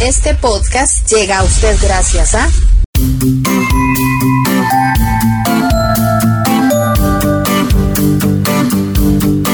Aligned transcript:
Este 0.00 0.34
podcast 0.34 1.06
llega 1.12 1.40
a 1.40 1.44
usted 1.44 1.76
gracias 1.82 2.34
a... 2.34 2.48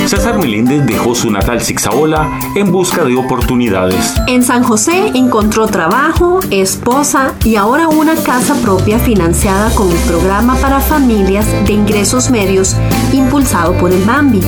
César 0.06 0.38
Meléndez 0.38 0.86
dejó 0.86 1.16
su 1.16 1.32
natal 1.32 1.60
Zixaola 1.60 2.38
en 2.54 2.70
busca 2.70 3.02
de 3.02 3.16
oportunidades. 3.16 4.14
En 4.28 4.44
San 4.44 4.62
José 4.62 5.08
encontró 5.16 5.66
trabajo, 5.66 6.38
esposa 6.52 7.34
y 7.42 7.56
ahora 7.56 7.88
una 7.88 8.14
casa 8.14 8.54
propia 8.62 9.00
financiada 9.00 9.74
con 9.74 9.90
el 9.90 9.98
programa 9.98 10.54
para 10.58 10.78
familias 10.78 11.44
de 11.66 11.72
ingresos 11.72 12.30
medios 12.30 12.76
impulsado 13.12 13.72
por 13.78 13.90
el 13.90 14.04
Bambi. 14.04 14.42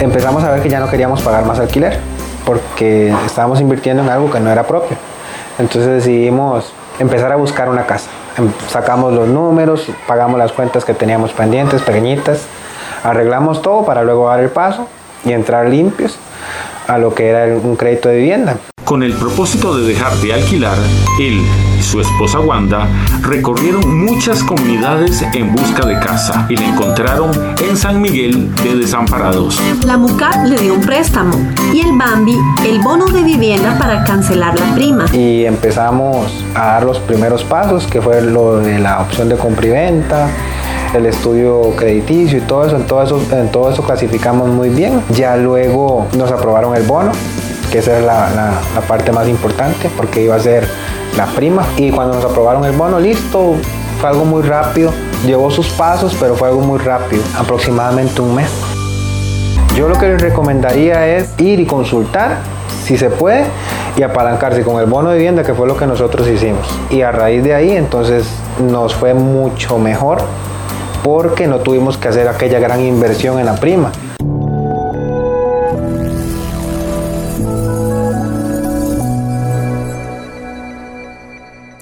Empezamos 0.00 0.42
a 0.42 0.50
ver 0.50 0.62
que 0.64 0.68
ya 0.68 0.80
no 0.80 0.90
queríamos 0.90 1.22
pagar 1.22 1.46
más 1.46 1.60
alquiler 1.60 2.13
porque 2.44 3.14
estábamos 3.26 3.60
invirtiendo 3.60 4.02
en 4.02 4.08
algo 4.08 4.30
que 4.30 4.40
no 4.40 4.50
era 4.50 4.64
propio. 4.64 4.96
Entonces 5.58 6.04
decidimos 6.04 6.72
empezar 6.98 7.32
a 7.32 7.36
buscar 7.36 7.68
una 7.68 7.86
casa. 7.86 8.10
Em, 8.36 8.50
sacamos 8.68 9.12
los 9.12 9.28
números, 9.28 9.86
pagamos 10.06 10.38
las 10.38 10.52
cuentas 10.52 10.84
que 10.84 10.94
teníamos 10.94 11.32
pendientes, 11.32 11.82
pequeñitas 11.82 12.46
Arreglamos 13.04 13.60
todo 13.60 13.84
para 13.84 14.02
luego 14.02 14.28
dar 14.28 14.40
el 14.40 14.48
paso 14.48 14.88
y 15.26 15.32
entrar 15.32 15.68
limpios 15.68 16.16
a 16.88 16.96
lo 16.96 17.14
que 17.14 17.28
era 17.28 17.54
un 17.54 17.76
crédito 17.76 18.08
de 18.08 18.16
vivienda. 18.16 18.56
Con 18.84 19.02
el 19.02 19.14
propósito 19.14 19.74
de 19.78 19.86
dejar 19.86 20.14
de 20.18 20.34
alquilar, 20.34 20.76
él 21.18 21.40
y 21.78 21.82
su 21.82 22.00
esposa 22.02 22.40
Wanda 22.40 22.86
recorrieron 23.22 24.04
muchas 24.04 24.44
comunidades 24.44 25.22
en 25.32 25.54
busca 25.54 25.86
de 25.86 25.98
casa 25.98 26.46
y 26.50 26.56
la 26.56 26.66
encontraron 26.66 27.30
en 27.66 27.78
San 27.78 28.02
Miguel 28.02 28.54
de 28.56 28.76
Desamparados. 28.76 29.58
La 29.86 29.96
MUCA 29.96 30.44
le 30.44 30.60
dio 30.60 30.74
un 30.74 30.82
préstamo 30.82 31.34
y 31.72 31.80
el 31.80 31.96
Bambi 31.96 32.36
el 32.66 32.80
bono 32.80 33.06
de 33.06 33.22
vivienda 33.22 33.78
para 33.78 34.04
cancelar 34.04 34.58
la 34.60 34.74
prima. 34.74 35.06
Y 35.14 35.46
empezamos 35.46 36.44
a 36.54 36.66
dar 36.66 36.84
los 36.84 36.98
primeros 36.98 37.42
pasos, 37.42 37.86
que 37.86 38.02
fue 38.02 38.20
lo 38.20 38.58
de 38.58 38.78
la 38.80 39.00
opción 39.00 39.30
de 39.30 39.36
compra 39.36 39.66
y 39.66 39.70
venta, 39.70 40.28
el 40.92 41.06
estudio 41.06 41.74
crediticio 41.74 42.36
y 42.36 42.42
todo 42.42 42.66
eso, 42.66 42.76
en 42.76 42.86
todo 42.86 43.02
eso, 43.02 43.20
en 43.32 43.50
todo 43.50 43.70
eso 43.70 43.82
clasificamos 43.82 44.50
muy 44.50 44.68
bien. 44.68 45.00
Ya 45.08 45.36
luego 45.36 46.06
nos 46.18 46.30
aprobaron 46.30 46.76
el 46.76 46.82
bono, 46.82 47.12
que 47.74 47.80
esa 47.80 47.98
es 47.98 48.04
la, 48.04 48.30
la, 48.72 48.80
parte 48.82 49.10
más 49.10 49.26
importante 49.26 49.90
porque 49.96 50.22
iba 50.22 50.36
a 50.36 50.38
ser 50.38 50.64
la 51.16 51.26
prima. 51.26 51.66
Y 51.76 51.90
cuando 51.90 52.14
nos 52.14 52.24
aprobaron 52.24 52.64
el 52.64 52.70
bono, 52.70 53.00
listo, 53.00 53.56
fue 54.00 54.10
algo 54.10 54.24
muy 54.24 54.42
rápido. 54.42 54.92
Llevó 55.26 55.50
sus 55.50 55.66
pasos, 55.70 56.16
pero 56.20 56.36
fue 56.36 56.46
algo 56.46 56.60
muy 56.60 56.78
rápido, 56.78 57.24
aproximadamente 57.36 58.20
un 58.20 58.36
mes. 58.36 58.48
Yo 59.76 59.88
lo 59.88 59.98
que 59.98 60.06
les 60.06 60.22
recomendaría 60.22 61.16
es 61.16 61.34
ir 61.40 61.58
y 61.58 61.66
consultar 61.66 62.36
si 62.84 62.96
se 62.96 63.10
puede 63.10 63.44
y 63.96 64.04
apalancarse 64.04 64.62
con 64.62 64.78
el 64.78 64.86
bono 64.86 65.10
de 65.10 65.16
vivienda 65.16 65.42
que 65.42 65.52
fue 65.52 65.66
lo 65.66 65.76
que 65.76 65.88
nosotros 65.88 66.28
hicimos. 66.28 66.68
Y 66.90 67.00
a 67.00 67.10
raíz 67.10 67.42
de 67.42 67.54
ahí 67.54 67.72
entonces 67.72 68.28
nos 68.60 68.94
fue 68.94 69.14
mucho 69.14 69.78
mejor 69.78 70.18
porque 71.02 71.48
no 71.48 71.58
tuvimos 71.58 71.98
que 71.98 72.06
hacer 72.06 72.28
aquella 72.28 72.60
gran 72.60 72.80
inversión 72.82 73.40
en 73.40 73.46
la 73.46 73.56
prima. 73.56 73.90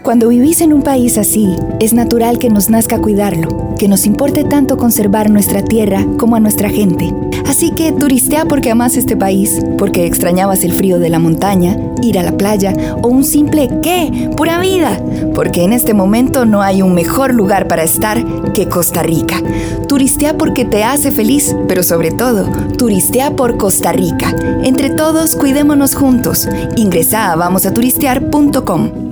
Cuando 0.03 0.29
vivís 0.29 0.61
en 0.61 0.73
un 0.73 0.83
país 0.83 1.17
así, 1.17 1.55
es 1.79 1.93
natural 1.93 2.41
que 2.41 2.51
nos 2.51 2.69
nazca 2.69 2.99
cuidarlo, 2.99 3.77
que 3.79 3.87
nos 3.87 4.05
importe 4.05 4.43
tanto 4.43 4.77
conservar 4.77 5.31
nuestra 5.31 5.63
tierra 5.63 6.05
como 6.19 6.35
a 6.35 6.41
nuestra 6.41 6.69
gente. 6.71 7.15
Así 7.47 7.71
que 7.71 7.93
turistea 7.93 8.45
porque 8.47 8.73
amas 8.73 8.97
este 8.97 9.17
país, 9.17 9.65
porque 9.79 10.05
extrañabas 10.05 10.65
el 10.65 10.73
frío 10.73 10.99
de 10.99 11.09
la 11.09 11.21
montaña, 11.21 11.77
ir 12.03 12.19
a 12.19 12.25
la 12.25 12.37
playa 12.37 12.75
o 13.01 13.07
un 13.07 13.23
simple 13.23 13.69
¿qué? 13.81 14.31
Pura 14.37 14.59
vida. 14.59 15.01
Porque 15.37 15.63
en 15.63 15.73
este 15.73 15.95
momento 15.95 16.47
no 16.47 16.63
hay 16.63 16.83
un 16.83 16.95
mejor 16.95 17.33
lugar 17.33 17.69
para 17.69 17.85
estar 17.85 18.53
que 18.55 18.69
Costa 18.69 19.05
Rica. 19.05 19.41
Turistea 19.87 20.37
porque 20.37 20.65
te 20.65 20.83
hace 20.83 21.13
feliz, 21.13 21.55
pero 21.69 21.85
sobre 21.85 22.11
todo, 22.11 22.49
turistea 22.77 23.37
por 23.37 23.57
Costa 23.57 23.93
Rica. 23.93 24.35
Entre 24.65 24.91
todos, 24.91 25.37
cuidémonos 25.37 25.95
juntos. 25.95 26.49
Ingresa 26.75 27.31
a 27.31 27.37
vamosaturistear.com. 27.37 29.12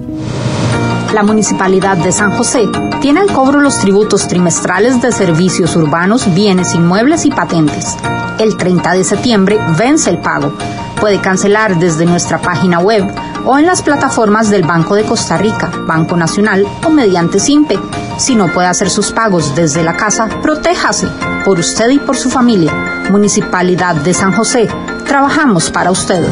La 1.13 1.25
Municipalidad 1.25 1.97
de 1.97 2.13
San 2.13 2.31
José 2.31 2.69
tiene 3.01 3.21
al 3.21 3.33
cobro 3.33 3.61
los 3.61 3.79
tributos 3.79 4.29
trimestrales 4.29 5.03
de 5.03 5.11
servicios 5.11 5.75
urbanos, 5.75 6.33
bienes 6.35 6.73
inmuebles 6.75 7.25
y 7.25 7.31
patentes. 7.31 7.97
El 8.39 8.57
30 8.57 8.93
de 8.93 9.03
septiembre 9.03 9.59
vence 9.77 10.09
el 10.09 10.19
pago. 10.19 10.53
Puede 11.01 11.21
cancelar 11.21 11.79
desde 11.81 12.07
nuestra 12.07 12.39
página 12.39 12.79
web 12.79 13.05
o 13.45 13.59
en 13.59 13.67
las 13.67 13.83
plataformas 13.83 14.51
del 14.51 14.63
Banco 14.63 14.95
de 14.95 15.03
Costa 15.03 15.37
Rica, 15.37 15.73
Banco 15.85 16.17
Nacional 16.17 16.65
o 16.87 16.91
mediante 16.91 17.41
SIMPE. 17.41 17.81
Si 18.17 18.37
no 18.37 18.47
puede 18.53 18.69
hacer 18.69 18.89
sus 18.89 19.11
pagos 19.11 19.57
desde 19.57 19.83
la 19.83 19.97
casa, 19.97 20.29
protéjase 20.41 21.09
por 21.45 21.59
usted 21.59 21.89
y 21.89 21.99
por 21.99 22.17
su 22.17 22.31
familia. 22.31 22.73
Municipalidad 23.11 23.97
de 23.97 24.15
San 24.15 24.33
José, 24.33 24.69
trabajamos 25.07 25.71
para 25.71 25.91
usted. 25.91 26.25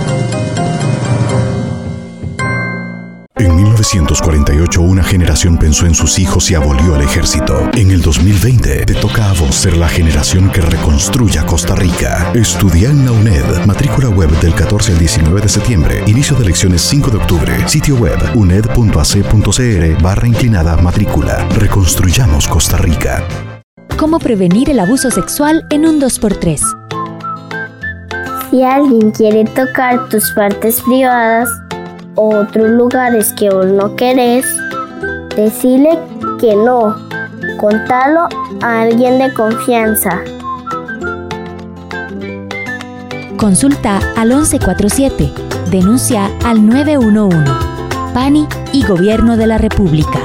1948 3.46 4.80
una 4.80 5.04
generación 5.04 5.58
pensó 5.58 5.86
en 5.86 5.94
sus 5.94 6.18
hijos 6.18 6.50
y 6.50 6.54
abolió 6.54 6.96
el 6.96 7.02
ejército. 7.02 7.70
En 7.74 7.90
el 7.90 8.02
2020 8.02 8.84
te 8.84 8.94
toca 8.94 9.30
a 9.30 9.34
vos 9.34 9.54
ser 9.54 9.76
la 9.76 9.88
generación 9.88 10.50
que 10.50 10.60
reconstruya 10.60 11.46
Costa 11.46 11.74
Rica. 11.74 12.32
Estudia 12.34 12.90
en 12.90 13.04
la 13.04 13.12
UNED. 13.12 13.64
Matrícula 13.66 14.08
web 14.08 14.30
del 14.40 14.54
14 14.54 14.92
al 14.92 14.98
19 14.98 15.40
de 15.40 15.48
septiembre. 15.48 16.02
Inicio 16.06 16.36
de 16.36 16.44
elecciones 16.44 16.82
5 16.82 17.10
de 17.10 17.16
octubre. 17.18 17.68
Sitio 17.68 17.96
web 17.96 18.18
uned.ac.cr 18.34 20.02
barra 20.02 20.26
inclinada 20.26 20.76
matrícula. 20.76 21.46
Reconstruyamos 21.50 22.48
Costa 22.48 22.76
Rica. 22.78 23.22
¿Cómo 23.96 24.18
prevenir 24.18 24.70
el 24.70 24.80
abuso 24.80 25.10
sexual 25.10 25.66
en 25.70 25.86
un 25.86 26.00
2x3? 26.00 26.60
Si 28.50 28.62
alguien 28.62 29.10
quiere 29.10 29.44
tocar 29.44 30.08
tus 30.08 30.30
partes 30.30 30.80
privadas, 30.82 31.48
otros 32.18 32.70
lugares 32.70 33.32
que 33.32 33.48
vos 33.50 33.66
no 33.66 33.94
querés, 33.94 34.44
decirle 35.36 35.98
que 36.40 36.56
no. 36.56 36.96
Contalo 37.58 38.28
a 38.62 38.82
alguien 38.82 39.18
de 39.18 39.32
confianza. 39.32 40.20
Consulta 43.36 44.00
al 44.16 44.28
1147. 44.28 45.32
Denuncia 45.70 46.30
al 46.44 46.66
911. 46.66 47.36
PANI 48.14 48.48
y 48.72 48.84
Gobierno 48.84 49.36
de 49.36 49.46
la 49.46 49.58
República. 49.58 50.20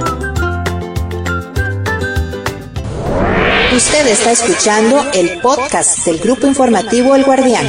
Usted 3.75 4.07
está 4.07 4.31
escuchando 4.31 5.03
el 5.13 5.39
podcast 5.41 6.05
del 6.05 6.19
Grupo 6.19 6.47
Informativo 6.47 7.15
El 7.15 7.23
Guardián. 7.23 7.65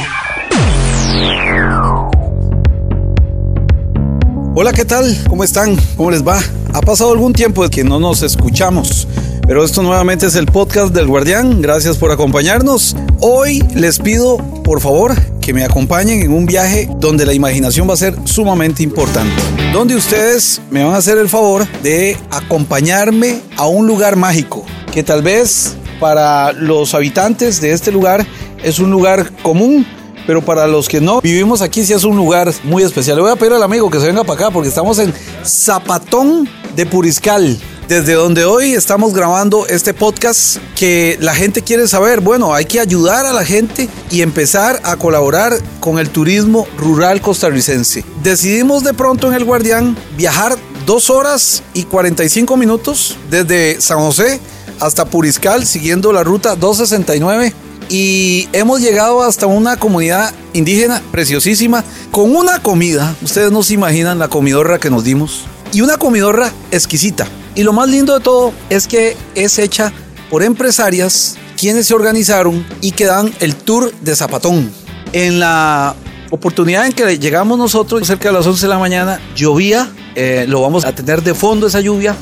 Hola, 4.57 4.71
¿qué 4.71 4.85
tal? 4.85 5.13
¿Cómo 5.27 5.43
están? 5.43 5.75
¿Cómo 5.97 6.11
les 6.11 6.25
va? 6.25 6.39
Ha 6.71 6.79
pasado 6.79 7.11
algún 7.11 7.33
tiempo 7.33 7.63
de 7.63 7.69
que 7.69 7.83
no 7.83 7.99
nos 7.99 8.21
escuchamos, 8.21 9.05
pero 9.45 9.65
esto 9.65 9.83
nuevamente 9.83 10.27
es 10.27 10.35
el 10.35 10.45
podcast 10.45 10.93
del 10.93 11.07
Guardián. 11.07 11.61
Gracias 11.61 11.97
por 11.97 12.09
acompañarnos. 12.09 12.95
Hoy 13.19 13.61
les 13.75 13.99
pido, 13.99 14.37
por 14.63 14.79
favor, 14.79 15.13
que 15.41 15.53
me 15.53 15.65
acompañen 15.65 16.21
en 16.21 16.31
un 16.31 16.45
viaje 16.45 16.89
donde 17.01 17.25
la 17.25 17.33
imaginación 17.33 17.89
va 17.89 17.95
a 17.95 17.97
ser 17.97 18.15
sumamente 18.23 18.81
importante. 18.81 19.35
Donde 19.73 19.93
ustedes 19.97 20.61
me 20.71 20.85
van 20.85 20.93
a 20.93 20.99
hacer 20.99 21.17
el 21.17 21.27
favor 21.27 21.67
de 21.83 22.17
acompañarme 22.31 23.41
a 23.57 23.67
un 23.67 23.85
lugar 23.85 24.15
mágico 24.15 24.63
que 24.93 25.03
tal 25.03 25.21
vez 25.21 25.75
para 25.99 26.53
los 26.53 26.93
habitantes 26.93 27.59
de 27.59 27.73
este 27.73 27.91
lugar 27.91 28.25
es 28.63 28.79
un 28.79 28.89
lugar 28.89 29.29
común, 29.43 29.85
pero 30.25 30.43
para 30.43 30.67
los 30.67 30.87
que 30.87 31.01
no 31.01 31.21
vivimos 31.21 31.61
aquí 31.61 31.85
sí 31.85 31.93
es 31.93 32.03
un 32.03 32.15
lugar 32.15 32.51
muy 32.63 32.83
especial. 32.83 33.17
Le 33.17 33.23
voy 33.23 33.31
a 33.31 33.35
pedir 33.35 33.53
al 33.53 33.63
amigo 33.63 33.89
que 33.89 33.99
se 33.99 34.07
venga 34.07 34.23
para 34.23 34.39
acá 34.39 34.51
porque 34.51 34.69
estamos 34.69 34.99
en 34.99 35.13
Zapatón 35.43 36.49
de 36.75 36.85
Puriscal. 36.85 37.57
Desde 37.87 38.13
donde 38.13 38.45
hoy 38.45 38.73
estamos 38.73 39.13
grabando 39.13 39.67
este 39.67 39.93
podcast 39.93 40.57
que 40.75 41.17
la 41.21 41.35
gente 41.35 41.61
quiere 41.61 41.87
saber, 41.87 42.19
bueno, 42.19 42.51
hay 42.55 42.65
que 42.65 42.79
ayudar 42.79 43.27
a 43.27 43.33
la 43.33 43.45
gente 43.45 43.87
y 44.09 44.23
empezar 44.23 44.81
a 44.83 44.97
colaborar 44.97 45.53
con 45.81 45.99
el 45.99 46.09
turismo 46.09 46.67
rural 46.77 47.21
costarricense. 47.21 48.03
Decidimos 48.23 48.83
de 48.83 48.95
pronto 48.95 49.27
en 49.27 49.35
El 49.35 49.45
Guardián 49.45 49.95
viajar 50.17 50.55
dos 50.87 51.11
horas 51.11 51.61
y 51.75 51.83
45 51.83 52.57
minutos 52.57 53.17
desde 53.29 53.79
San 53.79 53.99
José 53.99 54.39
hasta 54.79 55.05
Puriscal 55.05 55.65
siguiendo 55.65 56.11
la 56.11 56.23
ruta 56.23 56.55
269 56.55 57.53
y 57.89 58.47
hemos 58.53 58.81
llegado 58.81 59.21
hasta 59.21 59.45
una 59.45 59.77
comunidad 59.77 60.33
indígena 60.53 61.01
preciosísima 61.11 61.83
con 62.11 62.35
una 62.35 62.59
comida. 62.61 63.15
Ustedes 63.21 63.51
no 63.51 63.63
se 63.63 63.73
imaginan 63.73 64.19
la 64.19 64.27
comidorra 64.27 64.79
que 64.79 64.89
nos 64.89 65.03
dimos. 65.03 65.43
Y 65.71 65.81
una 65.81 65.97
comidorra 65.97 66.51
exquisita. 66.71 67.27
Y 67.53 67.63
lo 67.63 67.73
más 67.73 67.87
lindo 67.89 68.13
de 68.13 68.19
todo 68.19 68.53
es 68.69 68.87
que 68.87 69.15
es 69.35 69.59
hecha 69.59 69.91
por 70.29 70.43
empresarias 70.43 71.37
quienes 71.57 71.87
se 71.87 71.93
organizaron 71.93 72.65
y 72.81 72.91
que 72.91 73.05
dan 73.05 73.33
el 73.39 73.55
tour 73.55 73.93
de 74.01 74.15
Zapatón. 74.15 74.71
En 75.13 75.39
la 75.39 75.95
oportunidad 76.31 76.85
en 76.85 76.91
que 76.91 77.17
llegamos 77.17 77.57
nosotros 77.57 78.05
cerca 78.05 78.29
de 78.29 78.33
las 78.33 78.45
11 78.45 78.65
de 78.65 78.69
la 78.69 78.79
mañana, 78.79 79.19
llovía, 79.35 79.89
eh, 80.15 80.45
lo 80.47 80.61
vamos 80.61 80.85
a 80.85 80.93
tener 80.93 81.23
de 81.23 81.33
fondo 81.33 81.67
esa 81.67 81.79
lluvia, 81.79 82.15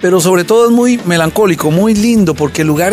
pero 0.00 0.20
sobre 0.20 0.44
todo 0.44 0.66
es 0.66 0.70
muy 0.70 0.98
melancólico, 1.06 1.70
muy 1.70 1.94
lindo, 1.94 2.34
porque 2.34 2.62
el 2.62 2.68
lugar 2.68 2.92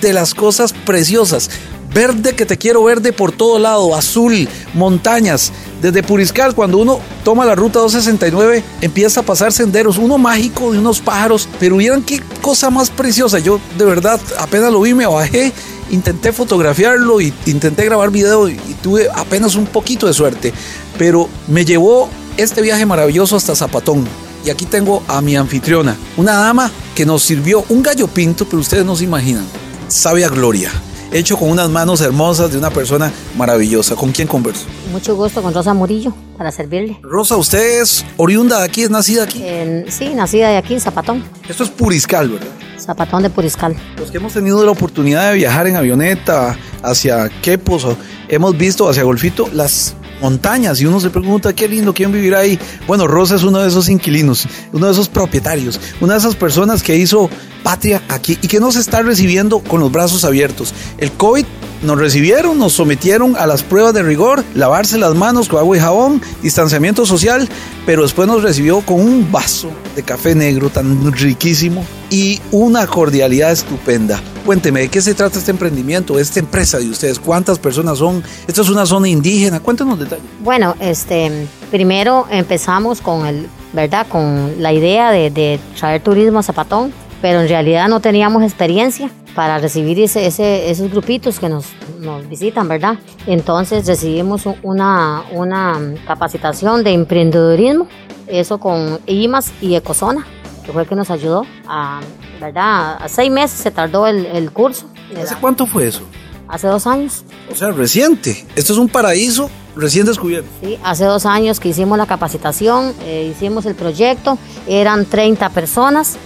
de 0.00 0.12
las 0.12 0.34
cosas 0.34 0.72
preciosas. 0.72 1.50
Verde 1.94 2.34
que 2.34 2.44
te 2.44 2.58
quiero 2.58 2.84
verde 2.84 3.12
por 3.12 3.32
todo 3.32 3.58
lado, 3.58 3.94
azul, 3.94 4.48
montañas. 4.74 5.52
Desde 5.80 6.02
Puriscal, 6.02 6.54
cuando 6.54 6.78
uno 6.78 7.00
toma 7.24 7.46
la 7.46 7.54
ruta 7.54 7.78
269, 7.78 8.62
empieza 8.82 9.20
a 9.20 9.22
pasar 9.22 9.52
senderos, 9.52 9.96
uno 9.96 10.18
mágico 10.18 10.72
de 10.72 10.78
unos 10.78 11.00
pájaros, 11.00 11.48
pero 11.58 11.78
vieran 11.78 12.02
qué 12.02 12.20
cosa 12.42 12.68
más 12.68 12.90
preciosa. 12.90 13.38
Yo 13.38 13.60
de 13.78 13.84
verdad 13.84 14.20
apenas 14.38 14.72
lo 14.72 14.82
vi, 14.82 14.92
me 14.92 15.06
bajé, 15.06 15.52
intenté 15.90 16.32
fotografiarlo 16.32 17.20
y 17.20 17.32
intenté 17.46 17.84
grabar 17.86 18.10
video 18.10 18.48
y, 18.48 18.52
y 18.52 18.76
tuve 18.82 19.08
apenas 19.14 19.54
un 19.54 19.66
poquito 19.66 20.06
de 20.06 20.12
suerte, 20.12 20.52
pero 20.98 21.28
me 21.48 21.64
llevó 21.64 22.10
este 22.36 22.60
viaje 22.60 22.84
maravilloso 22.84 23.36
hasta 23.36 23.56
Zapatón. 23.56 24.06
Y 24.44 24.50
aquí 24.50 24.66
tengo 24.66 25.02
a 25.08 25.20
mi 25.20 25.34
anfitriona, 25.34 25.96
una 26.16 26.34
dama 26.34 26.70
que 26.94 27.06
nos 27.06 27.22
sirvió 27.22 27.64
un 27.68 27.82
gallo 27.82 28.06
pinto, 28.06 28.44
pero 28.44 28.60
ustedes 28.60 28.84
no 28.84 28.94
se 28.94 29.04
imaginan. 29.04 29.44
Sabe 29.88 30.24
a 30.24 30.28
gloria 30.28 30.70
hecho 31.12 31.36
con 31.36 31.50
unas 31.50 31.70
manos 31.70 32.00
hermosas 32.00 32.52
de 32.52 32.58
una 32.58 32.70
persona 32.70 33.12
maravillosa. 33.36 33.94
¿Con 33.96 34.12
quién 34.12 34.28
converso? 34.28 34.66
Mucho 34.92 35.16
gusto 35.16 35.42
con 35.42 35.54
Rosa 35.54 35.74
Murillo 35.74 36.12
para 36.36 36.50
servirle. 36.50 36.98
Rosa, 37.02 37.36
¿usted 37.36 37.80
es 37.80 38.04
oriunda 38.16 38.58
de 38.58 38.64
aquí? 38.64 38.82
¿Es 38.82 38.90
nacida 38.90 39.24
aquí? 39.24 39.44
sí, 39.88 40.14
nacida 40.14 40.48
de 40.48 40.56
aquí 40.56 40.74
en 40.74 40.80
Zapatón. 40.80 41.24
Esto 41.48 41.64
es 41.64 41.70
Puriscal, 41.70 42.28
¿verdad? 42.28 42.48
Zapatón 42.78 43.22
de 43.22 43.30
Puriscal. 43.30 43.74
Los 43.98 44.10
que 44.10 44.18
hemos 44.18 44.32
tenido 44.32 44.64
la 44.64 44.70
oportunidad 44.70 45.30
de 45.30 45.36
viajar 45.36 45.66
en 45.66 45.76
avioneta 45.76 46.56
hacia 46.82 47.28
Quepos, 47.40 47.86
hemos 48.28 48.56
visto 48.56 48.88
hacia 48.88 49.02
Golfito 49.02 49.48
las 49.52 49.94
montañas 50.20 50.80
y 50.80 50.86
uno 50.86 51.00
se 51.00 51.10
pregunta 51.10 51.54
qué 51.54 51.68
lindo, 51.68 51.94
quién 51.94 52.12
vivirá 52.12 52.40
ahí. 52.40 52.58
Bueno, 52.86 53.06
Rosa 53.06 53.36
es 53.36 53.42
uno 53.42 53.58
de 53.60 53.68
esos 53.68 53.88
inquilinos, 53.88 54.46
uno 54.72 54.86
de 54.86 54.92
esos 54.92 55.08
propietarios, 55.08 55.80
una 56.00 56.14
de 56.14 56.20
esas 56.20 56.34
personas 56.34 56.82
que 56.82 56.96
hizo 56.96 57.30
patria 57.62 58.02
aquí 58.08 58.38
y 58.42 58.48
que 58.48 58.60
nos 58.60 58.76
está 58.76 59.02
recibiendo 59.02 59.60
con 59.60 59.80
los 59.80 59.90
brazos 59.90 60.24
abiertos. 60.24 60.72
El 60.98 61.12
COVID 61.12 61.44
nos 61.82 61.98
recibieron, 61.98 62.58
nos 62.58 62.72
sometieron 62.74 63.36
a 63.36 63.46
las 63.46 63.62
pruebas 63.62 63.94
de 63.94 64.02
rigor, 64.02 64.44
lavarse 64.54 64.98
las 64.98 65.14
manos 65.14 65.48
con 65.48 65.58
agua 65.58 65.76
y 65.76 65.80
jabón, 65.80 66.22
distanciamiento 66.42 67.06
social, 67.06 67.48
pero 67.84 68.02
después 68.02 68.28
nos 68.28 68.42
recibió 68.42 68.80
con 68.80 69.00
un 69.00 69.30
vaso 69.30 69.70
de 69.94 70.02
café 70.02 70.34
negro 70.34 70.70
tan 70.70 71.12
riquísimo 71.12 71.84
y 72.10 72.40
una 72.52 72.86
cordialidad 72.86 73.52
estupenda. 73.52 74.20
Cuénteme, 74.44 74.80
¿de 74.80 74.88
qué 74.88 75.00
se 75.00 75.14
trata 75.14 75.38
este 75.38 75.50
emprendimiento, 75.50 76.18
esta 76.18 76.40
empresa 76.40 76.78
de 76.78 76.88
ustedes? 76.88 77.18
¿Cuántas 77.18 77.58
personas 77.58 77.98
son? 77.98 78.22
¿Esto 78.46 78.62
es 78.62 78.68
una 78.68 78.86
zona 78.86 79.08
indígena? 79.08 79.60
Cuéntanos 79.60 79.98
detalles. 79.98 80.24
Bueno, 80.42 80.76
este, 80.80 81.48
primero 81.70 82.26
empezamos 82.30 83.00
con 83.00 83.26
el, 83.26 83.48
¿verdad? 83.72 84.06
Con 84.08 84.62
la 84.62 84.72
idea 84.72 85.10
de, 85.10 85.30
de 85.30 85.58
traer 85.78 86.00
turismo 86.02 86.38
a 86.38 86.42
Zapatón, 86.42 86.92
pero 87.26 87.40
en 87.40 87.48
realidad 87.48 87.88
no 87.88 87.98
teníamos 87.98 88.44
experiencia 88.44 89.10
para 89.34 89.58
recibir 89.58 89.98
ese, 89.98 90.26
ese, 90.26 90.70
esos 90.70 90.92
grupitos 90.92 91.40
que 91.40 91.48
nos, 91.48 91.64
nos, 91.98 92.28
visitan, 92.28 92.68
¿verdad? 92.68 93.00
Entonces 93.26 93.84
recibimos 93.84 94.44
una, 94.62 95.24
una 95.32 95.76
capacitación 96.06 96.84
de 96.84 96.92
emprendedorismo, 96.92 97.88
eso 98.28 98.58
con 98.58 99.00
IMAS 99.06 99.52
y 99.60 99.74
Ecozona 99.74 100.24
que 100.64 100.70
fue 100.70 100.82
el 100.82 100.88
que 100.88 100.94
nos 100.94 101.10
ayudó 101.10 101.44
a, 101.66 101.98
¿verdad? 102.40 102.98
A 103.02 103.08
seis 103.08 103.32
meses 103.32 103.58
se 103.58 103.72
tardó 103.72 104.06
el, 104.06 104.24
el 104.26 104.52
curso. 104.52 104.86
¿Hace 105.20 105.34
cuánto 105.40 105.66
fue 105.66 105.88
eso? 105.88 106.02
Hace 106.46 106.68
dos 106.68 106.86
años. 106.86 107.24
O 107.50 107.56
sea, 107.56 107.72
reciente. 107.72 108.46
Esto 108.54 108.72
es 108.72 108.78
un 108.78 108.88
paraíso 108.88 109.50
recién 109.74 110.06
descubierto. 110.06 110.48
Sí, 110.62 110.78
hace 110.84 111.04
dos 111.06 111.26
años 111.26 111.58
que 111.58 111.70
hicimos 111.70 111.98
la 111.98 112.06
capacitación, 112.06 112.94
eh, 113.02 113.32
hicimos 113.34 113.66
el 113.66 113.74
proyecto, 113.74 114.38
eran 114.68 115.06
30 115.06 115.50
personas, 115.50 116.18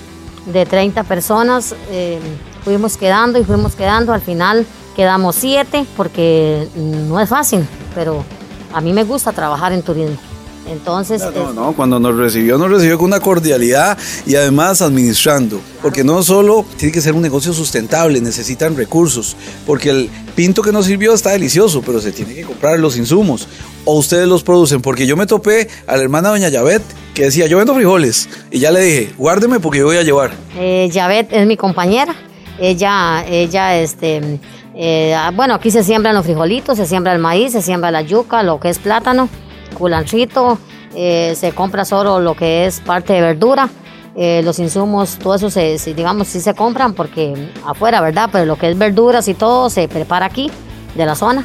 de 0.53 0.67
30 0.67 1.05
personas 1.05 1.75
eh, 1.91 2.19
fuimos 2.65 2.97
quedando 2.97 3.39
y 3.39 3.45
fuimos 3.45 3.75
quedando, 3.75 4.13
al 4.13 4.21
final 4.21 4.67
quedamos 4.97 5.37
siete 5.37 5.87
porque 5.97 6.69
no 6.75 7.21
es 7.21 7.29
fácil, 7.29 7.67
pero 7.95 8.25
a 8.73 8.81
mí 8.81 8.93
me 8.93 9.05
gusta 9.05 9.33
trabajar 9.33 9.73
en 9.73 9.83
turismo. 9.83 10.17
Entonces. 10.67 11.23
No, 11.35 11.53
no, 11.53 11.73
cuando 11.73 11.99
nos 11.99 12.17
recibió, 12.17 12.57
nos 12.57 12.71
recibió 12.71 12.97
con 12.97 13.07
una 13.07 13.21
cordialidad 13.21 13.99
y 14.27 14.37
además 14.37 14.83
administrando. 14.83 15.61
Porque 15.83 16.05
no 16.05 16.23
solo 16.23 16.65
tiene 16.77 16.93
que 16.93 17.01
ser 17.01 17.15
un 17.15 17.23
negocio 17.23 17.53
sustentable, 17.53 18.21
necesitan 18.21 18.77
recursos. 18.77 19.37
Porque 19.67 19.91
el 19.91 20.11
pinto 20.37 20.63
que 20.63 20.71
nos 20.71 20.87
sirvió 20.87 21.13
está 21.13 21.31
delicioso, 21.31 21.83
pero 21.85 22.01
se 22.01 22.13
tiene 22.13 22.35
que 22.35 22.43
comprar 22.43 22.79
los 22.79 22.97
insumos. 22.97 23.49
O 23.85 23.99
ustedes 23.99 24.29
los 24.29 24.43
producen. 24.43 24.81
Porque 24.81 25.07
yo 25.07 25.17
me 25.17 25.27
topé 25.27 25.69
a 25.87 25.97
la 25.97 26.03
hermana 26.03 26.29
doña 26.29 26.49
Yavet 26.49 26.83
que 27.15 27.25
decía: 27.25 27.47
Yo 27.47 27.59
vendo 27.59 27.75
frijoles. 27.75 28.29
Y 28.51 28.59
ya 28.61 28.71
le 28.71 28.81
dije: 28.81 29.13
Guárdeme 29.17 29.61
porque 29.61 29.79
yo 29.79 29.87
voy 29.87 29.97
a 29.97 30.03
llevar. 30.03 30.33
Eh, 30.57 30.89
Yavet 30.93 31.33
es 31.33 31.47
mi 31.47 31.57
compañera. 31.57 32.15
Ella, 32.59 33.25
ella, 33.29 33.77
este. 33.79 34.41
Eh, 34.75 35.15
bueno, 35.35 35.55
aquí 35.55 35.71
se 35.71 35.83
siembran 35.83 36.15
los 36.15 36.25
frijolitos, 36.25 36.77
se 36.77 36.87
siembra 36.87 37.13
el 37.13 37.19
maíz, 37.19 37.53
se 37.53 37.63
siembra 37.63 37.91
la 37.91 38.03
yuca, 38.03 38.43
lo 38.43 38.61
que 38.61 38.69
es 38.71 38.79
plátano 38.79 39.29
culanchito, 39.75 40.59
eh, 40.95 41.35
se 41.37 41.53
compra 41.53 41.85
solo 41.85 42.21
lo 42.21 42.35
que 42.35 42.67
es 42.67 42.81
parte 42.81 43.15
de 43.15 43.21
verdura. 43.21 43.69
Eh, 44.17 44.43
los 44.45 44.59
insumos, 44.59 45.19
todo 45.19 45.37
eso 45.37 45.51
se, 45.51 45.79
digamos, 45.95 46.29
sí 46.29 46.41
se 46.41 46.55
compran 46.55 46.95
porque 46.95 47.51
afuera, 47.65 48.01
¿verdad? 48.01 48.29
Pero 48.33 48.45
lo 48.45 48.57
que 48.57 48.69
es 48.69 48.77
verduras 48.77 49.29
y 49.29 49.35
todo 49.35 49.71
se 49.71 49.89
prepara 49.89 50.27
aquí, 50.27 50.51
de 50.97 51.07
la 51.07 51.15
zona. 51.15 51.45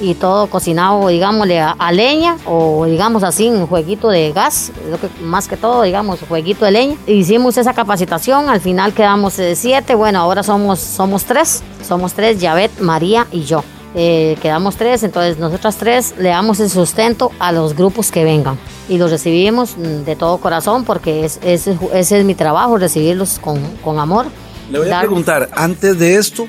Y 0.00 0.14
todo 0.14 0.46
cocinado, 0.48 1.08
digámosle, 1.08 1.60
a, 1.60 1.92
leña 1.92 2.36
o 2.46 2.84
digamos 2.84 3.22
así, 3.24 3.48
un 3.48 3.66
jueguito 3.66 4.08
de 4.08 4.32
gas, 4.32 4.70
lo 4.90 5.00
que, 5.00 5.08
más 5.22 5.48
que 5.48 5.56
todo, 5.56 5.82
digamos, 5.82 6.20
jueguito 6.28 6.64
de 6.64 6.70
leña. 6.70 6.96
Hicimos 7.06 7.56
esa 7.56 7.74
capacitación, 7.74 8.48
al 8.48 8.60
final 8.60 8.92
quedamos 8.92 9.36
de 9.36 9.56
siete, 9.56 9.94
bueno, 9.94 10.20
ahora 10.20 10.42
somos, 10.42 10.78
somos 10.78 11.24
tres, 11.24 11.62
somos 11.86 12.12
tres, 12.12 12.40
Yavet, 12.40 12.80
María 12.80 13.26
y 13.32 13.42
yo. 13.42 13.64
Eh, 13.94 14.36
quedamos 14.42 14.76
tres, 14.76 15.02
entonces 15.02 15.38
nosotras 15.38 15.76
tres 15.76 16.14
le 16.18 16.28
damos 16.28 16.60
el 16.60 16.68
sustento 16.68 17.32
a 17.38 17.52
los 17.52 17.74
grupos 17.74 18.12
que 18.12 18.22
vengan 18.22 18.58
y 18.88 18.98
los 18.98 19.10
recibimos 19.10 19.76
de 19.78 20.14
todo 20.14 20.38
corazón 20.38 20.84
porque 20.84 21.24
es, 21.24 21.40
ese 21.42 21.78
es 21.92 22.24
mi 22.24 22.34
trabajo, 22.34 22.76
recibirlos 22.76 23.38
con, 23.38 23.60
con 23.82 23.98
amor. 23.98 24.26
Le 24.70 24.78
voy 24.78 24.90
a 24.90 25.00
preguntar, 25.00 25.48
antes 25.54 25.98
de 25.98 26.16
esto, 26.16 26.46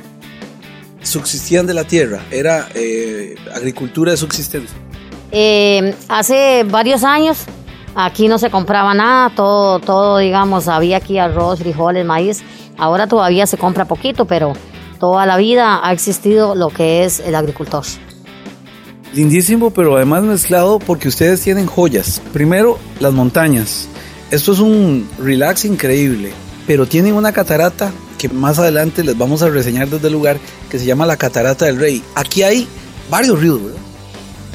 ¿subsistían 1.01 1.65
de 1.65 1.73
la 1.73 1.83
tierra? 1.83 2.21
¿Era 2.31 2.69
eh, 2.75 3.35
agricultura 3.53 4.11
de 4.11 4.17
subsistencia? 4.17 4.77
Eh, 5.31 5.95
hace 6.07 6.65
varios 6.67 7.03
años 7.03 7.45
aquí 7.95 8.27
no 8.27 8.39
se 8.39 8.49
compraba 8.49 8.93
nada, 8.93 9.31
todo, 9.35 9.79
todo 9.79 10.17
digamos, 10.17 10.67
había 10.67 10.97
aquí 10.97 11.17
arroz, 11.17 11.59
frijoles, 11.59 12.05
maíz. 12.05 12.41
Ahora 12.77 13.07
todavía 13.07 13.45
se 13.45 13.57
compra 13.57 13.85
poquito, 13.85 14.25
pero 14.25 14.53
toda 14.99 15.25
la 15.25 15.37
vida 15.37 15.81
ha 15.83 15.91
existido 15.91 16.55
lo 16.55 16.69
que 16.69 17.03
es 17.03 17.19
el 17.19 17.35
agricultor. 17.35 17.83
Lindísimo, 19.13 19.71
pero 19.71 19.95
además 19.95 20.23
mezclado 20.23 20.79
porque 20.79 21.07
ustedes 21.07 21.41
tienen 21.41 21.65
joyas. 21.65 22.21
Primero, 22.31 22.77
las 22.99 23.11
montañas. 23.11 23.87
Esto 24.29 24.53
es 24.53 24.59
un 24.59 25.09
relax 25.17 25.65
increíble, 25.65 26.31
pero 26.67 26.85
tienen 26.85 27.15
una 27.15 27.31
catarata 27.31 27.91
que 28.19 28.29
más 28.29 28.59
adelante 28.59 29.03
les 29.03 29.17
vamos 29.17 29.41
a 29.41 29.49
reseñar 29.49 29.87
desde 29.87 30.07
el 30.07 30.13
lugar 30.13 30.37
que 30.69 30.77
se 30.77 30.85
llama 30.85 31.07
la 31.07 31.17
Catarata 31.17 31.65
del 31.65 31.79
Rey. 31.79 32.03
Aquí 32.13 32.43
hay 32.43 32.67
varios 33.09 33.39
ríos, 33.39 33.63
¿verdad? 33.63 33.79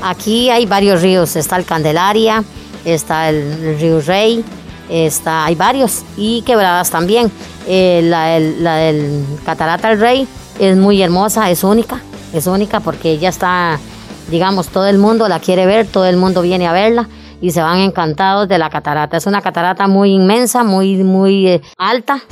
Aquí 0.03 0.51
hay 0.51 0.67
varios 0.67 1.03
ríos. 1.03 1.35
Está 1.35 1.57
el 1.57 1.65
Candelaria, 1.65 2.45
está 2.85 3.31
el 3.31 3.79
río 3.81 4.01
Rey, 4.03 4.45
está, 4.89 5.47
hay 5.47 5.55
varios 5.55 6.03
y 6.17 6.43
quebradas 6.43 6.91
también. 6.91 7.33
Eh, 7.67 8.03
la, 8.05 8.39
la, 8.39 8.77
del 8.77 9.25
Catarata 9.47 9.89
del 9.89 9.99
Rey 9.99 10.29
es 10.61 10.77
muy 10.77 11.01
hermosa, 11.03 11.51
es 11.51 11.65
única, 11.65 12.03
es 12.35 12.47
única 12.47 12.81
porque 12.81 13.13
ella 13.13 13.31
está, 13.31 13.81
digamos, 14.31 14.69
todo 14.69 14.87
el 14.87 14.99
mundo 14.99 15.27
la 15.27 15.41
quiere 15.41 15.65
ver, 15.65 15.87
todo 15.87 16.07
el 16.07 16.19
mundo 16.19 16.43
viene 16.43 16.67
a 16.67 16.73
verla 16.73 17.09
y 17.41 17.51
se 17.51 17.61
van 17.61 17.79
encantados 17.81 18.49
de 18.49 18.59
la 18.59 18.71
catarata. 18.71 19.17
Es 19.17 19.27
una 19.27 19.41
catarata 19.41 19.87
muy 19.87 20.13
inmensa, 20.13 20.65
muy, 20.65 20.97
muy 21.03 21.49
eh, 21.49 21.63
alta. 21.79 22.23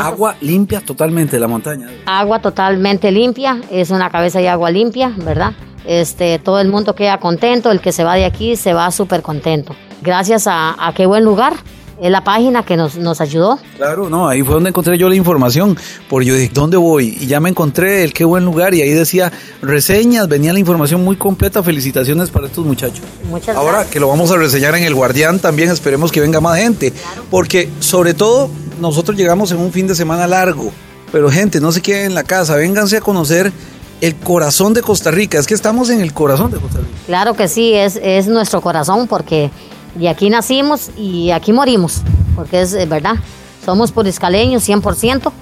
Agua 0.00 0.36
limpia 0.40 0.80
totalmente 0.80 1.38
la 1.38 1.48
montaña. 1.48 1.88
Agua 2.06 2.40
totalmente 2.40 3.10
limpia, 3.10 3.60
es 3.70 3.90
una 3.90 4.10
cabeza 4.10 4.40
de 4.40 4.48
agua 4.48 4.70
limpia, 4.70 5.12
¿verdad? 5.16 5.52
Este, 5.86 6.38
todo 6.38 6.60
el 6.60 6.68
mundo 6.68 6.94
queda 6.94 7.18
contento, 7.18 7.70
el 7.70 7.80
que 7.80 7.92
se 7.92 8.04
va 8.04 8.16
de 8.16 8.24
aquí 8.24 8.56
se 8.56 8.74
va 8.74 8.90
súper 8.90 9.22
contento. 9.22 9.74
Gracias 10.02 10.46
a, 10.46 10.74
a 10.78 10.92
qué 10.92 11.06
buen 11.06 11.24
lugar, 11.24 11.54
es 12.00 12.10
la 12.10 12.22
página 12.24 12.64
que 12.64 12.76
nos, 12.76 12.96
nos 12.96 13.20
ayudó. 13.20 13.58
Claro, 13.76 14.10
no, 14.10 14.28
ahí 14.28 14.42
fue 14.42 14.54
donde 14.54 14.70
encontré 14.70 14.98
yo 14.98 15.08
la 15.08 15.14
información, 15.14 15.76
porque 16.08 16.26
yo 16.26 16.34
dije, 16.34 16.50
¿dónde 16.52 16.76
voy? 16.76 17.16
Y 17.20 17.26
ya 17.26 17.40
me 17.40 17.48
encontré 17.48 18.04
el 18.04 18.12
qué 18.12 18.24
buen 18.24 18.44
lugar 18.44 18.74
y 18.74 18.82
ahí 18.82 18.90
decía 18.90 19.32
reseñas, 19.62 20.28
venía 20.28 20.52
la 20.52 20.58
información 20.58 21.04
muy 21.04 21.16
completa, 21.16 21.62
felicitaciones 21.62 22.30
para 22.30 22.46
estos 22.46 22.64
muchachos. 22.64 23.04
Muchas 23.30 23.56
Ahora 23.56 23.84
que 23.88 24.00
lo 24.00 24.08
vamos 24.08 24.30
a 24.30 24.36
reseñar 24.36 24.74
en 24.74 24.84
El 24.84 24.94
Guardián 24.94 25.38
también 25.38 25.70
esperemos 25.70 26.12
que 26.12 26.20
venga 26.20 26.40
más 26.40 26.58
gente, 26.58 26.92
porque 27.30 27.70
sobre 27.80 28.14
todo 28.14 28.50
nosotros 28.80 29.16
llegamos 29.16 29.50
en 29.52 29.58
un 29.58 29.72
fin 29.72 29.86
de 29.86 29.94
semana 29.94 30.26
largo, 30.26 30.70
pero 31.12 31.30
gente, 31.30 31.60
no 31.60 31.72
se 31.72 31.80
queden 31.80 32.06
en 32.06 32.14
la 32.14 32.24
casa, 32.24 32.56
vénganse 32.56 32.98
a 32.98 33.00
conocer 33.00 33.52
el 34.00 34.14
corazón 34.16 34.74
de 34.74 34.82
Costa 34.82 35.10
Rica. 35.10 35.38
Es 35.38 35.46
que 35.46 35.54
estamos 35.54 35.88
en 35.88 36.00
el 36.00 36.12
corazón 36.12 36.50
de 36.50 36.58
Costa 36.58 36.78
Rica. 36.78 36.90
Claro 37.06 37.34
que 37.34 37.48
sí, 37.48 37.72
es, 37.72 37.98
es 38.02 38.26
nuestro 38.26 38.60
corazón 38.60 39.06
porque 39.06 39.50
de 39.96 40.08
aquí 40.08 40.30
nacimos 40.30 40.90
y 40.96 41.30
aquí 41.30 41.52
morimos, 41.52 42.02
porque 42.34 42.62
es 42.62 42.74
eh, 42.74 42.86
verdad. 42.86 43.16
Somos 43.64 43.92
puriscaleños 43.92 44.68
100% 44.68 45.32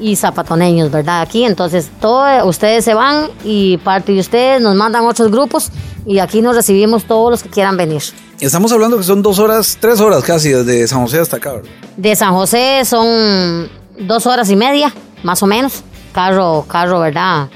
y 0.00 0.16
zapatoneños, 0.16 0.90
¿verdad? 0.90 1.22
Aquí, 1.22 1.44
entonces, 1.44 1.90
todos 2.00 2.44
ustedes 2.44 2.84
se 2.84 2.94
van 2.94 3.28
y 3.44 3.78
parte 3.78 4.12
de 4.12 4.20
ustedes 4.20 4.60
nos 4.60 4.74
mandan 4.74 5.04
otros 5.04 5.30
grupos 5.30 5.70
y 6.06 6.18
aquí 6.18 6.42
nos 6.42 6.54
recibimos 6.54 7.04
todos 7.04 7.30
los 7.30 7.42
que 7.42 7.48
quieran 7.48 7.76
venir. 7.76 8.02
Estamos 8.40 8.72
hablando 8.72 8.98
que 8.98 9.04
son 9.04 9.22
dos 9.22 9.38
horas, 9.38 9.78
tres 9.80 10.00
horas 10.00 10.22
casi 10.22 10.50
desde 10.50 10.86
San 10.86 11.00
José 11.02 11.20
hasta 11.20 11.36
acá, 11.36 11.52
¿verdad? 11.52 11.70
De 11.96 12.16
San 12.16 12.32
José 12.34 12.84
son 12.84 13.68
dos 13.98 14.26
horas 14.26 14.50
y 14.50 14.56
media, 14.56 14.92
más 15.22 15.42
o 15.42 15.46
menos. 15.46 15.82
Carro, 16.12 16.64
carro, 16.68 17.00
¿verdad? 17.00 17.48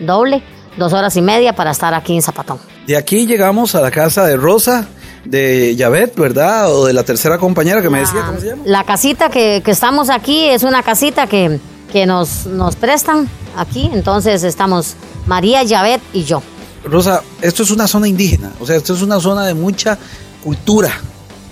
Doble, 0.00 0.42
dos 0.76 0.92
horas 0.92 1.16
y 1.16 1.22
media 1.22 1.54
para 1.54 1.70
estar 1.70 1.92
aquí 1.94 2.14
en 2.14 2.22
Zapatón. 2.22 2.58
De 2.86 2.96
aquí 2.96 3.26
llegamos 3.26 3.74
a 3.74 3.80
la 3.80 3.90
casa 3.90 4.24
de 4.24 4.36
Rosa, 4.36 4.86
de 5.28 5.74
Yavet, 5.76 6.16
¿verdad? 6.16 6.72
O 6.72 6.86
de 6.86 6.92
la 6.92 7.02
tercera 7.02 7.38
compañera 7.38 7.82
que 7.82 7.90
me 7.90 8.00
decía, 8.00 8.24
¿cómo 8.26 8.40
se 8.40 8.46
llama? 8.48 8.62
La 8.64 8.84
casita 8.84 9.28
que, 9.28 9.62
que 9.64 9.70
estamos 9.70 10.10
aquí 10.10 10.44
es 10.46 10.62
una 10.62 10.82
casita 10.82 11.26
que, 11.26 11.58
que 11.92 12.06
nos, 12.06 12.46
nos 12.46 12.76
prestan 12.76 13.28
aquí, 13.56 13.90
entonces 13.92 14.42
estamos 14.42 14.94
María, 15.26 15.62
Yavet 15.62 16.00
y 16.12 16.24
yo. 16.24 16.42
Rosa, 16.84 17.22
esto 17.42 17.62
es 17.62 17.70
una 17.70 17.88
zona 17.88 18.06
indígena, 18.08 18.52
o 18.60 18.66
sea, 18.66 18.76
esto 18.76 18.94
es 18.94 19.02
una 19.02 19.18
zona 19.20 19.46
de 19.46 19.54
mucha 19.54 19.98
cultura 20.44 20.92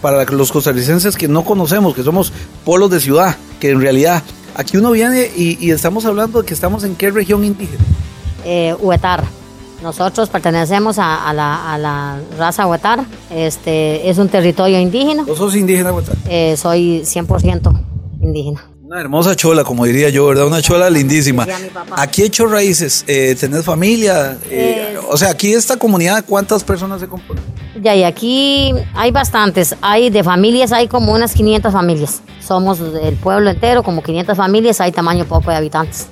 para 0.00 0.25
los 0.25 0.52
costarricenses 0.52 1.16
que 1.16 1.28
no 1.28 1.45
conocemos, 1.45 1.95
que 1.95 2.02
somos 2.02 2.33
polos 2.64 2.90
de 2.90 3.00
ciudad, 3.00 3.37
que 3.59 3.71
en 3.71 3.81
realidad 3.81 4.23
aquí 4.54 4.76
uno 4.76 4.90
viene 4.90 5.31
y, 5.35 5.59
y 5.64 5.71
estamos 5.71 6.04
hablando 6.04 6.43
de 6.43 6.47
que 6.47 6.54
estamos 6.54 6.85
en 6.85 6.95
qué 6.95 7.11
región 7.11 7.43
indígena. 7.45 7.83
Eh, 8.45 8.75
Huetar. 8.78 9.25
Nosotros 9.85 10.31
pertenecemos 10.31 10.99
a, 10.99 11.29
a 11.29 11.35
la, 11.35 11.75
a 11.75 11.76
la 11.76 12.19
raza 12.38 12.67
Huetar. 12.67 13.05
Este, 13.31 14.09
es 14.09 14.17
un 14.17 14.31
territorio 14.31 14.81
indígena. 14.81 15.25
¿Vos 15.25 15.37
sos 15.37 15.55
indígena, 15.55 15.93
Huetar? 15.93 16.17
Eh, 16.26 16.57
soy 16.57 17.03
100% 17.05 17.85
indígena. 18.23 18.64
Una 18.83 19.03
hermosa 19.03 19.37
chola, 19.37 19.62
como 19.62 19.85
diría 19.85 20.09
yo, 20.09 20.26
¿verdad? 20.26 20.47
Una 20.47 20.62
chola 20.62 20.88
lindísima. 20.88 21.47
Aquí 21.99 22.23
he 22.23 22.25
hecho 22.25 22.47
raíces, 22.47 23.05
eh, 23.07 23.37
¿tenés 23.38 23.62
familia? 23.67 24.38
Eh, 24.50 24.97
o 25.11 25.19
sea, 25.19 25.29
aquí 25.29 25.53
esta 25.53 25.76
comunidad, 25.76 26.25
¿cuántas 26.26 26.64
personas 26.64 27.00
se 27.00 27.07
compone? 27.07 27.43
Ya, 27.83 27.95
y 27.95 28.05
aquí 28.05 28.73
hay 28.95 29.11
bastantes. 29.11 29.76
Hay 29.83 30.09
de 30.09 30.25
familias, 30.25 30.73
hay 30.73 30.88
como 30.88 31.12
unas 31.12 31.35
500 31.35 31.71
familias. 31.71 32.23
Somos 32.41 32.81
el 32.81 33.17
pueblo 33.17 33.50
entero, 33.50 33.83
como 33.83 34.03
500 34.03 34.35
familias, 34.35 34.81
hay 34.81 34.93
tamaño 34.93 35.26
poco 35.26 35.50
de 35.50 35.57
habitantes. 35.57 36.09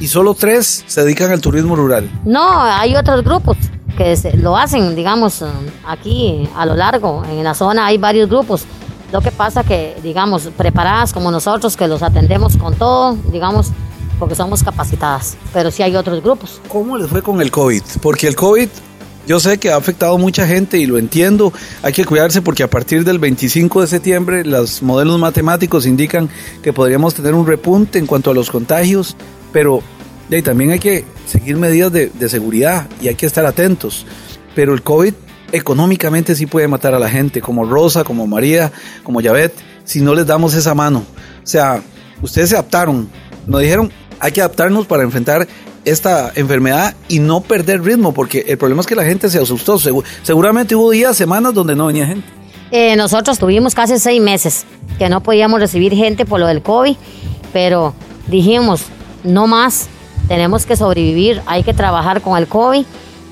Y 0.00 0.08
solo 0.08 0.34
tres 0.34 0.84
se 0.86 1.02
dedican 1.02 1.30
al 1.30 1.40
turismo 1.40 1.76
rural. 1.76 2.10
No, 2.24 2.62
hay 2.62 2.96
otros 2.96 3.22
grupos 3.22 3.56
que 3.96 4.16
lo 4.36 4.56
hacen, 4.56 4.94
digamos, 4.96 5.42
eh, 5.42 5.46
aquí 5.86 6.48
a 6.56 6.66
lo 6.66 6.74
largo, 6.74 7.24
en 7.24 7.44
la 7.44 7.54
zona 7.54 7.86
hay 7.86 7.98
varios 7.98 8.28
grupos. 8.28 8.64
Lo 9.12 9.20
que 9.20 9.30
pasa 9.30 9.62
que, 9.62 9.96
digamos, 10.02 10.48
preparadas 10.56 11.12
como 11.12 11.30
nosotros, 11.30 11.76
que 11.76 11.86
los 11.86 12.02
atendemos 12.02 12.56
con 12.56 12.74
todo, 12.74 13.16
digamos, 13.30 13.70
porque 14.18 14.34
somos 14.34 14.64
capacitadas. 14.64 15.36
Pero 15.52 15.70
sí 15.70 15.82
hay 15.82 15.94
otros 15.94 16.22
grupos. 16.22 16.60
¿Cómo 16.68 16.98
les 16.98 17.08
fue 17.08 17.22
con 17.22 17.40
el 17.40 17.50
COVID? 17.52 17.82
Porque 18.02 18.26
el 18.26 18.34
COVID, 18.34 18.68
yo 19.28 19.38
sé 19.38 19.58
que 19.58 19.70
ha 19.70 19.76
afectado 19.76 20.16
a 20.16 20.18
mucha 20.18 20.46
gente 20.46 20.78
y 20.78 20.86
lo 20.86 20.98
entiendo. 20.98 21.52
Hay 21.82 21.92
que 21.92 22.04
cuidarse 22.04 22.42
porque 22.42 22.64
a 22.64 22.70
partir 22.70 23.04
del 23.04 23.20
25 23.20 23.82
de 23.82 23.86
septiembre 23.86 24.44
los 24.44 24.82
modelos 24.82 25.20
matemáticos 25.20 25.86
indican 25.86 26.28
que 26.62 26.72
podríamos 26.72 27.14
tener 27.14 27.34
un 27.34 27.46
repunte 27.46 28.00
en 28.00 28.06
cuanto 28.06 28.32
a 28.32 28.34
los 28.34 28.50
contagios, 28.50 29.16
pero 29.54 29.82
también 30.42 30.72
hay 30.72 30.80
que 30.80 31.04
seguir 31.26 31.56
medidas 31.56 31.92
de, 31.92 32.10
seguridad 32.28 32.88
y 33.00 33.08
hay 33.08 33.14
que 33.14 33.24
estar 33.24 33.46
atentos. 33.46 34.04
Pero 34.54 34.74
el 34.74 34.82
COVID 34.82 35.14
económicamente 35.52 36.34
sí 36.34 36.46
puede 36.46 36.66
matar 36.68 36.92
a 36.94 36.98
la 36.98 37.08
gente, 37.08 37.40
como 37.40 37.64
Rosa, 37.64 38.02
como 38.04 38.26
María, 38.26 38.72
como 39.04 39.20
Yavet, 39.20 39.54
si 39.84 40.00
no 40.00 40.12
les 40.14 40.26
damos 40.26 40.54
esa 40.54 40.74
mano. 40.74 41.04
O 41.42 41.46
sea, 41.46 41.80
ustedes 42.20 42.50
se 42.50 42.56
adaptaron, 42.56 43.08
nos 43.46 43.60
dijeron, 43.60 43.92
hay 44.18 44.32
que 44.32 44.40
adaptarnos 44.40 44.86
para 44.86 45.04
enfrentar 45.04 45.46
esta 45.84 46.32
enfermedad 46.34 46.94
y 47.08 47.20
no 47.20 47.40
perder 47.42 47.82
ritmo, 47.82 48.12
porque 48.12 48.44
el 48.48 48.58
problema 48.58 48.80
es 48.80 48.86
que 48.86 48.96
la 48.96 49.04
gente 49.04 49.28
se 49.30 49.38
asustó. 49.38 49.78
Segu- 49.78 50.02
seguramente 50.22 50.74
hubo 50.74 50.90
días, 50.90 51.16
semanas 51.16 51.54
donde 51.54 51.76
no 51.76 51.86
venía 51.86 52.06
gente. 52.06 52.26
Eh, 52.72 52.96
nosotros 52.96 53.38
tuvimos 53.38 53.74
casi 53.74 53.98
seis 54.00 54.20
meses 54.20 54.64
que 54.98 55.08
no 55.08 55.22
podíamos 55.22 55.60
recibir 55.60 55.94
gente 55.94 56.24
por 56.24 56.40
lo 56.40 56.48
del 56.48 56.60
COVID, 56.62 56.96
pero 57.52 57.94
dijimos, 58.26 58.82
no 59.24 59.46
más, 59.46 59.88
tenemos 60.28 60.64
que 60.66 60.76
sobrevivir, 60.76 61.42
hay 61.46 61.62
que 61.64 61.74
trabajar 61.74 62.20
con 62.20 62.38
el 62.38 62.46
COVID 62.46 62.84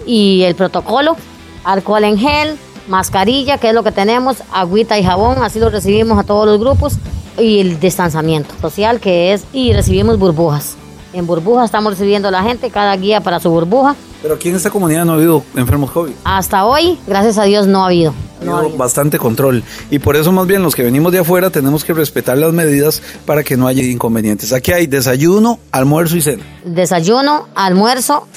y 0.07 0.43
el 0.43 0.55
protocolo, 0.55 1.17
alcohol 1.65 2.05
en 2.05 2.19
gel, 2.19 2.59
mascarilla, 2.89 3.59
que 3.59 3.69
es 3.69 3.75
lo 3.75 3.85
que 3.85 3.93
tenemos, 3.93 4.43
agüita 4.53 4.99
y 4.99 5.05
jabón, 5.05 5.43
así 5.43 5.61
lo 5.61 5.71
recibimos 5.71 6.19
a 6.19 6.25
todos 6.25 6.47
los 6.47 6.59
grupos, 6.59 6.95
y 7.39 7.61
el 7.61 7.81
distanciamiento 7.81 8.55
social, 8.61 9.01
que 9.01 9.33
es, 9.33 9.45
y 9.53 9.73
recibimos 9.73 10.19
burbujas. 10.19 10.77
En 11.13 11.27
burbujas 11.27 11.67
estamos 11.67 11.93
recibiendo 11.93 12.29
a 12.29 12.31
la 12.31 12.43
gente, 12.43 12.71
cada 12.71 12.97
guía 12.97 13.21
para 13.21 13.41
su 13.41 13.51
burbuja. 13.51 13.95
Pero 14.23 14.35
aquí 14.35 14.49
en 14.49 14.57
esta 14.57 14.71
comunidad 14.71 15.05
no 15.05 15.13
ha 15.13 15.15
habido 15.17 15.43
enfermos 15.57 15.91
COVID. 15.91 16.13
Hasta 16.25 16.65
hoy, 16.65 16.99
gracias 17.07 17.39
a 17.39 17.45
Dios, 17.45 17.67
no 17.67 17.83
ha 17.83 17.87
habido. 17.87 18.15
Ha 18.41 18.59
habido 18.59 18.77
bastante 18.77 19.19
control. 19.19 19.65
Y 19.91 19.99
por 19.99 20.17
eso 20.17 20.31
más 20.31 20.47
bien 20.47 20.63
los 20.63 20.75
que 20.77 20.85
venimos 20.85 21.11
de 21.13 21.19
afuera 21.19 21.51
tenemos 21.51 21.85
que 21.85 21.93
respetar 21.93 22.39
las 22.39 22.53
medidas 22.53 23.03
para 23.27 23.43
que 23.43 23.57
no 23.57 23.67
haya 23.67 23.83
inconvenientes. 23.83 24.53
Aquí 24.53 24.73
hay 24.73 24.87
desayuno, 24.87 25.59
almuerzo 25.73 26.17
y 26.17 26.23
cena. 26.23 26.45
desayuno, 26.65 27.49
almuerzo, 27.55 28.29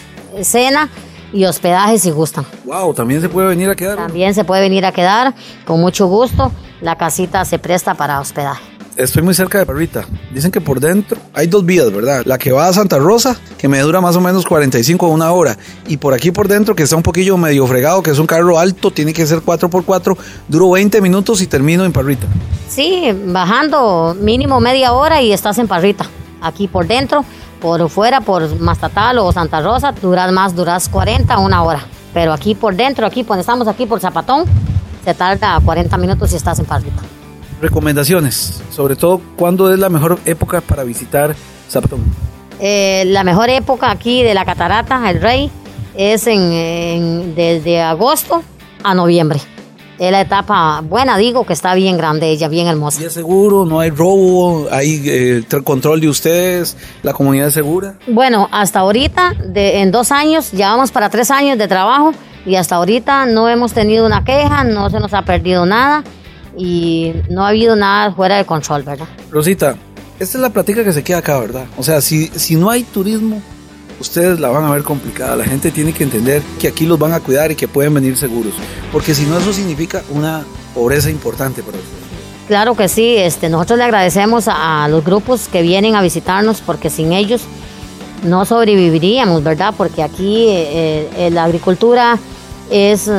cena 0.41 0.89
y 1.31 1.45
hospedaje 1.45 1.99
si 1.99 2.11
gustan. 2.11 2.45
Wow, 2.65 2.93
también 2.93 3.21
se 3.21 3.29
puede 3.29 3.47
venir 3.47 3.69
a 3.69 3.75
quedar. 3.75 3.97
También 3.97 4.33
se 4.33 4.43
puede 4.43 4.61
venir 4.61 4.85
a 4.85 4.91
quedar 4.91 5.35
con 5.65 5.79
mucho 5.81 6.07
gusto. 6.07 6.51
La 6.81 6.97
casita 6.97 7.45
se 7.45 7.59
presta 7.59 7.93
para 7.93 8.19
hospedaje. 8.19 8.74
Estoy 8.97 9.23
muy 9.23 9.33
cerca 9.33 9.57
de 9.57 9.65
Parrita. 9.65 10.05
Dicen 10.33 10.51
que 10.51 10.61
por 10.61 10.79
dentro 10.79 11.19
hay 11.33 11.47
dos 11.47 11.65
vías, 11.65 11.91
¿verdad? 11.91 12.23
La 12.25 12.37
que 12.37 12.53
va 12.53 12.69
a 12.69 12.71
Santa 12.71 12.97
Rosa, 12.97 13.37
que 13.57 13.67
me 13.67 13.79
dura 13.79 13.99
más 13.99 14.15
o 14.15 14.21
menos 14.21 14.45
45 14.45 15.05
a 15.05 15.09
una 15.09 15.33
hora. 15.33 15.57
Y 15.85 15.97
por 15.97 16.13
aquí 16.13 16.31
por 16.31 16.47
dentro, 16.47 16.75
que 16.75 16.83
está 16.83 16.95
un 16.95 17.03
poquillo 17.03 17.35
medio 17.35 17.67
fregado, 17.67 18.01
que 18.01 18.11
es 18.11 18.19
un 18.19 18.25
carro 18.25 18.57
alto, 18.57 18.91
tiene 18.91 19.11
que 19.11 19.27
ser 19.27 19.39
4x4. 19.39 20.17
Duro 20.47 20.71
20 20.71 21.01
minutos 21.01 21.41
y 21.41 21.47
termino 21.47 21.83
en 21.83 21.91
Parrita. 21.91 22.25
Sí, 22.69 23.11
bajando 23.25 24.15
mínimo 24.17 24.61
media 24.61 24.93
hora 24.93 25.21
y 25.21 25.33
estás 25.33 25.57
en 25.57 25.67
Parrita. 25.67 26.05
Aquí 26.41 26.69
por 26.69 26.87
dentro, 26.87 27.25
por 27.59 27.89
fuera, 27.89 28.21
por 28.21 28.61
Mastatal 28.61 29.17
o 29.19 29.29
Santa 29.33 29.61
Rosa, 29.61 29.91
duras 29.91 30.31
más, 30.31 30.55
duras 30.55 30.87
40, 30.87 31.37
una 31.39 31.63
hora. 31.63 31.81
Pero 32.13 32.31
aquí 32.31 32.55
por 32.55 32.73
dentro, 32.73 33.05
aquí 33.05 33.25
cuando 33.25 33.41
estamos 33.41 33.67
aquí 33.67 33.85
por 33.85 33.99
Zapatón, 33.99 34.45
se 35.03 35.13
tarda 35.13 35.59
40 35.59 35.97
minutos 35.97 36.31
y 36.31 36.37
estás 36.37 36.59
en 36.59 36.65
Parrita. 36.65 37.01
Recomendaciones, 37.61 38.61
sobre 38.69 38.95
todo, 38.95 39.21
¿cuándo 39.37 39.71
es 39.73 39.79
la 39.79 39.89
mejor 39.89 40.19
época 40.25 40.61
para 40.61 40.83
visitar 40.83 41.35
Zapatón? 41.69 42.01
Eh, 42.59 43.03
la 43.07 43.23
mejor 43.23 43.49
época 43.49 43.91
aquí 43.91 44.23
de 44.23 44.33
la 44.33 44.45
catarata, 44.45 45.09
el 45.09 45.21
rey, 45.21 45.49
es 45.95 46.27
en, 46.27 46.51
en- 46.51 47.35
desde 47.35 47.81
agosto 47.81 48.43
a 48.83 48.93
noviembre. 48.93 49.39
Es 49.97 50.11
la 50.11 50.19
etapa 50.19 50.81
buena, 50.81 51.17
digo, 51.17 51.45
que 51.45 51.53
está 51.53 51.73
bien 51.73 51.97
grande 51.97 52.29
ella, 52.29 52.49
bien 52.49 52.67
hermosa. 52.67 53.01
¿Y 53.01 53.05
es 53.05 53.13
seguro? 53.13 53.63
¿No 53.65 53.79
hay 53.79 53.89
robo? 53.91 54.67
¿Hay 54.69 55.01
eh, 55.05 55.43
tr- 55.49 55.63
control 55.63 56.01
de 56.01 56.09
ustedes? 56.09 56.75
¿La 57.01 57.13
comunidad 57.13 57.47
es 57.47 57.53
segura? 57.53 57.95
Bueno, 58.07 58.49
hasta 58.51 58.79
ahorita, 58.79 59.33
de, 59.47 59.79
en 59.79 59.91
dos 59.91 60.11
años, 60.11 60.51
ya 60.51 60.71
vamos 60.71 60.91
para 60.91 61.09
tres 61.09 61.31
años 61.31 61.57
de 61.57 61.69
trabajo 61.69 62.11
y 62.45 62.57
hasta 62.57 62.75
ahorita 62.75 63.25
no 63.25 63.47
hemos 63.47 63.71
tenido 63.71 64.05
una 64.05 64.25
queja, 64.25 64.65
no 64.65 64.89
se 64.89 64.99
nos 64.99 65.13
ha 65.13 65.21
perdido 65.21 65.65
nada 65.65 66.03
y 66.57 67.13
no 67.29 67.45
ha 67.45 67.49
habido 67.49 67.75
nada 67.75 68.13
fuera 68.13 68.37
de 68.37 68.45
control, 68.45 68.83
¿verdad? 68.83 69.07
Rosita, 69.31 69.75
esta 70.19 70.37
es 70.37 70.41
la 70.41 70.49
plática 70.49 70.83
que 70.83 70.93
se 70.93 71.03
queda 71.03 71.19
acá, 71.19 71.39
¿verdad? 71.39 71.65
O 71.77 71.83
sea, 71.83 72.01
si, 72.01 72.27
si 72.27 72.55
no 72.55 72.69
hay 72.69 72.83
turismo, 72.83 73.41
ustedes 73.99 74.39
la 74.39 74.49
van 74.49 74.63
a 74.65 74.71
ver 74.71 74.83
complicada. 74.83 75.35
La 75.35 75.45
gente 75.45 75.71
tiene 75.71 75.93
que 75.93 76.03
entender 76.03 76.41
que 76.59 76.67
aquí 76.67 76.85
los 76.85 76.97
van 76.97 77.13
a 77.13 77.19
cuidar 77.19 77.51
y 77.51 77.55
que 77.55 77.67
pueden 77.67 77.93
venir 77.93 78.17
seguros. 78.17 78.53
Porque 78.91 79.13
si 79.13 79.25
no, 79.25 79.37
eso 79.37 79.53
significa 79.53 80.03
una 80.11 80.43
pobreza 80.73 81.09
importante 81.09 81.61
para 81.61 81.77
ustedes. 81.77 82.05
Claro 82.47 82.75
que 82.75 82.87
sí, 82.87 83.15
este, 83.17 83.49
nosotros 83.49 83.79
le 83.79 83.85
agradecemos 83.85 84.47
a, 84.47 84.83
a 84.83 84.87
los 84.87 85.03
grupos 85.03 85.47
que 85.47 85.61
vienen 85.63 85.95
a 85.95 86.01
visitarnos 86.01 86.61
porque 86.61 86.89
sin 86.89 87.11
ellos 87.11 87.41
no 88.23 88.45
sobreviviríamos, 88.45 89.43
¿verdad? 89.43 89.73
Porque 89.77 90.03
aquí 90.03 90.47
eh, 90.49 91.09
eh, 91.17 91.29
la 91.31 91.43
agricultura 91.43 92.19
es, 92.69 93.07
eh, 93.07 93.11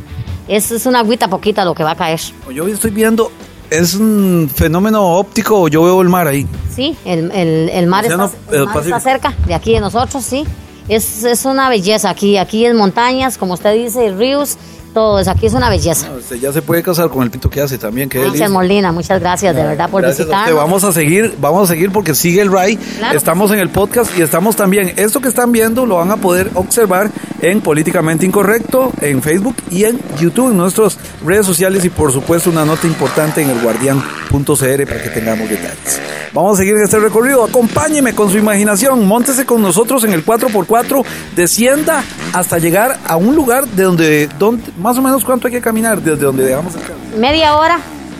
Es, 0.48 0.72
es 0.72 0.86
una 0.86 1.00
agüita 1.00 1.28
poquita 1.28 1.64
lo 1.64 1.74
que 1.74 1.84
va 1.84 1.92
a 1.92 1.96
caer. 1.96 2.20
Yo 2.52 2.66
estoy 2.66 2.90
viendo, 2.90 3.30
¿es 3.70 3.94
un 3.94 4.50
fenómeno 4.52 5.16
óptico 5.16 5.68
yo 5.68 5.84
veo 5.84 6.02
el 6.02 6.08
mar 6.08 6.26
ahí? 6.26 6.46
Sí, 6.74 6.96
el, 7.04 7.30
el, 7.30 7.68
el 7.70 7.86
mar, 7.86 8.04
está, 8.04 8.28
el 8.50 8.66
mar 8.66 8.82
está 8.82 9.00
cerca 9.00 9.32
de 9.46 9.54
aquí 9.54 9.72
de 9.72 9.80
nosotros, 9.80 10.24
sí. 10.24 10.44
Es, 10.88 11.22
es 11.24 11.44
una 11.44 11.68
belleza 11.68 12.10
aquí. 12.10 12.38
Aquí 12.38 12.66
es 12.66 12.74
montañas, 12.74 13.38
como 13.38 13.54
usted 13.54 13.74
dice, 13.74 14.12
ríos, 14.12 14.58
todo 14.92 15.18
eso. 15.18 15.30
Aquí 15.30 15.46
es 15.46 15.54
una 15.54 15.68
belleza. 15.68 16.10
Usted 16.12 16.36
ya 16.36 16.52
se 16.52 16.62
puede 16.62 16.82
casar 16.82 17.08
con 17.08 17.22
el 17.22 17.30
pito 17.30 17.50
que 17.50 17.60
hace 17.60 17.78
también, 17.78 18.08
qué 18.08 18.18
delicia. 18.18 18.46
Ángel 18.46 18.52
Molina, 18.52 18.92
muchas 18.92 19.20
gracias 19.20 19.54
de 19.54 19.62
verdad 19.62 19.90
por 19.90 20.02
Gracias 20.02 20.20
a 20.20 20.30
visitarnos. 20.30 20.56
Vamos 20.56 20.84
a 20.84 20.92
seguir, 20.92 21.34
vamos 21.40 21.68
a 21.68 21.72
seguir 21.72 21.90
porque 21.90 22.14
sigue 22.14 22.40
el 22.40 22.52
RAI. 22.52 22.76
Claro. 22.76 23.16
Estamos 23.16 23.50
en 23.50 23.58
el 23.58 23.70
podcast 23.70 24.16
y 24.18 24.22
estamos 24.22 24.56
también. 24.56 24.92
Esto 24.96 25.20
que 25.20 25.28
están 25.28 25.52
viendo 25.52 25.86
lo 25.86 25.96
van 25.96 26.10
a 26.10 26.16
poder 26.16 26.50
observar 26.54 27.10
en 27.40 27.60
Políticamente 27.60 28.26
Incorrecto, 28.26 28.92
en 29.00 29.22
Facebook 29.22 29.56
y 29.70 29.84
en 29.84 30.00
YouTube, 30.20 30.50
en 30.50 30.56
nuestras 30.56 30.98
redes 31.24 31.46
sociales 31.46 31.84
y 31.84 31.90
por 31.90 32.12
supuesto 32.12 32.50
una 32.50 32.64
nota 32.64 32.86
importante 32.86 33.42
en 33.42 33.50
elguardián.cr 33.50 34.86
para 34.86 35.02
que 35.02 35.10
tengamos 35.12 35.48
detalles. 35.48 36.00
Vamos 36.32 36.54
a 36.54 36.62
seguir 36.62 36.76
en 36.76 36.84
este 36.84 36.98
recorrido. 36.98 37.44
Acompáñeme 37.44 38.14
con 38.14 38.30
su 38.30 38.38
imaginación. 38.38 39.06
Móntese 39.06 39.44
con 39.44 39.60
nosotros 39.60 40.02
en 40.04 40.14
el 40.14 40.24
4x4. 40.24 41.04
Descienda 41.36 42.02
hasta 42.32 42.58
llegar 42.58 42.98
a 43.06 43.16
un 43.16 43.34
lugar 43.34 43.66
de 43.68 43.82
donde, 43.82 44.28
donde 44.38 44.62
más 44.82 44.98
o 44.98 45.02
menos 45.02 45.24
cuánto 45.24 45.46
hay 45.46 45.52
que 45.52 45.60
caminar 45.60 46.02
desde 46.02 46.24
donde 46.24 46.44
dejamos 46.44 46.74
el 46.74 46.82
carro. 46.82 46.96
Media 47.16 47.56
hora 47.56 47.78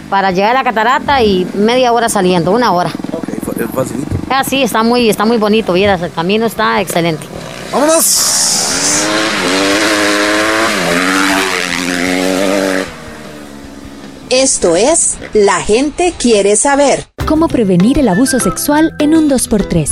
para 0.08 0.30
llegar 0.30 0.50
a 0.50 0.54
la 0.54 0.64
catarata 0.64 1.22
y 1.22 1.46
media 1.54 1.92
hora 1.92 2.08
saliendo, 2.08 2.52
una 2.52 2.72
hora. 2.72 2.90
Es 2.90 3.70
facilito. 3.74 4.14
Ah, 4.30 4.44
sí, 4.44 4.62
está 4.62 4.82
muy, 4.82 5.08
está 5.08 5.24
muy 5.24 5.36
bonito, 5.36 5.72
vieras, 5.72 6.00
el 6.02 6.12
camino 6.12 6.46
está 6.46 6.80
excelente. 6.80 7.26
¡Vámonos! 7.72 8.28
Esto 14.30 14.76
es 14.76 15.18
La 15.34 15.60
gente 15.60 16.14
quiere 16.18 16.56
saber. 16.56 17.06
¿Cómo 17.26 17.48
prevenir 17.48 17.98
el 17.98 18.08
abuso 18.08 18.40
sexual 18.40 18.94
en 18.98 19.14
un 19.14 19.28
2x3? 19.28 19.90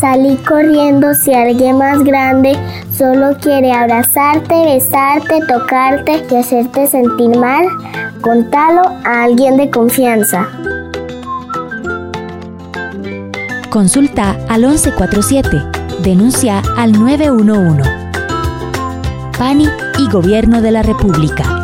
Salí 0.00 0.36
corriendo 0.36 1.14
si 1.14 1.32
alguien 1.32 1.78
más 1.78 2.00
grande 2.00 2.58
solo 2.96 3.36
quiere 3.40 3.72
abrazarte, 3.72 4.54
besarte, 4.64 5.40
tocarte 5.46 6.24
y 6.30 6.34
hacerte 6.36 6.86
sentir 6.86 7.36
mal. 7.36 7.66
Contalo 8.20 8.82
a 9.04 9.24
alguien 9.24 9.56
de 9.56 9.70
confianza. 9.70 10.48
Consulta 13.70 14.36
al 14.48 14.62
1147. 14.62 15.62
Denuncia 16.02 16.62
al 16.76 16.92
911. 16.92 17.82
PANI 19.38 19.68
y 19.98 20.10
Gobierno 20.10 20.62
de 20.62 20.70
la 20.70 20.82
República. 20.82 21.55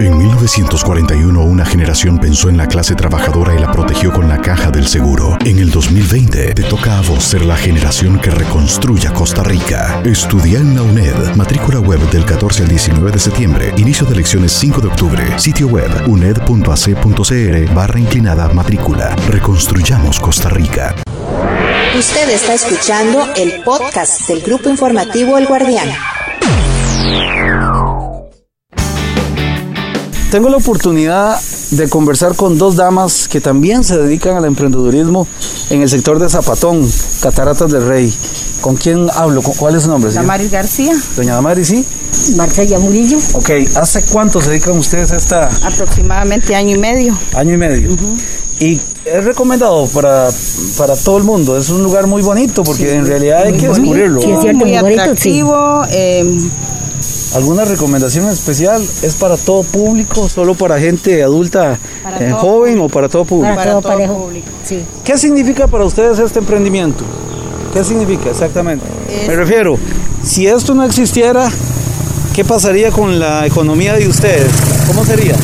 En 0.00 0.16
1941 0.16 1.42
una 1.42 1.66
generación 1.66 2.18
pensó 2.18 2.48
en 2.48 2.56
la 2.56 2.66
clase 2.66 2.94
trabajadora 2.94 3.54
y 3.54 3.58
la 3.58 3.70
protegió 3.70 4.10
con 4.10 4.30
la 4.30 4.40
caja 4.40 4.70
del 4.70 4.88
seguro. 4.88 5.36
En 5.44 5.58
el 5.58 5.70
2020 5.70 6.54
te 6.54 6.62
toca 6.62 6.98
a 6.98 7.02
vos 7.02 7.22
ser 7.22 7.42
la 7.42 7.54
generación 7.54 8.18
que 8.18 8.30
reconstruya 8.30 9.12
Costa 9.12 9.42
Rica. 9.42 10.00
Estudia 10.02 10.58
en 10.58 10.74
la 10.74 10.82
UNED. 10.82 11.34
Matrícula 11.36 11.80
web 11.80 12.00
del 12.10 12.24
14 12.24 12.62
al 12.62 12.68
19 12.70 13.10
de 13.10 13.18
septiembre. 13.18 13.74
Inicio 13.76 14.06
de 14.06 14.16
lecciones 14.16 14.52
5 14.52 14.80
de 14.80 14.88
octubre. 14.88 15.38
Sitio 15.38 15.66
web 15.68 15.90
uned.ac.cr 16.06 17.74
barra 17.74 18.00
inclinada 18.00 18.48
matrícula. 18.54 19.14
Reconstruyamos 19.28 20.18
Costa 20.18 20.48
Rica. 20.48 20.94
Usted 21.98 22.30
está 22.30 22.54
escuchando 22.54 23.28
el 23.36 23.62
podcast 23.62 24.26
del 24.28 24.40
grupo 24.40 24.70
informativo 24.70 25.36
El 25.36 25.46
Guardián. 25.46 25.90
Tengo 30.30 30.48
la 30.48 30.58
oportunidad 30.58 31.36
de 31.72 31.88
conversar 31.88 32.36
con 32.36 32.56
dos 32.56 32.76
damas 32.76 33.26
que 33.26 33.40
también 33.40 33.82
se 33.82 33.98
dedican 33.98 34.36
al 34.36 34.44
emprendedurismo 34.44 35.26
en 35.70 35.82
el 35.82 35.88
sector 35.88 36.20
de 36.20 36.28
Zapatón, 36.28 36.88
Cataratas 37.20 37.72
del 37.72 37.84
Rey. 37.86 38.14
¿Con 38.60 38.76
quién 38.76 39.08
hablo? 39.12 39.42
¿Con- 39.42 39.54
¿Cuál 39.54 39.74
es 39.74 39.82
su 39.84 39.88
nombre? 39.88 40.12
Damaris 40.12 40.50
García, 40.52 40.92
Doña 41.16 41.34
Damaris, 41.34 41.66
¿sí? 41.68 41.84
Marcella 42.36 42.78
Murillo, 42.78 43.18
Ok, 43.34 43.50
¿hace 43.76 44.02
cuánto 44.04 44.40
se 44.40 44.50
dedican 44.50 44.76
ustedes 44.78 45.10
a 45.10 45.16
esta 45.16 45.46
aproximadamente 45.64 46.54
año 46.54 46.76
y 46.76 46.78
medio. 46.78 47.18
año 47.34 47.54
y 47.54 47.56
medio? 47.56 47.96
Y 48.60 48.80
es 49.04 49.24
recomendado 49.24 49.86
para, 49.88 50.28
para 50.78 50.94
todo 50.94 51.16
el 51.18 51.24
mundo. 51.24 51.56
Es 51.56 51.70
un 51.70 51.82
lugar 51.82 52.06
muy 52.06 52.22
bonito 52.22 52.62
porque 52.62 52.92
en 52.94 53.06
realidad 53.06 53.44
hay 53.46 53.54
que 53.56 53.66
descubrirlo. 53.68 54.20
muy 54.54 54.76
atractivo. 54.76 55.82
eh, 55.90 56.38
¿Alguna 57.34 57.64
recomendación 57.64 58.28
especial? 58.28 58.82
¿Es 58.82 59.14
para 59.14 59.36
todo 59.36 59.62
público? 59.62 60.28
¿Solo 60.28 60.54
para 60.54 60.80
gente 60.80 61.22
adulta 61.22 61.78
Para 62.02 62.28
eh, 62.28 62.32
joven 62.32 62.80
o 62.80 62.88
para 62.88 63.08
todo 63.08 63.24
público? 63.24 63.54
para 63.54 63.80
todo 63.80 64.06
público. 64.06 64.46
Sí. 64.64 64.84
¿Qué 65.04 65.16
significa 65.16 65.68
para 65.68 65.84
ustedes 65.84 66.18
este 66.18 66.40
emprendimiento? 66.40 67.04
¿Qué 67.72 67.84
significa 67.84 68.30
exactamente? 68.30 68.84
Me 69.28 69.36
refiero, 69.36 69.78
si 70.24 70.48
esto 70.48 70.74
no 70.74 70.82
existiera, 70.84 71.48
¿qué 72.34 72.44
pasaría 72.44 72.90
con 72.90 73.20
la 73.20 73.46
economía 73.46 73.94
de 73.94 74.08
ustedes? 74.08 74.50
¿Cómo 74.88 75.04
sería? 75.04 75.34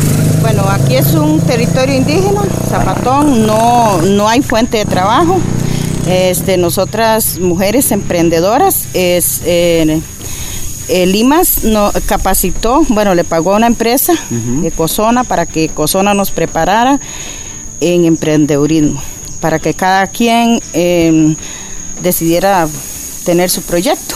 Bueno, 0.41 0.65
aquí 0.69 0.97
es 0.97 1.15
un 1.15 1.41
territorio 1.41 1.95
indígena, 1.95 2.43
Zapatón, 2.69 3.47
no, 3.47 4.03
no 4.03 4.29
hay 4.29 4.43
fuente 4.43 4.79
de 4.79 4.85
trabajo. 4.87 5.39
Este, 6.09 6.57
nosotras, 6.57 7.39
mujeres 7.41 7.91
emprendedoras, 7.91 8.87
es, 8.95 9.41
eh, 9.45 10.01
eh, 10.89 11.07
Limas 11.07 11.65
nos 11.65 11.93
capacitó, 12.07 12.83
bueno, 12.89 13.15
le 13.15 13.25
pagó 13.25 13.55
a 13.55 13.57
una 13.57 13.67
empresa 13.67 14.13
de 14.31 14.71
Cozona 14.71 15.25
para 15.25 15.47
que 15.47 15.69
Cozona 15.69 16.15
nos 16.15 16.31
preparara 16.31 17.01
en 17.81 18.05
emprendedurismo, 18.05 19.03
para 19.41 19.59
que 19.59 19.75
cada 19.75 20.07
quien 20.07 20.61
eh, 20.73 21.35
decidiera 22.03 22.67
tener 23.25 23.51
su 23.51 23.63
proyecto. 23.63 24.15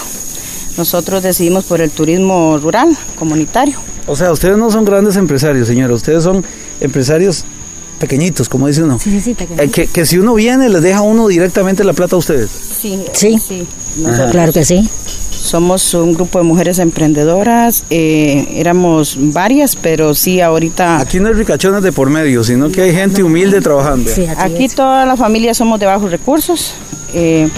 Nosotros 0.76 1.22
decidimos 1.22 1.64
por 1.64 1.80
el 1.80 1.90
turismo 1.90 2.58
rural, 2.58 2.96
comunitario. 3.18 3.76
O 4.06 4.16
sea, 4.16 4.32
ustedes 4.32 4.56
no 4.56 4.70
son 4.70 4.84
grandes 4.84 5.16
empresarios, 5.16 5.66
señora, 5.68 5.92
ustedes 5.92 6.24
son 6.24 6.44
empresarios 6.80 7.44
pequeñitos, 7.98 8.48
como 8.48 8.66
dice 8.66 8.82
uno. 8.82 8.98
Sí, 8.98 9.20
sí, 9.20 9.36
Eh, 9.58 9.68
que, 9.68 9.86
que 9.86 10.06
si 10.06 10.18
uno 10.18 10.34
viene, 10.34 10.68
les 10.70 10.82
deja 10.82 11.00
a 11.00 11.02
uno 11.02 11.28
directamente 11.28 11.84
la 11.84 11.92
plata 11.92 12.16
a 12.16 12.18
ustedes. 12.18 12.50
Sí, 12.50 13.04
Sí. 13.12 13.66
Claro 14.30 14.52
que 14.52 14.64
sí. 14.64 14.88
Somos 15.40 15.94
un 15.94 16.12
grupo 16.12 16.38
de 16.38 16.44
mujeres 16.44 16.78
emprendedoras, 16.78 17.84
eh, 17.90 18.46
éramos 18.56 19.16
varias, 19.18 19.74
pero 19.74 20.14
sí 20.14 20.40
ahorita... 20.40 21.00
Aquí 21.00 21.18
no 21.18 21.28
hay 21.28 21.34
ricachones 21.34 21.82
de 21.82 21.92
por 21.92 22.10
medio, 22.10 22.44
sino 22.44 22.70
que 22.70 22.82
hay 22.82 22.92
gente 22.92 23.22
humilde 23.22 23.60
trabajando. 23.60 24.10
Aquí 24.36 24.68
todas 24.68 25.08
las 25.08 25.18
familias 25.18 25.56
somos 25.56 25.80
de 25.80 25.86
bajos 25.86 26.10
recursos, 26.10 26.74
eh, 27.14 27.48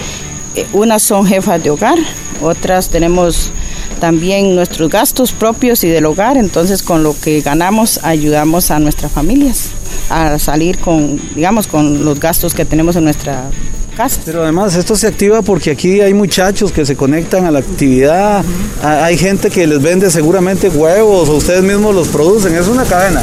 eh, 0.55 0.65
unas 0.71 1.03
son 1.03 1.25
jefas 1.25 1.61
de 1.61 1.69
hogar, 1.71 1.97
otras 2.41 2.89
tenemos 2.89 3.51
también 3.99 4.55
nuestros 4.55 4.89
gastos 4.89 5.33
propios 5.33 5.83
y 5.83 5.89
del 5.89 6.05
hogar, 6.05 6.37
entonces 6.37 6.83
con 6.83 7.03
lo 7.03 7.15
que 7.19 7.41
ganamos 7.41 7.99
ayudamos 8.03 8.71
a 8.71 8.79
nuestras 8.79 9.11
familias 9.11 9.71
a 10.09 10.39
salir 10.39 10.79
con, 10.79 11.19
digamos, 11.35 11.67
con 11.67 12.03
los 12.05 12.19
gastos 12.19 12.53
que 12.53 12.65
tenemos 12.65 12.95
en 12.95 13.03
nuestra 13.05 13.49
casa. 13.93 14.21
Pero 14.25 14.43
además 14.43 14.75
esto 14.75 14.95
se 14.95 15.07
activa 15.07 15.41
porque 15.41 15.71
aquí 15.71 16.01
hay 16.01 16.13
muchachos 16.13 16.71
que 16.71 16.85
se 16.85 16.95
conectan 16.95 17.45
a 17.45 17.51
la 17.51 17.59
actividad, 17.59 18.43
ha- 18.83 19.05
hay 19.05 19.17
gente 19.17 19.49
que 19.49 19.65
les 19.67 19.81
vende 19.81 20.11
seguramente 20.11 20.69
huevos 20.69 21.29
o 21.29 21.33
ustedes 21.37 21.63
mismos 21.63 21.95
los 21.95 22.07
producen, 22.09 22.55
es 22.55 22.67
una 22.67 22.83
cadena. 22.83 23.21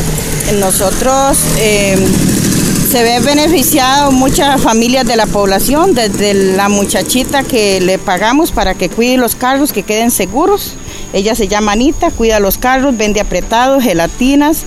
Nosotros 0.59 1.39
eh, 1.59 1.97
se 2.91 3.03
ve 3.05 3.21
beneficiado 3.21 4.11
muchas 4.11 4.61
familias 4.61 5.07
de 5.07 5.15
la 5.17 5.27
población, 5.27 5.95
desde 5.95 6.35
la 6.35 6.69
muchachita 6.69 7.43
que 7.45 7.81
le 7.81 7.99
pagamos 7.99 8.51
para 8.51 8.75
que 8.75 8.89
cuide 8.89 9.17
los 9.17 9.37
carros, 9.37 9.73
que 9.73 9.83
queden 9.85 10.11
seguros. 10.11 10.75
Ella 11.13 11.35
se 11.35 11.47
llama 11.49 11.73
Anita, 11.73 12.11
cuida 12.11 12.41
los 12.41 12.59
carros, 12.59 12.97
vende 12.97 13.21
apretados, 13.21 13.83
gelatinas 13.85 14.65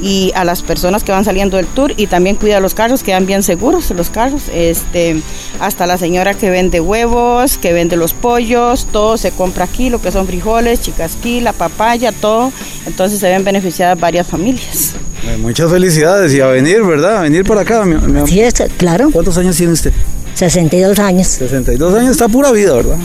y 0.00 0.32
a 0.34 0.44
las 0.44 0.62
personas 0.62 1.04
que 1.04 1.12
van 1.12 1.24
saliendo 1.24 1.56
del 1.56 1.66
tour 1.66 1.92
y 1.96 2.06
también 2.06 2.36
cuida 2.36 2.60
los 2.60 2.74
carros, 2.74 3.02
quedan 3.02 3.26
bien 3.26 3.42
seguros 3.42 3.90
los 3.90 4.10
carros. 4.10 4.42
Este, 4.52 5.20
hasta 5.60 5.86
la 5.86 5.98
señora 5.98 6.34
que 6.34 6.50
vende 6.50 6.80
huevos, 6.80 7.58
que 7.58 7.72
vende 7.72 7.96
los 7.96 8.12
pollos, 8.12 8.86
todo 8.92 9.16
se 9.16 9.30
compra 9.30 9.64
aquí, 9.64 9.90
lo 9.90 10.00
que 10.00 10.12
son 10.12 10.26
frijoles, 10.26 10.80
chicasquí, 10.80 11.40
la 11.40 11.52
papaya, 11.52 12.12
todo. 12.12 12.52
Entonces 12.86 13.20
se 13.20 13.28
ven 13.28 13.44
beneficiadas 13.44 13.98
varias 13.98 14.26
familias. 14.26 14.94
muchas 15.38 15.70
felicidades 15.70 16.32
y 16.34 16.40
a 16.40 16.48
venir, 16.48 16.82
¿verdad? 16.82 17.18
A 17.18 17.22
venir 17.22 17.44
para 17.44 17.62
acá. 17.62 17.84
Mi, 17.84 17.96
mi 17.96 18.26
sí, 18.26 18.40
es, 18.40 18.54
claro. 18.76 19.10
¿Cuántos 19.10 19.36
años 19.38 19.56
tiene 19.56 19.72
usted? 19.72 19.92
62 20.34 20.98
años. 20.98 21.26
62 21.28 21.94
años, 21.94 22.10
está 22.10 22.28
pura 22.28 22.52
vida, 22.52 22.74
¿verdad? 22.74 22.98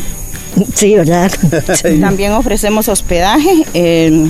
Sí, 0.76 0.96
¿verdad? 0.96 1.32
También 2.02 2.34
ofrecemos 2.34 2.90
hospedaje 2.90 3.66
eh, 3.74 4.28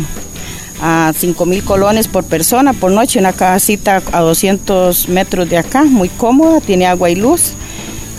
a 0.81 1.13
5 1.15 1.45
mil 1.45 1.63
colones 1.63 2.07
por 2.07 2.23
persona 2.23 2.73
por 2.73 2.91
noche, 2.91 3.19
una 3.19 3.33
casita 3.33 4.01
a 4.11 4.19
200 4.21 5.09
metros 5.09 5.49
de 5.49 5.57
acá, 5.57 5.83
muy 5.83 6.09
cómoda, 6.09 6.59
tiene 6.59 6.87
agua 6.87 7.09
y 7.09 7.15
luz. 7.15 7.53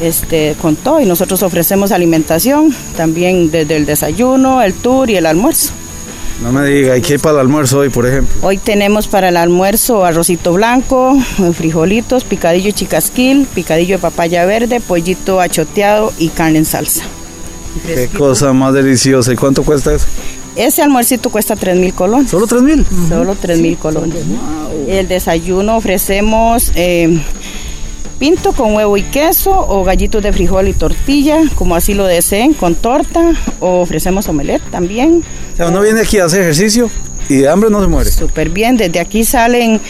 Este, 0.00 0.56
con 0.60 0.74
todo 0.74 1.00
y 1.00 1.04
nosotros 1.04 1.44
ofrecemos 1.44 1.92
alimentación 1.92 2.74
también 2.96 3.52
desde 3.52 3.76
el 3.76 3.86
desayuno, 3.86 4.60
el 4.62 4.74
tour 4.74 5.08
y 5.10 5.16
el 5.16 5.26
almuerzo. 5.26 5.70
No 6.42 6.50
me 6.50 6.66
diga, 6.66 6.96
¿y 6.96 7.02
qué 7.02 7.12
hay 7.12 7.18
para 7.18 7.34
el 7.34 7.40
almuerzo 7.42 7.78
hoy, 7.80 7.88
por 7.88 8.04
ejemplo? 8.04 8.34
Hoy 8.42 8.58
tenemos 8.58 9.06
para 9.06 9.28
el 9.28 9.36
almuerzo 9.36 10.04
arrocito 10.04 10.52
blanco, 10.54 11.16
frijolitos, 11.54 12.24
picadillo 12.24 12.72
chicasquil, 12.72 13.46
picadillo 13.54 13.96
de 13.96 14.02
papaya 14.02 14.44
verde, 14.44 14.80
pollito 14.80 15.40
achoteado 15.40 16.12
y 16.18 16.30
carne 16.30 16.58
en 16.58 16.64
salsa. 16.64 17.04
Qué 17.86 18.08
cosa 18.08 18.52
más 18.52 18.74
deliciosa. 18.74 19.32
¿Y 19.32 19.36
cuánto 19.36 19.62
cuesta 19.62 19.94
eso? 19.94 20.06
Ese 20.56 20.82
almuercito 20.82 21.30
cuesta 21.30 21.56
3 21.56 21.76
mil 21.76 21.94
colones. 21.94 22.30
¿Solo 22.30 22.46
3 22.46 22.62
mil? 22.62 22.86
Solo 23.08 23.34
3 23.34 23.60
mil 23.60 23.76
colones. 23.78 24.16
El 24.86 25.08
desayuno 25.08 25.76
ofrecemos 25.76 26.72
eh, 26.74 27.18
pinto 28.18 28.52
con 28.52 28.74
huevo 28.74 28.96
y 28.96 29.02
queso 29.02 29.50
o 29.50 29.82
gallitos 29.82 30.22
de 30.22 30.32
frijol 30.32 30.68
y 30.68 30.74
tortilla, 30.74 31.40
como 31.54 31.74
así 31.74 31.94
lo 31.94 32.06
deseen, 32.06 32.52
con 32.54 32.74
torta 32.74 33.32
o 33.60 33.80
ofrecemos 33.80 34.28
omelette 34.28 34.62
también. 34.70 35.24
O 35.54 35.56
sea, 35.56 35.68
uno 35.68 35.80
viene 35.80 36.02
aquí 36.02 36.18
a 36.18 36.26
hacer 36.26 36.42
ejercicio 36.42 36.90
y 37.28 37.36
de 37.36 37.48
hambre 37.48 37.70
no 37.70 37.80
se 37.80 37.88
muere. 37.88 38.10
Súper 38.10 38.50
bien, 38.50 38.76
desde 38.76 39.00
aquí 39.00 39.24
salen 39.24 39.80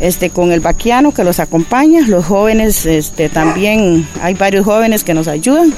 este, 0.00 0.30
con 0.30 0.52
el 0.52 0.60
vaquiano 0.60 1.12
que 1.12 1.24
los 1.24 1.40
acompaña, 1.40 2.06
los 2.06 2.24
jóvenes 2.24 2.86
este, 2.86 3.28
también, 3.28 4.06
hay 4.22 4.34
varios 4.34 4.64
jóvenes 4.64 5.02
que 5.02 5.14
nos 5.14 5.28
ayudan. 5.28 5.74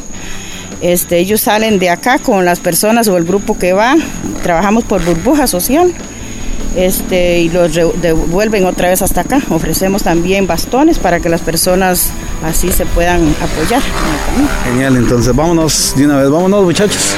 Este, 0.85 1.16
ellos 1.16 1.40
salen 1.40 1.79
de 1.79 1.88
acá 1.88 2.18
con 2.18 2.44
las 2.44 2.61
personas 2.61 3.09
o 3.09 3.16
el 3.16 3.25
grupo 3.25 3.59
que 3.59 3.73
va, 3.73 3.97
trabajamos 4.42 4.85
por 4.85 5.03
burbuja 5.03 5.47
social 5.47 5.94
este, 6.77 7.40
y 7.40 7.49
los 7.49 7.73
devuelven 8.03 8.66
otra 8.66 8.90
vez 8.90 9.01
hasta 9.01 9.23
acá. 9.23 9.40
Ofrecemos 9.49 10.03
también 10.03 10.47
bastones 10.47 10.99
para 10.99 11.20
que 11.20 11.31
las 11.31 11.40
personas 11.40 12.11
así 12.44 12.70
se 12.70 12.85
puedan 12.85 13.35
apoyar 13.40 13.81
Genial, 14.64 14.97
entonces 14.97 15.35
vámonos 15.35 15.94
de 15.97 16.05
una 16.05 16.18
vez, 16.18 16.29
vámonos 16.29 16.64
muchachos. 16.64 17.14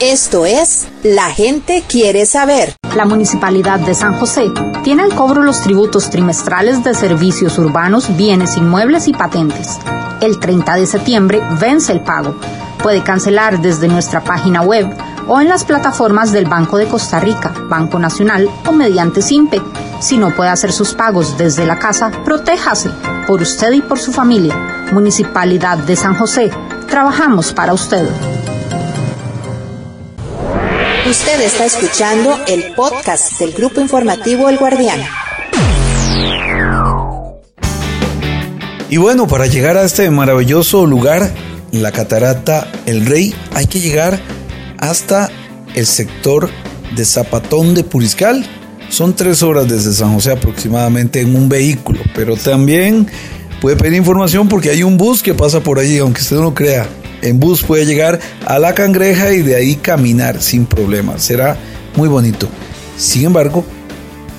Esto 0.00 0.44
es 0.44 0.88
La 1.02 1.30
gente 1.30 1.82
quiere 1.88 2.26
saber. 2.26 2.74
La 2.96 3.06
Municipalidad 3.06 3.80
de 3.80 3.94
San 3.94 4.12
José 4.18 4.52
tiene 4.84 5.02
al 5.02 5.14
cobro 5.14 5.42
los 5.42 5.62
tributos 5.62 6.10
trimestrales 6.10 6.84
de 6.84 6.92
servicios 6.92 7.58
urbanos, 7.58 8.14
bienes 8.16 8.58
inmuebles 8.58 9.08
y 9.08 9.14
patentes. 9.14 9.78
El 10.20 10.38
30 10.38 10.74
de 10.74 10.86
septiembre 10.86 11.42
vence 11.58 11.92
el 11.92 12.02
pago. 12.02 12.36
Puede 12.82 13.02
cancelar 13.02 13.62
desde 13.62 13.88
nuestra 13.88 14.22
página 14.22 14.60
web 14.60 14.94
o 15.26 15.40
en 15.40 15.48
las 15.48 15.64
plataformas 15.64 16.32
del 16.32 16.44
Banco 16.44 16.76
de 16.76 16.86
Costa 16.86 17.18
Rica, 17.18 17.54
Banco 17.66 17.98
Nacional 17.98 18.50
o 18.66 18.72
mediante 18.72 19.22
SIMPE. 19.22 19.62
Si 20.00 20.18
no 20.18 20.34
puede 20.34 20.50
hacer 20.50 20.70
sus 20.70 20.92
pagos 20.92 21.38
desde 21.38 21.64
la 21.64 21.78
casa, 21.78 22.10
protéjase 22.24 22.90
por 23.26 23.40
usted 23.40 23.72
y 23.72 23.80
por 23.80 23.98
su 23.98 24.12
familia. 24.12 24.54
Municipalidad 24.92 25.78
de 25.78 25.96
San 25.96 26.14
José, 26.14 26.50
trabajamos 26.88 27.54
para 27.54 27.72
usted. 27.72 28.06
Usted 31.04 31.40
está 31.40 31.66
escuchando 31.66 32.38
el 32.46 32.74
podcast 32.74 33.40
del 33.40 33.52
grupo 33.52 33.80
informativo 33.80 34.48
El 34.48 34.56
Guardián. 34.56 35.00
Y 38.88 38.98
bueno, 38.98 39.26
para 39.26 39.46
llegar 39.46 39.76
a 39.76 39.82
este 39.82 40.08
maravilloso 40.10 40.86
lugar, 40.86 41.28
la 41.72 41.90
catarata 41.90 42.70
El 42.86 43.04
Rey, 43.04 43.34
hay 43.52 43.66
que 43.66 43.80
llegar 43.80 44.20
hasta 44.78 45.28
el 45.74 45.86
sector 45.86 46.48
de 46.94 47.04
Zapatón 47.04 47.74
de 47.74 47.82
Puriscal. 47.82 48.46
Son 48.88 49.16
tres 49.16 49.42
horas 49.42 49.68
desde 49.68 49.92
San 49.92 50.14
José 50.14 50.30
aproximadamente 50.30 51.20
en 51.20 51.34
un 51.34 51.48
vehículo, 51.48 52.00
pero 52.14 52.36
también 52.36 53.08
puede 53.62 53.76
pedir 53.76 53.94
información 53.94 54.48
porque 54.48 54.70
hay 54.70 54.82
un 54.82 54.96
bus 54.96 55.22
que 55.22 55.34
pasa 55.34 55.60
por 55.60 55.78
allí, 55.78 55.96
aunque 55.98 56.20
usted 56.20 56.34
no 56.34 56.42
lo 56.42 56.52
crea. 56.52 56.88
En 57.22 57.38
bus 57.38 57.62
puede 57.62 57.86
llegar 57.86 58.18
a 58.44 58.58
la 58.58 58.74
cangreja 58.74 59.32
y 59.32 59.42
de 59.42 59.54
ahí 59.54 59.76
caminar 59.76 60.42
sin 60.42 60.66
problema. 60.66 61.16
Será 61.20 61.56
muy 61.94 62.08
bonito. 62.08 62.48
Sin 62.98 63.24
embargo, 63.24 63.64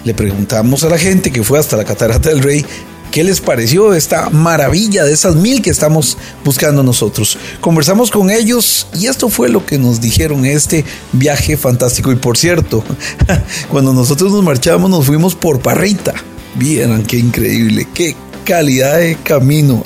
le 0.04 0.14
preguntamos 0.14 0.84
a 0.84 0.90
la 0.90 0.98
gente 0.98 1.32
que 1.32 1.42
fue 1.42 1.58
hasta 1.58 1.78
la 1.78 1.86
Catarata 1.86 2.28
del 2.28 2.44
Rey 2.44 2.66
qué 3.12 3.24
les 3.24 3.40
pareció 3.40 3.94
esta 3.94 4.30
maravilla 4.30 5.06
de 5.06 5.14
esas 5.14 5.36
mil 5.38 5.62
que 5.62 5.70
estamos 5.70 6.18
buscando 6.44 6.84
nosotros. 6.84 7.38
Conversamos 7.62 8.12
con 8.12 8.30
ellos 8.30 8.88
y 8.94 9.06
esto 9.06 9.30
fue 9.30 9.48
lo 9.48 9.66
que 9.66 9.78
nos 9.78 10.02
dijeron 10.02 10.44
este 10.44 10.84
viaje 11.14 11.56
fantástico. 11.56 12.12
Y 12.12 12.18
por 12.18 12.38
cierto, 12.38 12.84
cuando 13.70 13.94
nosotros 13.94 14.34
nos 14.34 14.44
marchamos 14.44 14.90
nos 14.90 15.06
fuimos 15.06 15.34
por 15.34 15.62
Parrita. 15.62 16.14
Vieran 16.56 17.04
qué 17.04 17.18
increíble, 17.18 17.88
qué 17.94 18.18
calidad 18.44 18.98
de 18.98 19.16
camino. 19.16 19.84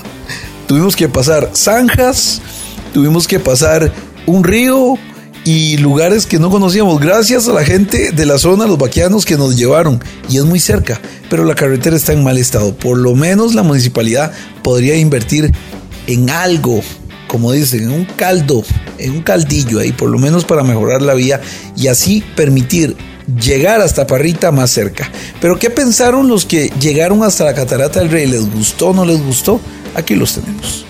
Tuvimos 0.68 0.96
que 0.96 1.08
pasar 1.08 1.52
zanjas, 1.54 2.42
tuvimos 2.94 3.28
que 3.28 3.40
pasar 3.40 3.92
un 4.26 4.44
río 4.44 4.96
y 5.46 5.78
lugares 5.78 6.26
que 6.26 6.40
no 6.40 6.50
conocíamos, 6.50 7.00
gracias 7.00 7.48
a 7.48 7.54
la 7.54 7.64
gente 7.64 8.12
de 8.12 8.26
la 8.26 8.38
zona, 8.38 8.68
los 8.68 8.78
vaquianos 8.78 9.26
que 9.26 9.38
nos 9.38 9.56
llevaron, 9.56 10.04
y 10.28 10.38
es 10.38 10.44
muy 10.44 10.60
cerca, 10.60 11.00
pero 11.30 11.46
la 11.46 11.56
carretera 11.56 11.96
está 11.96 12.12
en 12.12 12.24
mal 12.24 12.38
estado. 12.38 12.76
Por 12.76 12.98
lo 12.98 13.16
menos 13.16 13.56
la 13.56 13.64
municipalidad 13.64 14.34
podría 14.62 14.98
invertir 14.98 15.54
en 16.08 16.30
algo, 16.30 16.82
como 17.28 17.54
dicen, 17.54 17.84
en 17.84 17.92
un 17.92 18.04
caldo, 18.04 18.64
en 18.98 19.12
un 19.12 19.22
caldillo 19.22 19.80
ahí, 19.80 19.94
por 19.94 20.10
lo 20.10 20.20
menos 20.20 20.44
para 20.44 20.64
mejorar 20.64 21.02
la 21.02 21.14
vía 21.14 21.40
y 21.78 21.88
así 21.88 22.22
permitir 22.36 22.98
llegar 23.28 23.82
hasta 23.82 24.08
Parrita 24.08 24.52
más 24.52 24.72
cerca. 24.72 25.12
Pero 25.42 25.60
¿qué 25.60 25.70
pensaron 25.70 26.28
los 26.28 26.46
que 26.46 26.72
llegaron 26.80 27.24
hasta 27.24 27.44
la 27.44 27.54
Catarata 27.54 28.00
del 28.00 28.10
Rey? 28.10 28.28
¿Les 28.28 28.50
gustó 28.52 28.90
o 28.90 28.94
no 28.94 29.06
les 29.06 29.22
gustó? 29.22 29.60
Aquí 29.96 30.16
los 30.16 30.34
tenemos. 30.36 30.86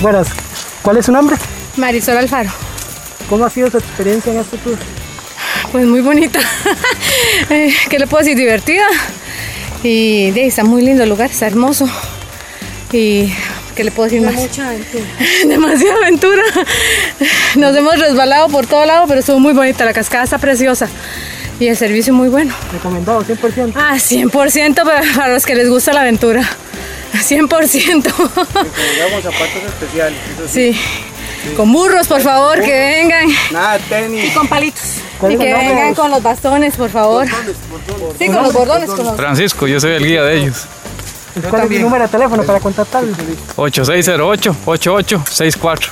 Buenas, 0.00 0.28
¿cuál 0.82 0.98
es 0.98 1.06
su 1.06 1.12
nombre? 1.12 1.36
Marisol 1.76 2.18
Alfaro. 2.18 2.50
¿Cómo 3.28 3.46
ha 3.46 3.50
sido 3.50 3.70
su 3.70 3.78
experiencia 3.78 4.32
en 4.32 4.40
este 4.40 4.58
tour? 4.58 4.76
Pues 5.72 5.86
muy 5.86 6.00
bonita. 6.00 6.40
Eh, 7.50 7.74
¿Qué 7.90 7.98
le 7.98 8.06
puedo 8.06 8.22
decir? 8.22 8.36
Divertida. 8.36 8.86
Y 9.82 10.30
de, 10.30 10.46
está 10.46 10.64
muy 10.64 10.82
lindo 10.82 11.02
el 11.02 11.08
lugar, 11.08 11.30
está 11.30 11.46
hermoso. 11.46 11.88
Y 12.92 13.32
¿qué 13.74 13.84
le 13.84 13.90
puedo 13.90 14.08
decir 14.08 14.22
más? 14.22 14.34
Mucha 14.34 14.68
aventura. 14.68 15.04
Demasiada 15.46 15.96
aventura. 15.96 16.42
Nos 17.56 17.76
hemos 17.76 17.98
resbalado 17.98 18.48
por 18.48 18.66
todo 18.66 18.84
lado, 18.86 19.06
pero 19.06 19.20
estuvo 19.20 19.38
muy 19.38 19.52
bonita. 19.52 19.84
La 19.84 19.92
cascada 19.92 20.24
está 20.24 20.38
preciosa. 20.38 20.88
Y 21.60 21.68
el 21.68 21.76
servicio 21.76 22.12
muy 22.12 22.28
bueno. 22.28 22.54
¿Recomendado 22.72 23.24
100%? 23.24 23.72
Ah, 23.76 23.94
100% 23.94 24.74
para, 24.84 25.02
para 25.14 25.32
los 25.32 25.46
que 25.46 25.54
les 25.54 25.68
gusta 25.68 25.92
la 25.92 26.00
aventura. 26.00 26.42
100%. 27.12 28.02
Recomendamos 28.02 29.22
zapatos 29.22 29.62
especiales. 29.68 30.18
Sí. 30.48 30.72
sí. 30.72 30.80
Con 31.56 31.72
burros, 31.72 32.08
por 32.08 32.20
favor, 32.22 32.60
que 32.60 32.72
vengan. 32.72 33.28
Nada, 33.52 33.78
tenis. 33.78 34.24
Y 34.24 34.30
con 34.30 34.48
palitos. 34.48 34.96
Y 35.28 35.36
que 35.36 35.52
vengan 35.52 35.94
con 35.94 36.10
los 36.10 36.22
bastones, 36.22 36.74
por 36.76 36.90
favor. 36.90 37.28
Bordones, 37.28 37.56
bordones. 37.70 38.16
Sí, 38.18 38.26
con 38.26 38.42
los 38.42 38.52
bordones. 38.52 38.90
Con 38.90 39.04
los... 39.04 39.16
Francisco, 39.16 39.66
yo 39.66 39.78
soy 39.78 39.92
el 39.92 40.06
guía 40.06 40.22
de 40.24 40.38
ellos. 40.38 40.66
¿Cuál 41.50 41.64
es 41.64 41.70
mi 41.70 41.78
número 41.78 42.04
de 42.04 42.10
teléfono 42.10 42.44
para 42.44 42.60
contactarlos? 42.60 43.16
8608-8864. 43.56 45.88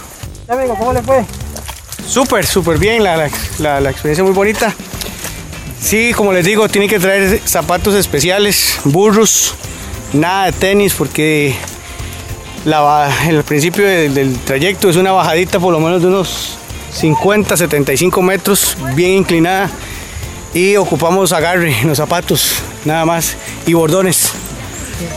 Ya 0.48 0.54
vengo, 0.54 0.76
¿cómo 0.76 0.92
le 0.92 1.02
fue? 1.02 1.24
Súper, 2.06 2.46
súper 2.46 2.78
bien, 2.78 3.02
la, 3.02 3.28
la, 3.58 3.80
la, 3.80 3.90
experiencia 3.90 4.22
muy 4.24 4.32
bonita. 4.32 4.72
Sí, 5.80 6.12
como 6.14 6.32
les 6.32 6.44
digo, 6.44 6.68
tienen 6.68 6.88
que 6.88 7.00
traer 7.00 7.40
zapatos 7.44 7.94
especiales, 7.94 8.78
burros, 8.84 9.54
nada 10.12 10.46
de 10.46 10.52
tenis 10.52 10.94
porque 10.94 11.56
la, 12.64 13.10
el 13.28 13.42
principio 13.44 13.86
del, 13.86 14.14
del, 14.14 14.38
trayecto 14.38 14.88
es 14.90 14.96
una 14.96 15.12
bajadita 15.12 15.58
por 15.58 15.72
lo 15.72 15.80
menos 15.80 16.02
de 16.02 16.08
unos 16.08 16.58
50, 16.92 17.56
75 17.56 18.22
metros, 18.22 18.76
bien 18.94 19.12
inclinada 19.12 19.70
y 20.54 20.76
ocupamos 20.76 21.32
agarre 21.32 21.80
en 21.80 21.88
los 21.88 21.98
zapatos, 21.98 22.62
nada 22.84 23.04
más, 23.04 23.36
y 23.66 23.72
bordones. 23.72 24.32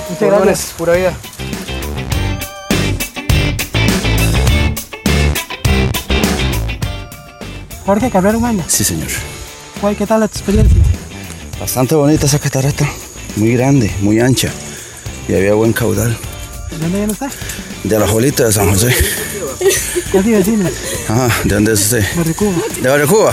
Muchas 0.10 0.30
gracias. 0.30 0.74
pura 0.78 0.94
vida. 0.94 1.14
Jorge 7.86 8.10
Cabrera 8.10 8.38
Umaña. 8.38 8.64
Sí, 8.68 8.84
señor. 8.84 9.10
¿Qué 9.98 10.08
tal 10.08 10.22
la 10.22 10.26
experiencia? 10.26 10.82
Bastante 11.60 11.94
bonita 11.94 12.26
esa 12.26 12.40
catarata, 12.40 12.90
muy 13.36 13.54
grande, 13.54 13.92
muy 14.02 14.20
ancha 14.20 14.50
y 15.28 15.36
había 15.36 15.54
buen 15.54 15.74
caudal. 15.74 16.18
¿De 16.72 16.78
dónde 16.80 16.98
viene 16.98 17.14
usted? 17.14 17.28
De 17.84 18.00
la 18.00 18.08
Jolita 18.08 18.46
de 18.46 18.52
San 18.52 18.68
José. 18.72 18.94
Casi 20.12 20.32
vecinos. 20.32 20.72
Ajá, 21.08 21.30
¿de 21.44 21.54
dónde 21.54 21.74
es 21.74 21.82
usted? 21.82 22.04
Barrio 22.16 22.36
Cuba. 22.36 22.54
¿De 22.82 22.90
Barrio 22.90 23.08
Cuba? 23.08 23.32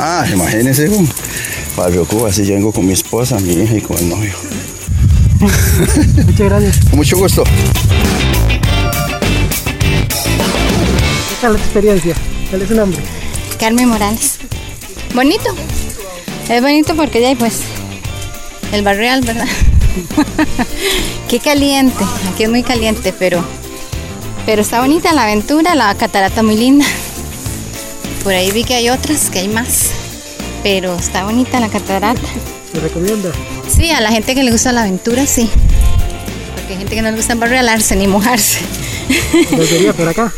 Ah, 0.00 0.24
imagínese. 0.32 0.88
um, 0.88 1.06
Barrio 1.76 2.06
Cuba, 2.06 2.28
así 2.28 2.46
yo 2.46 2.54
vengo 2.54 2.70
con 2.72 2.86
mi 2.86 2.92
esposa, 2.92 3.40
mi 3.40 3.52
hija 3.54 3.74
y 3.76 3.80
con 3.80 3.98
el 3.98 4.08
novio. 4.08 4.34
Muchas 5.40 6.38
gracias. 6.38 6.78
Con 6.90 6.96
mucho 6.96 7.16
gusto. 7.16 7.44
¿Qué 11.28 11.36
tal 11.40 11.52
la 11.52 11.58
experiencia? 11.58 12.14
¿Cuál 12.50 12.62
es 12.62 12.68
su 12.68 12.74
nombre? 12.74 12.98
Carmen 13.58 13.88
Morales. 13.88 14.38
Bonito. 15.14 15.54
Es 16.48 16.62
bonito 16.62 16.94
porque 16.96 17.20
ya 17.20 17.28
hay 17.28 17.36
pues 17.36 17.60
el 18.72 18.82
barrial, 18.82 19.22
¿verdad? 19.22 19.46
Qué 21.28 21.38
caliente. 21.38 22.04
Aquí 22.32 22.44
es 22.44 22.50
muy 22.50 22.62
caliente, 22.62 23.14
pero 23.16 23.44
pero 24.46 24.62
está 24.62 24.80
bonita 24.80 25.12
la 25.12 25.24
aventura, 25.24 25.74
la 25.74 25.94
catarata 25.94 26.42
muy 26.42 26.56
linda. 26.56 26.86
Por 28.24 28.32
ahí 28.32 28.50
vi 28.50 28.64
que 28.64 28.74
hay 28.74 28.88
otras, 28.88 29.30
que 29.30 29.40
hay 29.40 29.48
más. 29.48 29.90
Pero 30.62 30.96
está 30.96 31.24
bonita 31.24 31.60
la 31.60 31.68
catarata. 31.68 32.20
¿Se 32.78 32.84
recomienda? 32.84 33.30
Sí, 33.68 33.90
a 33.90 34.00
la 34.00 34.10
gente 34.12 34.36
que 34.36 34.42
le 34.44 34.52
gusta 34.52 34.70
la 34.70 34.82
aventura, 34.82 35.26
sí. 35.26 35.50
Porque 36.54 36.74
hay 36.74 36.78
gente 36.78 36.94
que 36.94 37.02
no 37.02 37.10
le 37.10 37.16
gusta 37.16 37.32
embarrialarse 37.32 37.96
ni 37.96 38.06
mojarse. 38.06 38.60
¿Volvería 39.50 39.92
por 39.96 40.06
acá? 40.08 40.32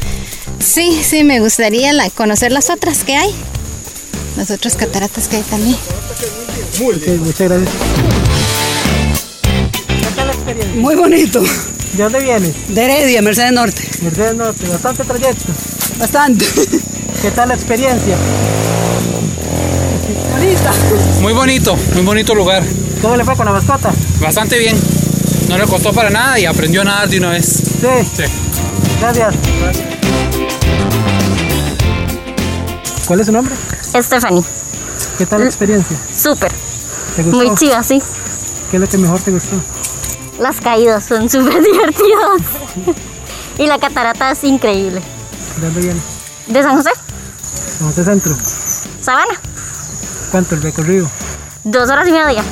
Sí, 0.58 1.02
sí, 1.06 1.22
me 1.22 1.40
gustaría 1.40 1.92
la- 1.92 2.08
conocer 2.08 2.50
las 2.52 2.70
otras 2.70 3.04
que 3.04 3.14
hay. 3.16 3.30
Las 4.38 4.50
otras 4.50 4.74
cataratas 4.76 5.28
que 5.28 5.36
hay 5.36 5.42
también. 5.42 5.74
Ok, 6.80 7.06
muchas 7.18 7.48
gracias. 7.48 7.68
¿Qué 10.00 10.06
tal 10.16 10.26
la 10.28 10.32
experiencia? 10.32 10.80
Muy 10.80 10.94
bonito. 10.94 11.42
¿De 11.42 12.02
dónde 12.02 12.20
vienes? 12.20 12.52
De 12.68 12.84
Heredia, 12.84 13.20
Mercedes 13.20 13.52
Norte. 13.52 13.82
Mercedes 14.00 14.34
Norte, 14.36 14.66
bastante 14.66 15.04
trayecto. 15.04 15.52
Bastante. 15.98 16.46
¿Qué 17.20 17.30
tal 17.32 17.48
la 17.48 17.54
experiencia? 17.54 18.16
Bonita. 20.14 20.72
Muy 21.20 21.32
bonito, 21.32 21.76
muy 21.94 22.02
bonito 22.02 22.34
lugar. 22.34 22.64
¿Cómo 23.02 23.16
le 23.16 23.24
fue 23.24 23.36
con 23.36 23.46
la 23.46 23.52
mascota? 23.52 23.90
Bastante 24.20 24.58
bien. 24.58 24.76
No 25.48 25.58
le 25.58 25.64
costó 25.66 25.92
para 25.92 26.10
nada 26.10 26.38
y 26.38 26.46
aprendió 26.46 26.82
a 26.82 26.84
nadar 26.84 27.08
de 27.08 27.18
una 27.18 27.30
vez. 27.30 27.46
Sí. 27.46 27.86
Sí. 28.16 28.22
Gracias. 29.00 29.34
¿Cuál 33.06 33.20
es 33.20 33.26
su 33.26 33.32
nombre? 33.32 33.54
Stephanie. 34.02 34.42
¿Qué 35.18 35.26
tal 35.26 35.40
la 35.40 35.46
experiencia? 35.46 35.96
Súper. 36.16 36.52
¿Te 37.16 37.22
gustó? 37.22 37.36
Muy 37.44 37.54
chiva, 37.56 37.82
sí. 37.82 38.02
¿Qué 38.70 38.76
es 38.76 38.80
lo 38.80 38.88
que 38.88 38.98
mejor 38.98 39.20
te 39.20 39.30
gustó? 39.30 39.56
Las 40.38 40.60
caídas 40.60 41.04
son 41.04 41.28
súper 41.28 41.62
divertidas. 41.62 42.40
y 43.58 43.66
la 43.66 43.78
catarata 43.78 44.30
es 44.30 44.44
increíble. 44.44 45.00
¿De 45.56 45.66
dónde 45.66 45.80
vienes? 45.80 46.02
¿De 46.46 46.62
San 46.62 46.76
José? 46.76 46.90
San 47.78 47.88
José 47.88 48.04
Centro. 48.04 48.36
Sabana. 49.02 49.34
¿Cuánto 50.30 50.54
el 50.54 50.62
recorrido? 50.62 51.10
Dos 51.64 51.90
horas 51.90 52.06
y 52.08 52.12
media. 52.12 52.42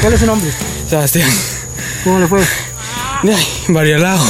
¿Cuál 0.00 0.12
es 0.12 0.20
su 0.20 0.26
nombre? 0.26 0.50
Sebastián. 0.88 1.30
¿Cómo 2.04 2.18
le 2.18 2.26
fue? 2.26 2.40
Ay, 3.22 3.48
variolado. 3.68 4.22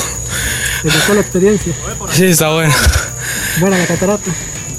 ¿Te 0.83 0.89
gustó 0.89 1.15
la 1.15 1.21
experiencia? 1.21 1.75
Sí, 2.13 2.27
está 2.27 2.51
bueno. 2.51 2.73
Buena 3.59 3.79
la 3.79 3.87
catarata. 3.87 4.31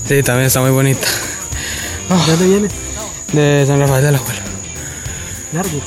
Sí, 0.08 0.24
también 0.24 0.48
está 0.48 0.62
muy 0.62 0.72
bonita. 0.72 1.08
¿De 2.10 2.32
dónde 2.32 2.48
vienes? 2.48 2.72
De 3.34 3.64
San 3.68 3.80
Rafael 3.80 4.04
de 4.04 4.12
la 4.12 4.18
Escuela. 4.18 4.42
Largo. 5.54 5.82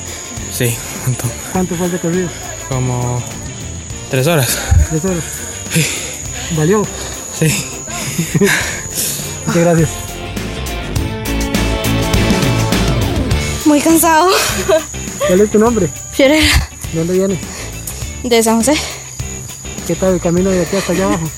Sí, 0.51 0.65
un 0.65 1.11
montón. 1.11 1.31
¿Cuánto 1.51 1.75
fue 1.75 1.85
el 1.87 1.91
recorrido? 1.91 2.29
Como 2.69 3.23
tres 4.09 4.27
horas. 4.27 4.57
Tres 4.89 5.05
horas. 5.05 5.23
¿Valió? 6.55 6.87
Sí. 7.37 7.65
Muchas 9.47 9.63
gracias. 9.63 9.89
Muy 13.65 13.81
cansado. 13.81 14.29
¿Cuál 15.27 15.41
es 15.41 15.51
tu 15.51 15.59
nombre? 15.59 15.89
Fiorella. 16.11 16.69
¿De 16.93 16.99
dónde 16.99 17.13
vienes? 17.13 17.39
De 18.23 18.43
San 18.43 18.57
José. 18.57 18.73
¿Qué 19.87 19.95
tal 19.95 20.13
el 20.13 20.19
camino 20.19 20.49
de 20.49 20.61
aquí 20.63 20.75
hasta 20.75 20.93
allá 20.93 21.05
abajo? 21.05 21.29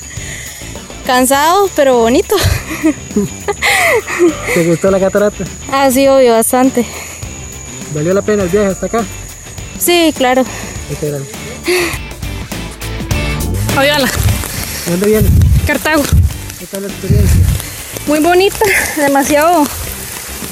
Cansado, 1.06 1.70
pero 1.76 1.98
bonito. 2.00 2.36
¿Te 4.54 4.66
gustó 4.66 4.92
la 4.92 5.00
catarata? 5.00 5.44
Ah, 5.72 5.90
sí, 5.90 6.08
obvio, 6.08 6.34
bastante. 6.34 6.86
¿Valió 7.94 8.14
la 8.14 8.22
pena 8.22 8.44
el 8.44 8.50
viaje 8.50 8.68
hasta 8.68 8.86
acá? 8.88 9.06
Sí, 9.80 10.14
claro. 10.16 10.44
Hola, 13.78 14.00
¿De 14.00 14.92
dónde 14.92 15.08
vienes? 15.08 15.32
Cartago. 15.66 16.04
¿Qué 16.60 16.66
tal 16.66 16.82
la 16.84 16.88
experiencia? 16.90 17.47
Muy 18.08 18.20
bonita, 18.20 18.66
demasiado 18.96 19.66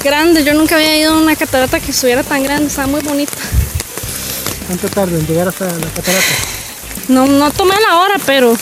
grande. 0.04 0.44
Yo 0.44 0.54
nunca 0.54 0.76
había 0.76 0.98
ido 0.98 1.14
a 1.14 1.16
una 1.16 1.34
catarata 1.34 1.80
que 1.80 1.90
estuviera 1.90 2.22
tan 2.22 2.42
grande, 2.42 2.66
estaba 2.66 2.86
muy 2.86 3.00
bonita. 3.00 3.32
¿Cuánto 4.66 4.88
tarda 4.88 5.16
en 5.18 5.26
llegar 5.26 5.48
hasta 5.48 5.64
la 5.64 5.86
catarata? 5.88 6.24
No, 7.08 7.26
no 7.26 7.50
tomé 7.52 7.74
la 7.80 7.96
hora, 7.98 8.16
pero 8.26 8.56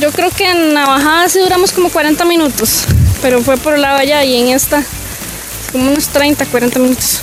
yo 0.00 0.12
creo 0.12 0.30
que 0.30 0.50
en 0.50 0.74
la 0.74 0.84
bajada 0.86 1.28
sí 1.28 1.38
duramos 1.38 1.72
como 1.72 1.88
40 1.88 2.24
minutos. 2.26 2.84
Pero 3.22 3.42
fue 3.42 3.56
por 3.56 3.74
el 3.74 3.82
lado 3.82 3.98
allá 3.98 4.22
y 4.24 4.36
en 4.36 4.48
esta 4.48 4.82
como 5.72 5.90
unos 5.90 6.08
30, 6.08 6.44
40 6.46 6.78
minutos. 6.78 7.20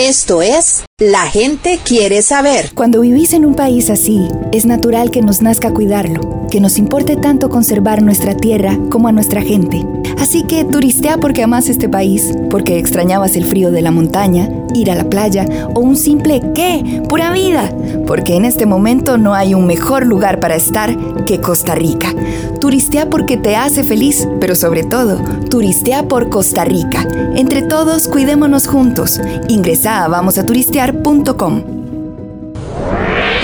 Esto 0.00 0.40
es 0.40 0.86
La 0.98 1.26
gente 1.26 1.78
quiere 1.84 2.22
saber. 2.22 2.72
Cuando 2.74 3.02
vivís 3.02 3.34
en 3.34 3.44
un 3.44 3.54
país 3.54 3.90
así, 3.90 4.28
es 4.50 4.64
natural 4.64 5.10
que 5.10 5.20
nos 5.20 5.42
nazca 5.42 5.74
cuidarlo, 5.74 6.46
que 6.50 6.58
nos 6.58 6.78
importe 6.78 7.16
tanto 7.16 7.50
conservar 7.50 8.00
nuestra 8.00 8.34
tierra 8.34 8.78
como 8.88 9.08
a 9.08 9.12
nuestra 9.12 9.42
gente. 9.42 9.84
Así 10.20 10.42
que 10.42 10.64
turistea 10.64 11.16
porque 11.16 11.42
amas 11.42 11.70
este 11.70 11.88
país, 11.88 12.34
porque 12.50 12.78
extrañabas 12.78 13.36
el 13.36 13.46
frío 13.46 13.70
de 13.70 13.80
la 13.80 13.90
montaña, 13.90 14.50
ir 14.74 14.90
a 14.90 14.94
la 14.94 15.08
playa 15.08 15.46
o 15.74 15.80
un 15.80 15.96
simple 15.96 16.42
¿qué? 16.54 17.02
Pura 17.08 17.32
vida. 17.32 17.72
Porque 18.06 18.36
en 18.36 18.44
este 18.44 18.66
momento 18.66 19.16
no 19.16 19.34
hay 19.34 19.54
un 19.54 19.66
mejor 19.66 20.06
lugar 20.06 20.38
para 20.38 20.56
estar 20.56 21.24
que 21.24 21.40
Costa 21.40 21.74
Rica. 21.74 22.14
Turistea 22.60 23.08
porque 23.08 23.38
te 23.38 23.56
hace 23.56 23.82
feliz, 23.82 24.28
pero 24.40 24.54
sobre 24.54 24.84
todo, 24.84 25.16
turistea 25.48 26.06
por 26.06 26.28
Costa 26.28 26.66
Rica. 26.66 27.06
Entre 27.34 27.62
todos, 27.62 28.06
cuidémonos 28.06 28.66
juntos. 28.66 29.20
Ingresa 29.48 30.04
a 30.04 30.08
vamosaturistear.com. 30.08 31.62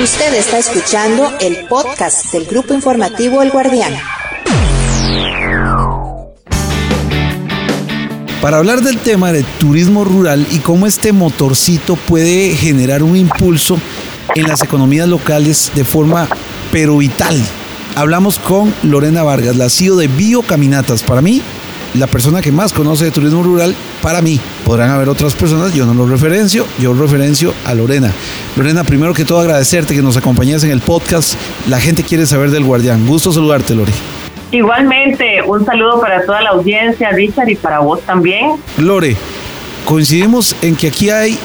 Usted 0.02 0.34
está 0.34 0.58
escuchando 0.58 1.32
el 1.40 1.66
podcast 1.68 2.32
del 2.32 2.44
grupo 2.44 2.74
informativo 2.74 3.40
El 3.40 3.50
Guardián. 3.50 3.94
Para 8.46 8.58
hablar 8.58 8.80
del 8.80 8.98
tema 8.98 9.32
de 9.32 9.42
turismo 9.42 10.04
rural 10.04 10.46
y 10.52 10.60
cómo 10.60 10.86
este 10.86 11.12
motorcito 11.12 11.96
puede 11.96 12.54
generar 12.54 13.02
un 13.02 13.16
impulso 13.16 13.76
en 14.36 14.46
las 14.46 14.62
economías 14.62 15.08
locales 15.08 15.72
de 15.74 15.84
forma 15.84 16.28
pero 16.70 16.96
vital. 16.96 17.36
Hablamos 17.96 18.38
con 18.38 18.72
Lorena 18.84 19.24
Vargas, 19.24 19.56
la 19.56 19.68
CEO 19.68 19.96
de 19.96 20.06
Biocaminatas. 20.06 21.02
Para 21.02 21.22
mí, 21.22 21.42
la 21.94 22.06
persona 22.06 22.40
que 22.40 22.52
más 22.52 22.72
conoce 22.72 23.06
de 23.06 23.10
turismo 23.10 23.42
rural, 23.42 23.74
para 24.00 24.22
mí. 24.22 24.38
Podrán 24.64 24.90
haber 24.90 25.08
otras 25.08 25.34
personas, 25.34 25.74
yo 25.74 25.84
no 25.84 25.92
lo 25.94 26.06
referencio, 26.06 26.68
yo 26.78 26.94
referencio 26.94 27.52
a 27.64 27.74
Lorena. 27.74 28.12
Lorena, 28.54 28.84
primero 28.84 29.12
que 29.12 29.24
todo 29.24 29.40
agradecerte 29.40 29.92
que 29.92 30.02
nos 30.02 30.16
acompañes 30.16 30.62
en 30.62 30.70
el 30.70 30.82
podcast. 30.82 31.34
La 31.68 31.80
gente 31.80 32.04
quiere 32.04 32.26
saber 32.26 32.52
del 32.52 32.62
Guardián. 32.62 33.08
Gusto 33.08 33.32
saludarte, 33.32 33.74
Lore. 33.74 34.15
Igualmente, 34.50 35.42
un 35.42 35.64
saludo 35.66 36.00
para 36.00 36.24
toda 36.24 36.40
la 36.40 36.50
audiencia, 36.50 37.10
Richard, 37.10 37.48
y 37.48 37.56
para 37.56 37.80
vos 37.80 38.00
también. 38.02 38.52
Lore, 38.78 39.16
coincidimos 39.84 40.54
en 40.62 40.76
que 40.76 40.88
aquí 40.88 41.10
hay 41.10 41.36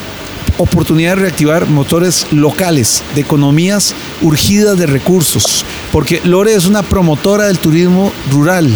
oportunidad 0.57 1.15
de 1.15 1.23
reactivar 1.23 1.65
motores 1.65 2.31
locales, 2.31 3.03
de 3.15 3.21
economías 3.21 3.95
urgidas 4.21 4.77
de 4.77 4.85
recursos, 4.85 5.65
porque 5.91 6.21
Lore 6.23 6.53
es 6.53 6.67
una 6.67 6.83
promotora 6.83 7.45
del 7.45 7.57
turismo 7.57 8.11
rural. 8.31 8.69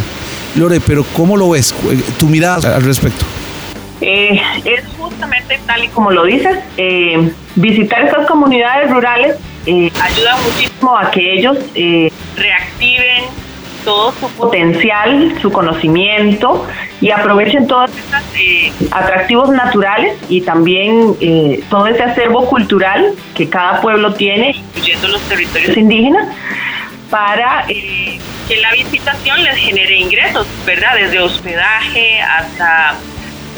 Lore, 0.56 0.80
pero 0.80 1.06
¿cómo 1.16 1.38
lo 1.38 1.50
ves? 1.50 1.76
Tu 2.18 2.26
mirada 2.26 2.76
al 2.76 2.84
respecto. 2.84 3.26
Eh, 4.02 4.42
es 4.64 4.84
justamente 4.98 5.60
tal 5.66 5.84
y 5.84 5.88
como 5.90 6.12
lo 6.12 6.26
dices, 6.26 6.58
eh, 6.78 7.32
visitar 7.56 8.06
estas 8.06 8.28
comunidades 8.28 8.90
rurales 8.90 9.36
eh, 9.68 9.92
ayuda 10.00 10.38
muchísimo 10.44 10.96
a 10.96 11.10
que 11.10 11.40
ellos 11.40 11.58
eh, 11.74 12.12
reactiven 12.38 12.95
todo 13.86 14.12
su 14.12 14.28
potencial, 14.32 15.38
su 15.42 15.52
conocimiento 15.52 16.68
y 17.00 17.12
aprovechen 17.12 17.68
todos 17.68 17.92
estos 17.92 18.22
eh, 18.36 18.72
atractivos 18.92 19.50
naturales 19.50 20.18
y 20.28 20.42
también 20.42 21.16
eh, 21.22 21.64
todo 21.70 21.88
ese 21.88 22.04
acervo 22.04 22.46
cultural 22.48 23.14
que 23.36 23.48
cada 23.48 23.80
pueblo 23.80 24.14
tiene, 24.14 24.52
incluyendo 24.52 25.08
los 25.08 25.22
territorios 25.22 25.78
indígenas, 25.78 26.28
para 27.10 27.66
eh, 27.70 28.20
que 28.48 28.58
la 28.58 28.72
visitación 28.74 29.44
les 29.44 29.58
genere 29.58 29.96
ingresos, 29.96 30.48
¿verdad? 30.66 30.96
Desde 30.96 31.20
hospedaje 31.20 32.20
hasta 32.22 32.96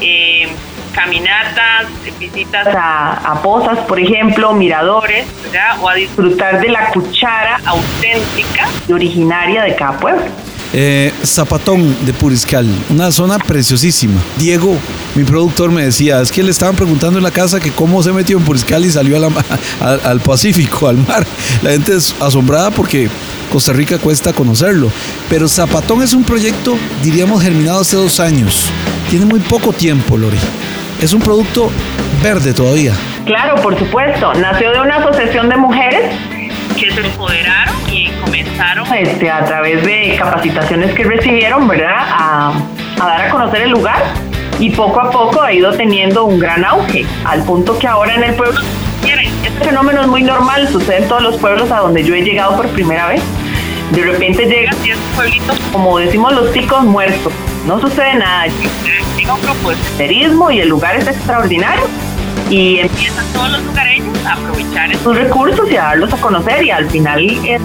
eh, 0.02 0.48
caminatas, 0.98 1.86
visitas 2.20 2.68
a, 2.76 3.14
a 3.32 3.42
pozas, 3.44 3.78
por 3.88 4.00
ejemplo, 4.00 4.52
miradores, 4.54 5.28
¿verdad? 5.44 5.78
o 5.80 5.88
a 5.88 5.94
disfrutar 5.94 6.60
de 6.60 6.70
la 6.70 6.90
cuchara 6.90 7.62
auténtica 7.66 8.68
y 8.88 8.94
originaria 8.94 9.62
de 9.62 9.76
cada 9.76 9.96
pueblo. 10.00 10.26
Eh, 10.74 11.14
Zapatón 11.24 11.96
de 12.06 12.14
Puriscal, 12.14 12.68
una 12.90 13.12
zona 13.12 13.38
preciosísima. 13.38 14.20
Diego, 14.38 14.76
mi 15.14 15.24
productor, 15.24 15.72
me 15.72 15.86
decía, 15.86 16.20
es 16.20 16.32
que 16.32 16.42
le 16.42 16.50
estaban 16.50 16.76
preguntando 16.76 17.20
en 17.20 17.24
la 17.24 17.32
casa 17.32 17.60
que 17.60 17.72
cómo 17.72 18.02
se 18.02 18.12
metió 18.12 18.38
en 18.38 18.44
Puriscal 18.44 18.84
y 18.84 18.92
salió 18.92 19.18
a 19.18 19.20
la 19.20 19.30
al 20.04 20.20
Pacífico, 20.20 20.88
al 20.90 20.98
mar. 20.98 21.26
La 21.62 21.70
gente 21.72 21.96
es 21.96 22.14
asombrada 22.20 22.72
porque 22.72 23.08
Costa 23.52 23.72
Rica 23.72 24.00
cuesta 24.00 24.34
conocerlo. 24.34 24.92
Pero 25.30 25.48
Zapatón 25.48 26.02
es 26.02 26.14
un 26.14 26.24
proyecto, 26.24 26.76
diríamos, 27.04 27.44
germinado 27.44 27.82
hace 27.82 27.96
dos 27.96 28.20
años. 28.20 28.70
Tiene 29.10 29.26
muy 29.26 29.40
poco 29.40 29.72
tiempo, 29.72 30.18
Lori. 30.18 30.38
Es 31.02 31.14
un 31.14 31.22
producto 31.22 31.70
verde 32.24 32.54
todavía. 32.54 32.92
Claro, 33.26 33.56
por 33.62 33.78
supuesto. 33.78 34.34
Nació 34.34 34.72
de 34.72 34.82
una 34.82 34.98
asociación 34.98 35.48
de 35.48 35.56
mujeres 35.56 36.12
que 36.76 36.92
se 36.92 37.02
empoderaron 37.02 37.76
y 37.92 38.10
comenzaron 38.24 38.88
este, 38.96 39.30
a 39.30 39.46
través 39.46 39.86
de 39.86 40.16
capacitaciones 40.18 40.96
que 40.96 41.04
recibieron, 41.04 41.68
¿verdad? 41.68 41.98
A, 42.00 42.54
dar 42.98 43.22
a 43.22 43.30
conocer 43.30 43.62
el 43.62 43.72
lugar 43.72 44.04
y 44.60 44.72
poco 44.72 45.00
a 45.00 45.12
poco 45.12 45.40
ha 45.42 45.54
ido 45.54 45.72
teniendo 45.74 46.26
un 46.26 46.40
gran 46.40 46.66
auge, 46.66 47.06
al 47.26 47.44
punto 47.44 47.78
que 47.78 47.86
ahora 47.86 48.16
en 48.16 48.24
el 48.24 48.34
pueblo, 48.34 48.60
miren, 49.04 49.28
este 49.46 49.66
fenómeno 49.66 50.02
es 50.02 50.08
muy 50.08 50.24
normal, 50.24 50.68
sucede 50.68 51.04
en 51.04 51.08
todos 51.08 51.22
los 51.22 51.38
pueblos 51.38 51.72
a 51.72 51.78
donde 51.78 52.04
yo 52.04 52.16
he 52.16 52.24
llegado 52.24 52.56
por 52.56 52.68
primera 52.70 53.08
vez. 53.08 53.22
De 53.92 54.02
repente 54.02 54.46
llegan 54.46 54.74
ciertos 54.78 55.06
pueblitos, 55.16 55.60
como 55.72 56.00
decimos 56.00 56.34
los 56.34 56.52
ticos 56.52 56.84
muertos, 56.84 57.32
no 57.68 57.80
sucede 57.82 58.16
nada, 58.16 58.46
llega 59.18 59.34
un 59.34 59.42
grupo 59.42 59.70
de 59.72 59.76
senderismo 59.76 60.50
y 60.52 60.60
el 60.62 60.70
lugar 60.70 60.96
es 60.96 61.08
extraordinario 61.08 61.84
y 62.50 62.78
empiezan 62.80 63.26
todos 63.34 63.52
los 63.52 63.64
lugareños 63.66 64.18
a 64.26 64.34
aprovechar 64.34 64.92
esos 64.92 65.16
recursos 65.18 65.70
y 65.70 65.76
a 65.76 65.84
darlos 65.84 66.14
a 66.14 66.18
conocer 66.18 66.64
y 66.64 66.72
al 66.72 66.90
final 66.90 67.30
es- 67.46 67.62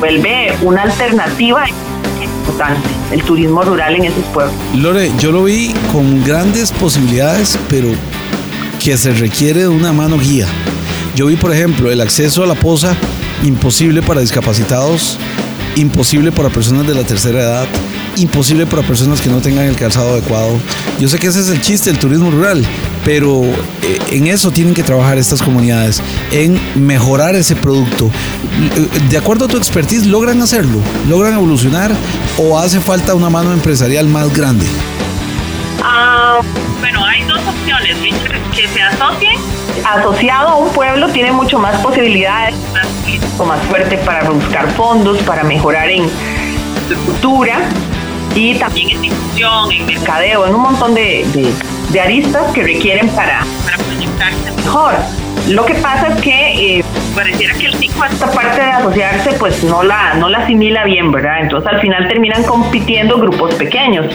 vuelve 0.00 0.52
una 0.62 0.82
alternativa 0.82 1.64
importante, 2.20 2.88
el 3.12 3.22
turismo 3.22 3.62
rural 3.62 3.94
en 3.96 4.04
esos 4.06 4.24
pueblos. 4.32 4.54
Lore, 4.74 5.10
yo 5.18 5.30
lo 5.30 5.44
vi 5.44 5.72
con 5.92 6.24
grandes 6.24 6.72
posibilidades, 6.72 7.58
pero 7.68 7.88
que 8.82 8.96
se 8.96 9.12
requiere 9.12 9.60
de 9.60 9.68
una 9.68 9.92
mano 9.92 10.18
guía. 10.18 10.46
Yo 11.14 11.26
vi, 11.26 11.36
por 11.36 11.52
ejemplo, 11.52 11.90
el 11.90 12.00
acceso 12.00 12.42
a 12.42 12.46
la 12.46 12.54
poza 12.54 12.96
imposible 13.44 14.02
para 14.02 14.20
discapacitados, 14.22 15.18
imposible 15.76 16.32
para 16.32 16.48
personas 16.48 16.86
de 16.86 16.94
la 16.94 17.02
tercera 17.04 17.40
edad, 17.40 17.66
imposible 18.16 18.66
para 18.66 18.82
personas 18.82 19.20
que 19.20 19.28
no 19.28 19.40
tengan 19.40 19.66
el 19.66 19.76
calzado 19.76 20.10
adecuado. 20.10 20.58
Yo 20.98 21.08
sé 21.08 21.18
que 21.18 21.28
ese 21.28 21.40
es 21.40 21.48
el 21.48 21.60
chiste 21.60 21.90
del 21.90 21.98
turismo 21.98 22.30
rural, 22.30 22.64
pero 23.04 23.42
eh, 23.44 23.98
en 24.10 24.26
eso 24.26 24.50
tienen 24.50 24.74
que 24.74 24.82
trabajar 24.82 25.18
estas 25.18 25.42
comunidades, 25.42 26.02
en 26.30 26.58
mejorar 26.74 27.34
ese 27.34 27.56
producto. 27.56 28.10
Eh, 28.76 28.88
De 29.08 29.18
acuerdo 29.18 29.46
a 29.46 29.48
tu 29.48 29.56
expertise, 29.56 30.06
¿logran 30.06 30.40
hacerlo? 30.42 30.78
¿Logran 31.08 31.34
evolucionar 31.34 31.92
o 32.38 32.58
hace 32.58 32.80
falta 32.80 33.14
una 33.14 33.30
mano 33.30 33.52
empresarial 33.52 34.06
más 34.06 34.32
grande? 34.32 34.66
Ah, 35.82 36.40
bueno, 36.80 37.04
hay 37.04 37.22
dos 37.24 37.40
opciones, 37.46 37.96
que 38.54 38.68
se 38.68 38.82
asocien. 38.82 39.36
Asociado 39.84 40.48
a 40.48 40.56
un 40.56 40.70
pueblo 40.72 41.08
tiene 41.08 41.32
mucho 41.32 41.58
más 41.58 41.80
posibilidades, 41.80 42.54
más 42.74 42.86
más 43.44 43.60
fuerte 43.66 43.96
para 43.98 44.28
buscar 44.30 44.70
fondos, 44.72 45.18
para 45.22 45.42
mejorar 45.44 45.88
en 45.88 46.04
estructura 46.76 47.58
y 48.34 48.54
también 48.54 48.90
en 48.90 49.02
difusión, 49.02 49.72
en 49.72 49.86
mercadeo, 49.86 50.46
en 50.46 50.54
un 50.54 50.62
montón 50.62 50.94
de, 50.94 51.24
de- 51.32 51.52
de 51.90 52.00
aristas 52.00 52.52
que 52.52 52.62
requieren 52.62 53.08
para, 53.08 53.44
para 53.64 53.76
proyectarse 53.78 54.52
mejor. 54.56 54.94
Lo 55.48 55.64
que 55.66 55.74
pasa 55.74 56.08
es 56.14 56.20
que 56.22 56.78
eh, 56.78 56.84
pareciera 57.16 57.52
que 57.54 57.66
el 57.66 57.76
tico 57.78 58.04
esta 58.04 58.30
parte 58.30 58.60
de 58.60 58.70
asociarse 58.70 59.32
pues 59.32 59.64
no 59.64 59.82
la, 59.82 60.14
no 60.14 60.28
la 60.28 60.38
asimila 60.38 60.84
bien, 60.84 61.10
¿verdad? 61.10 61.40
Entonces 61.42 61.68
al 61.72 61.80
final 61.80 62.06
terminan 62.06 62.44
compitiendo 62.44 63.18
grupos 63.18 63.54
pequeños. 63.54 64.06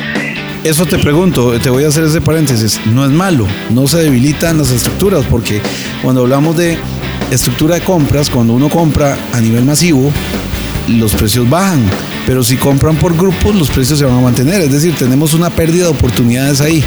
Eso 0.64 0.86
te 0.86 0.98
pregunto, 0.98 1.60
te 1.60 1.70
voy 1.70 1.84
a 1.84 1.90
hacer 1.90 2.06
ese 2.06 2.22
paréntesis. 2.22 2.80
No 2.86 3.04
es 3.04 3.12
malo, 3.12 3.46
no 3.70 3.86
se 3.88 3.98
debilitan 3.98 4.58
las 4.58 4.72
estructuras, 4.72 5.26
porque 5.30 5.62
cuando 6.02 6.22
hablamos 6.22 6.56
de 6.56 6.78
estructura 7.32 7.76
de 7.76 7.82
compras, 7.82 8.30
cuando 8.30 8.54
uno 8.54 8.70
compra 8.70 9.18
a 9.34 9.42
nivel 9.42 9.66
masivo, 9.66 10.12
los 10.88 11.14
precios 11.14 11.50
bajan. 11.50 11.84
Pero 12.26 12.44
si 12.44 12.58
compran 12.58 12.96
por 12.96 13.16
grupos, 13.16 13.56
los 13.56 13.70
precios 13.70 14.00
se 14.00 14.06
van 14.06 14.18
a 14.18 14.22
mantener. 14.22 14.62
Es 14.62 14.72
decir, 14.72 14.96
tenemos 14.96 15.34
una 15.34 15.50
pérdida 15.50 15.86
de 15.86 15.92
oportunidades 15.92 16.60
ahí. 16.62 16.84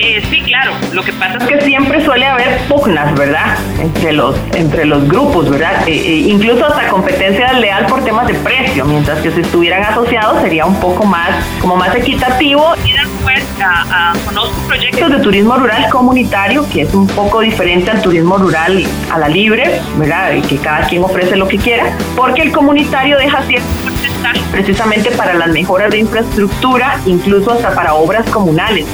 Eh, 0.00 0.22
sí, 0.30 0.40
claro. 0.42 0.72
Lo 0.92 1.02
que 1.02 1.12
pasa 1.14 1.38
es 1.38 1.44
que 1.48 1.60
siempre 1.62 2.02
suele 2.04 2.24
haber 2.24 2.56
pugnas, 2.68 3.12
¿verdad? 3.18 3.58
Entre 3.80 4.12
los, 4.12 4.36
entre 4.54 4.84
los 4.84 5.06
grupos, 5.08 5.50
¿verdad? 5.50 5.86
Eh, 5.88 5.92
eh, 5.92 6.16
incluso 6.28 6.64
hasta 6.66 6.86
competencia 6.88 7.52
leal 7.54 7.84
por 7.86 8.04
temas 8.04 8.28
de 8.28 8.34
precio, 8.34 8.84
mientras 8.84 9.18
que 9.20 9.32
si 9.32 9.40
estuvieran 9.40 9.82
asociados 9.82 10.40
sería 10.40 10.64
un 10.66 10.78
poco 10.78 11.04
más, 11.04 11.30
como 11.60 11.74
más 11.76 11.94
equitativo. 11.96 12.74
Y 12.84 12.92
después 12.92 13.42
a, 13.60 14.12
a- 14.12 14.18
conozco 14.24 14.54
proyectos 14.68 15.10
de 15.10 15.18
turismo 15.18 15.56
rural 15.56 15.86
comunitario, 15.90 16.64
que 16.72 16.82
es 16.82 16.94
un 16.94 17.06
poco 17.08 17.40
diferente 17.40 17.90
al 17.90 18.00
turismo 18.00 18.38
rural 18.38 18.84
a 19.12 19.18
la 19.18 19.28
libre, 19.28 19.80
¿verdad? 19.96 20.32
Y 20.34 20.42
que 20.42 20.58
cada 20.58 20.86
quien 20.86 21.02
ofrece 21.02 21.34
lo 21.36 21.48
que 21.48 21.58
quiera, 21.58 21.84
porque 22.16 22.42
el 22.42 22.52
comunitario 22.52 23.18
deja 23.18 23.42
cierto 23.42 23.66
precisamente 24.50 25.10
para 25.12 25.34
las 25.34 25.48
mejoras 25.48 25.90
de 25.90 25.98
infraestructura, 25.98 27.00
incluso 27.06 27.52
hasta 27.52 27.74
para 27.74 27.94
obras 27.94 28.28
comunales. 28.30 28.86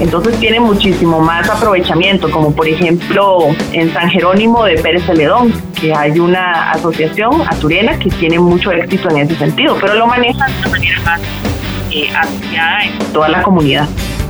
Entonces 0.00 0.38
tiene 0.40 0.60
muchísimo 0.60 1.20
más 1.20 1.48
aprovechamiento, 1.50 2.30
como 2.30 2.52
por 2.52 2.66
ejemplo 2.66 3.48
en 3.72 3.92
San 3.92 4.08
Jerónimo 4.08 4.64
de 4.64 4.76
Pérez 4.76 5.04
Celedón, 5.04 5.52
que 5.78 5.94
hay 5.94 6.18
una 6.18 6.70
asociación 6.70 7.42
aturena 7.42 7.98
que 7.98 8.08
tiene 8.08 8.38
mucho 8.38 8.72
éxito 8.72 9.10
en 9.10 9.18
ese 9.18 9.36
sentido, 9.36 9.76
pero 9.78 9.94
lo 9.94 10.06
maneja 10.06 10.46
de 10.46 10.58
una 10.58 10.68
manera 10.70 11.00
más 11.04 11.20
eh, 11.90 12.08
asociada 12.16 12.84
en 12.84 12.98
toda 13.12 13.28
la 13.28 13.42
comunidad. 13.42 13.86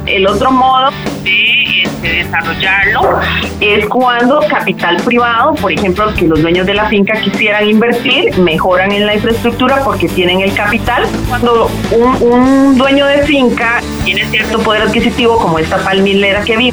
El 0.07 0.27
otro 0.27 0.51
modo 0.51 0.91
de 1.23 1.60
desarrollarlo 2.03 3.21
es 3.61 3.87
cuando 3.87 4.41
capital 4.49 4.97
privado, 5.05 5.55
por 5.55 5.73
ejemplo, 5.73 6.13
que 6.15 6.27
los 6.27 6.41
dueños 6.43 6.67
de 6.67 6.75
la 6.75 6.87
finca 6.87 7.21
quisieran 7.21 7.69
invertir, 7.69 8.37
mejoran 8.39 8.93
en 8.93 9.07
la 9.07 9.15
infraestructura 9.15 9.83
porque 9.85 10.09
tienen 10.09 10.41
el 10.41 10.53
capital. 10.55 11.05
Cuando 11.29 11.71
un, 11.93 12.17
un 12.33 12.79
dueño 12.79 13.07
de 13.07 13.23
finca 13.23 13.81
tiene 14.05 14.25
cierto 14.27 14.59
poder 14.61 14.83
adquisitivo, 14.83 15.37
como 15.39 15.59
esta 15.59 15.79
palmilera 15.79 16.43
que 16.43 16.57
¿verdad? 16.57 16.71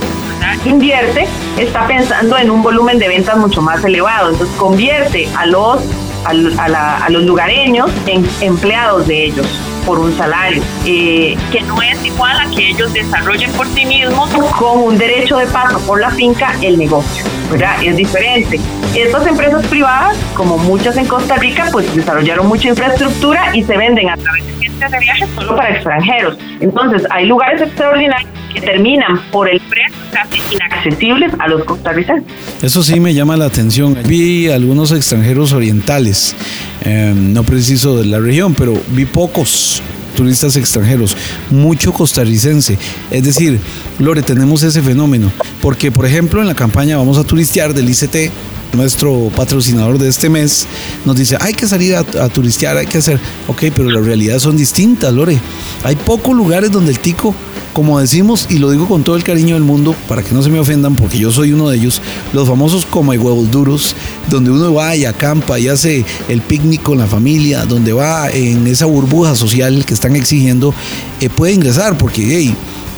invierte, 0.65 1.27
está 1.57 1.87
pensando 1.87 2.37
en 2.37 2.49
un 2.51 2.61
volumen 2.61 2.99
de 2.99 3.07
ventas 3.07 3.37
mucho 3.37 3.61
más 3.61 3.83
elevado. 3.83 4.31
Entonces 4.31 4.55
convierte 4.57 5.27
a 5.37 5.45
los, 5.45 5.81
al- 6.25 6.57
a, 6.59 6.67
la- 6.67 6.97
a 6.97 7.09
los 7.09 7.23
lugareños 7.23 7.89
en 8.05 8.27
empleados 8.41 9.07
de 9.07 9.25
ellos 9.25 9.47
por 9.87 9.99
un 9.99 10.15
salario, 10.17 10.61
eh, 10.85 11.37
que 11.49 11.61
no 11.61 11.81
es 11.81 12.03
igual 12.05 12.37
a 12.37 12.51
que 12.51 12.71
ellos 12.71 12.93
desarrollen 12.93 13.49
por 13.53 13.65
sí 13.67 13.85
mismos 13.85 14.29
con 14.59 14.79
un 14.83 14.97
derecho 14.97 15.37
de 15.37 15.47
paso 15.47 15.79
por 15.87 16.01
la 16.01 16.11
finca 16.11 16.53
el 16.61 16.77
negocio, 16.77 17.23
¿verdad? 17.49 17.81
Es 17.81 17.95
diferente. 17.95 18.59
Estas 18.93 19.25
empresas 19.25 19.65
privadas, 19.67 20.17
como 20.33 20.57
muchas 20.57 20.97
en 20.97 21.05
Costa 21.05 21.37
Rica, 21.37 21.69
pues 21.71 21.95
desarrollaron 21.95 22.47
mucha 22.47 22.67
infraestructura 22.67 23.55
y 23.55 23.63
se 23.63 23.77
venden 23.77 24.09
a 24.09 24.17
través 24.17 24.45
de 24.45 24.51
agencias 24.51 24.91
de 24.91 24.99
viajes 24.99 25.29
solo 25.35 25.55
para 25.55 25.73
extranjeros. 25.73 26.37
Entonces, 26.59 27.03
hay 27.09 27.25
lugares 27.25 27.61
extraordinarios 27.61 28.29
que 28.53 28.59
terminan 28.59 29.21
por 29.31 29.49
el 29.49 29.61
precio 29.61 29.95
casi 30.11 30.41
inaccesibles 30.51 31.31
a 31.39 31.47
los 31.47 31.63
costarricenses. 31.63 32.31
Eso 32.61 32.83
sí 32.83 32.99
me 32.99 33.13
llama 33.13 33.37
la 33.37 33.45
atención. 33.45 33.97
Vi 34.05 34.49
algunos 34.49 34.91
extranjeros 34.91 35.53
orientales, 35.53 36.35
eh, 36.83 37.13
no 37.15 37.43
preciso 37.43 37.97
de 37.97 38.05
la 38.05 38.19
región, 38.19 38.53
pero 38.53 38.79
vi 38.89 39.05
pocos 39.05 39.81
turistas 40.15 40.55
extranjeros, 40.55 41.15
mucho 41.51 41.93
costarricense. 41.93 42.77
Es 43.11 43.23
decir, 43.23 43.59
Lore, 43.99 44.23
tenemos 44.23 44.63
ese 44.63 44.81
fenómeno. 44.81 45.31
Porque, 45.61 45.91
por 45.91 46.05
ejemplo, 46.05 46.41
en 46.41 46.47
la 46.47 46.55
campaña 46.55 46.97
Vamos 46.97 47.17
a 47.17 47.23
Turistear 47.23 47.73
del 47.73 47.89
ICT, 47.89 48.31
nuestro 48.73 49.31
patrocinador 49.35 49.97
de 49.97 50.09
este 50.09 50.29
mes, 50.29 50.67
nos 51.05 51.15
dice, 51.15 51.37
hay 51.39 51.53
que 51.53 51.67
salir 51.67 51.95
a, 51.95 52.03
turistear, 52.29 52.77
hay 52.77 52.87
que 52.87 52.97
hacer, 52.97 53.19
ok, 53.47 53.65
pero 53.75 53.89
las 53.89 54.05
realidades 54.05 54.43
son 54.43 54.57
distintas, 54.57 55.13
Lore. 55.13 55.39
Hay 55.83 55.95
pocos 55.95 56.35
lugares 56.35 56.71
donde 56.71 56.91
el 56.91 56.99
tico, 56.99 57.33
como 57.73 57.99
decimos, 57.99 58.47
y 58.49 58.57
lo 58.57 58.71
digo 58.71 58.87
con 58.87 59.03
todo 59.03 59.15
el 59.15 59.23
cariño 59.23 59.55
del 59.55 59.63
mundo, 59.63 59.95
para 60.07 60.23
que 60.23 60.33
no 60.33 60.41
se 60.41 60.49
me 60.49 60.59
ofendan, 60.59 60.95
porque 60.95 61.17
yo 61.17 61.31
soy 61.31 61.53
uno 61.53 61.69
de 61.69 61.77
ellos, 61.77 62.01
los 62.33 62.47
famosos 62.47 62.85
como 62.85 63.11
huevos 63.11 63.49
duros, 63.51 63.95
donde 64.29 64.51
uno 64.51 64.73
va 64.73 64.95
y 64.95 65.05
acampa 65.05 65.59
y 65.59 65.67
hace 65.67 66.05
el 66.27 66.41
picnic 66.41 66.81
con 66.83 66.97
la 66.97 67.07
familia, 67.07 67.65
donde 67.65 67.93
va 67.93 68.29
en 68.29 68.67
esa 68.67 68.85
burbuja 68.85 69.35
social 69.35 69.85
que 69.85 69.93
están 69.93 70.15
exigiendo, 70.15 70.73
eh, 71.21 71.29
puede 71.29 71.53
ingresar, 71.53 71.97
porque 71.97 72.53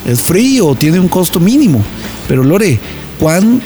es 0.05 0.21
frío, 0.21 0.75
tiene 0.75 0.99
un 0.99 1.07
costo 1.07 1.39
mínimo. 1.39 1.83
Pero 2.27 2.43
Lore, 2.43 2.79
¿cuán 3.19 3.61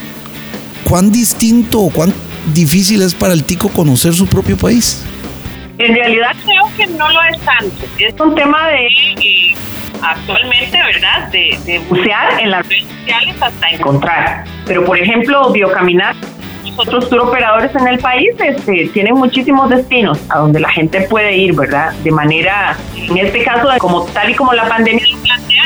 cuán 0.87 1.11
distinto 1.11 1.79
o 1.79 1.89
cuán 1.89 2.13
difícil 2.53 3.01
es 3.01 3.13
para 3.13 3.33
el 3.33 3.43
tico 3.43 3.69
conocer 3.69 4.13
su 4.13 4.27
propio 4.27 4.57
país. 4.57 5.03
En 5.77 5.93
realidad 5.93 6.35
creo 6.45 6.69
que 6.77 6.87
no 6.87 7.09
lo 7.09 7.19
es 7.23 7.39
tanto. 7.41 7.85
Es 7.97 8.19
un 8.19 8.35
tema 8.35 8.67
de 8.69 8.87
eh, 8.87 9.55
actualmente, 10.01 10.77
¿verdad? 10.77 11.27
De, 11.29 11.57
de 11.65 11.79
bucear 11.79 12.39
en 12.39 12.51
las 12.51 12.67
redes 12.67 12.85
sociales 12.99 13.35
hasta 13.41 13.69
encontrar. 13.69 14.43
Pero 14.65 14.85
por 14.85 14.97
ejemplo, 14.97 15.51
Biocaminar 15.51 16.15
otros 16.77 17.09
tour 17.09 17.21
operadores 17.21 17.75
en 17.75 17.87
el 17.87 17.99
país 17.99 18.29
este, 18.39 18.89
tienen 18.93 19.15
muchísimos 19.15 19.69
destinos 19.69 20.19
a 20.29 20.39
donde 20.39 20.59
la 20.59 20.69
gente 20.69 21.01
puede 21.01 21.35
ir, 21.35 21.53
¿verdad? 21.53 21.93
De 22.03 22.11
manera, 22.11 22.75
en 22.95 23.17
este 23.17 23.43
caso, 23.43 23.69
como 23.79 24.05
tal 24.05 24.31
y 24.31 24.35
como 24.35 24.53
la 24.53 24.67
pandemia 24.67 25.05
lo 25.07 25.17
plantea, 25.19 25.63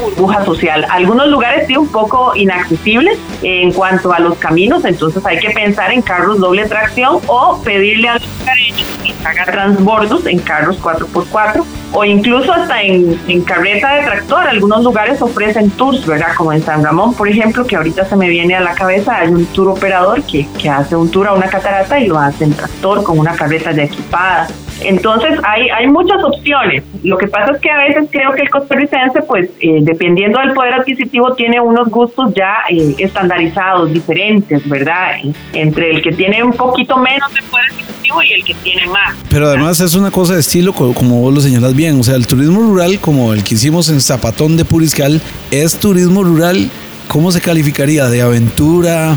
burbuja 0.00 0.44
social. 0.44 0.86
Algunos 0.90 1.28
lugares 1.28 1.66
sí 1.66 1.76
un 1.76 1.88
poco 1.88 2.34
inaccesibles 2.34 3.18
en 3.42 3.72
cuanto 3.72 4.12
a 4.12 4.18
los 4.18 4.36
caminos, 4.38 4.84
entonces 4.84 5.24
hay 5.24 5.38
que 5.38 5.50
pensar 5.50 5.92
en 5.92 6.02
carros 6.02 6.38
doble 6.38 6.66
tracción 6.66 7.18
o 7.26 7.60
pedirle 7.62 8.08
a 8.08 8.14
los 8.14 8.28
careños 8.44 8.86
que 9.04 9.14
haga 9.26 9.44
transbordos 9.44 10.26
en 10.26 10.38
carros 10.38 10.80
4x4 10.80 11.64
o 11.92 12.04
incluso 12.04 12.52
hasta 12.52 12.82
en, 12.82 13.18
en, 13.28 13.42
carreta 13.42 13.94
de 13.94 14.02
tractor. 14.02 14.46
Algunos 14.46 14.84
lugares 14.84 15.22
ofrecen 15.22 15.70
tours, 15.70 16.06
¿verdad? 16.06 16.34
Como 16.36 16.52
en 16.52 16.62
San 16.62 16.84
Ramón, 16.84 17.14
por 17.14 17.28
ejemplo, 17.28 17.66
que 17.66 17.76
ahorita 17.76 18.04
se 18.04 18.16
me 18.16 18.28
viene 18.28 18.54
a 18.54 18.60
la 18.60 18.74
cabeza, 18.74 19.16
hay 19.16 19.28
un 19.28 19.46
tour 19.46 19.68
operador 19.68 20.22
que, 20.22 20.46
que 20.58 20.68
hace 20.68 20.96
un 20.96 21.10
tour 21.10 21.28
a 21.28 21.32
una 21.32 21.48
catarata 21.48 21.98
y 21.98 22.06
lo 22.06 22.18
hace 22.18 22.44
en 22.44 22.52
tractor 22.52 23.02
con 23.02 23.18
una 23.18 23.34
carreta 23.34 23.72
ya 23.72 23.84
equipada. 23.84 24.48
Entonces 24.82 25.38
hay, 25.44 25.68
hay 25.68 25.86
muchas 25.86 26.22
opciones. 26.22 26.84
Lo 27.02 27.16
que 27.18 27.26
pasa 27.26 27.52
es 27.52 27.60
que 27.60 27.70
a 27.70 27.78
veces 27.78 28.08
creo 28.10 28.32
que 28.32 28.42
el 28.42 28.50
costarricense, 28.50 29.22
pues 29.22 29.50
eh, 29.60 29.78
dependiendo 29.82 30.38
del 30.38 30.52
poder 30.52 30.74
adquisitivo, 30.74 31.34
tiene 31.34 31.60
unos 31.60 31.88
gustos 31.88 32.32
ya 32.34 32.58
eh, 32.70 32.94
estandarizados, 32.98 33.92
diferentes, 33.92 34.68
¿verdad? 34.68 35.16
Entre 35.52 35.90
el 35.90 36.02
que 36.02 36.12
tiene 36.12 36.42
un 36.42 36.52
poquito 36.52 36.96
menos 36.96 37.32
de 37.34 37.42
poder 37.50 37.66
adquisitivo 37.70 38.22
y 38.22 38.32
el 38.32 38.44
que 38.44 38.54
tiene 38.54 38.86
más. 38.86 39.16
Pero 39.30 39.48
además 39.48 39.80
es 39.80 39.94
una 39.94 40.10
cosa 40.10 40.34
de 40.34 40.40
estilo, 40.40 40.72
como 40.72 41.20
vos 41.20 41.34
lo 41.34 41.40
señalas 41.40 41.74
bien. 41.74 41.98
O 42.00 42.02
sea, 42.02 42.14
el 42.14 42.26
turismo 42.26 42.60
rural, 42.60 42.98
como 43.00 43.32
el 43.32 43.44
que 43.44 43.54
hicimos 43.54 43.88
en 43.88 44.00
Zapatón 44.00 44.56
de 44.56 44.64
Puriscal, 44.64 45.20
es 45.50 45.78
turismo 45.78 46.22
rural, 46.22 46.70
¿cómo 47.08 47.32
se 47.32 47.40
calificaría? 47.40 48.08
¿De 48.08 48.22
aventura? 48.22 49.16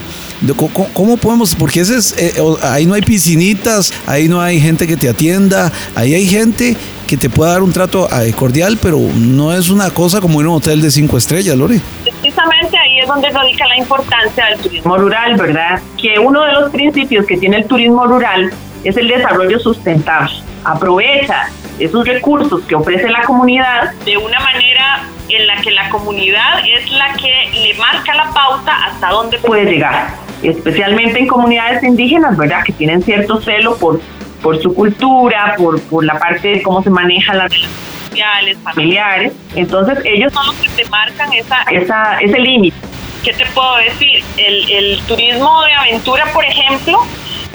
¿Cómo, 0.93 1.17
podemos? 1.17 1.53
Porque 1.53 1.81
ese 1.81 1.97
es, 1.97 2.17
eh, 2.17 2.33
ahí 2.63 2.87
no 2.87 2.95
hay 2.95 3.01
piscinitas, 3.01 3.93
ahí 4.07 4.27
no 4.27 4.41
hay 4.41 4.59
gente 4.59 4.87
que 4.87 4.97
te 4.97 5.07
atienda, 5.07 5.71
ahí 5.95 6.15
hay 6.15 6.27
gente 6.27 6.75
que 7.07 7.15
te 7.15 7.29
pueda 7.29 7.51
dar 7.51 7.61
un 7.61 7.71
trato 7.71 8.07
eh, 8.09 8.33
cordial, 8.33 8.79
pero 8.81 8.97
no 8.97 9.53
es 9.53 9.69
una 9.69 9.91
cosa 9.91 10.19
como 10.19 10.41
ir 10.41 10.47
a 10.47 10.49
un 10.49 10.55
hotel 10.55 10.81
de 10.81 10.89
cinco 10.89 11.17
estrellas, 11.17 11.55
Lore. 11.55 11.79
Precisamente 12.03 12.75
ahí 12.75 12.99
es 12.99 13.07
donde 13.07 13.29
radica 13.29 13.67
la 13.67 13.77
importancia 13.77 14.45
del 14.47 14.59
turismo 14.59 14.97
rural, 14.97 15.35
¿verdad? 15.35 15.79
Que 16.01 16.17
uno 16.17 16.41
de 16.41 16.53
los 16.53 16.71
principios 16.71 17.25
que 17.27 17.37
tiene 17.37 17.57
el 17.57 17.65
turismo 17.65 18.05
rural 18.05 18.51
es 18.83 18.97
el 18.97 19.09
desarrollo 19.09 19.59
sustentable. 19.59 20.33
Aprovecha 20.63 21.49
esos 21.77 22.07
recursos 22.07 22.61
que 22.63 22.73
ofrece 22.73 23.09
la 23.09 23.23
comunidad 23.23 23.93
de 24.05 24.17
una 24.17 24.39
manera 24.39 25.03
en 25.29 25.47
la 25.47 25.61
que 25.61 25.71
la 25.71 25.89
comunidad 25.89 26.65
es 26.65 26.89
la 26.91 27.13
que 27.13 27.59
le 27.59 27.73
marca 27.75 28.15
la 28.15 28.31
pauta 28.33 28.85
hasta 28.85 29.09
dónde 29.09 29.37
puede 29.37 29.65
llegar 29.65 30.30
especialmente 30.43 31.19
en 31.19 31.27
comunidades 31.27 31.83
indígenas, 31.83 32.37
¿verdad? 32.37 32.63
Que 32.63 32.73
tienen 32.73 33.01
cierto 33.03 33.41
celo 33.41 33.77
por, 33.77 34.01
por 34.41 34.61
su 34.61 34.73
cultura, 34.73 35.55
por, 35.57 35.81
por 35.83 36.03
la 36.03 36.17
parte 36.17 36.49
de 36.49 36.61
cómo 36.61 36.81
se 36.81 36.89
manejan 36.89 37.37
las 37.37 37.51
relaciones 37.51 37.77
sociales, 38.09 38.57
familiares. 38.63 39.33
Entonces 39.55 39.99
ellos 40.05 40.33
son 40.33 40.47
los 40.47 40.55
que 40.55 40.69
te 40.69 40.89
marcan 40.89 41.31
esa, 41.33 41.63
esa, 41.71 42.19
ese 42.19 42.39
límite. 42.39 42.77
¿Qué 43.23 43.33
te 43.33 43.45
puedo 43.47 43.77
decir? 43.77 44.23
El, 44.37 44.71
el 44.71 44.99
turismo 45.01 45.61
de 45.63 45.73
aventura, 45.73 46.25
por 46.33 46.43
ejemplo, 46.43 46.99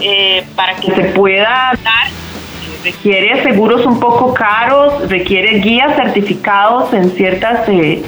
eh, 0.01 0.47
para 0.55 0.75
que 0.77 0.95
se 0.95 1.03
pueda 1.07 1.73
dar 1.83 2.09
requiere 2.87 3.43
seguros 3.43 3.85
un 3.85 3.99
poco 3.99 4.33
caros, 4.33 5.09
requiere 5.09 5.59
guías 5.59 5.97
certificados 5.97 6.93
en 6.95 7.11
ciertas 7.11 7.69
eh, 7.69 8.03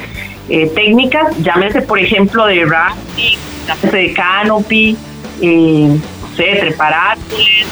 eh, 0.48 0.70
técnicas, 0.74 1.36
llámese 1.42 1.82
por 1.82 1.98
ejemplo 1.98 2.46
de 2.46 2.64
rafting, 2.64 3.38
de 3.92 4.12
canopy, 4.12 4.96
eh, 5.40 5.98
no 6.22 6.36
sé, 6.36 6.56
trepar 6.60 6.94
árboles, 6.94 7.66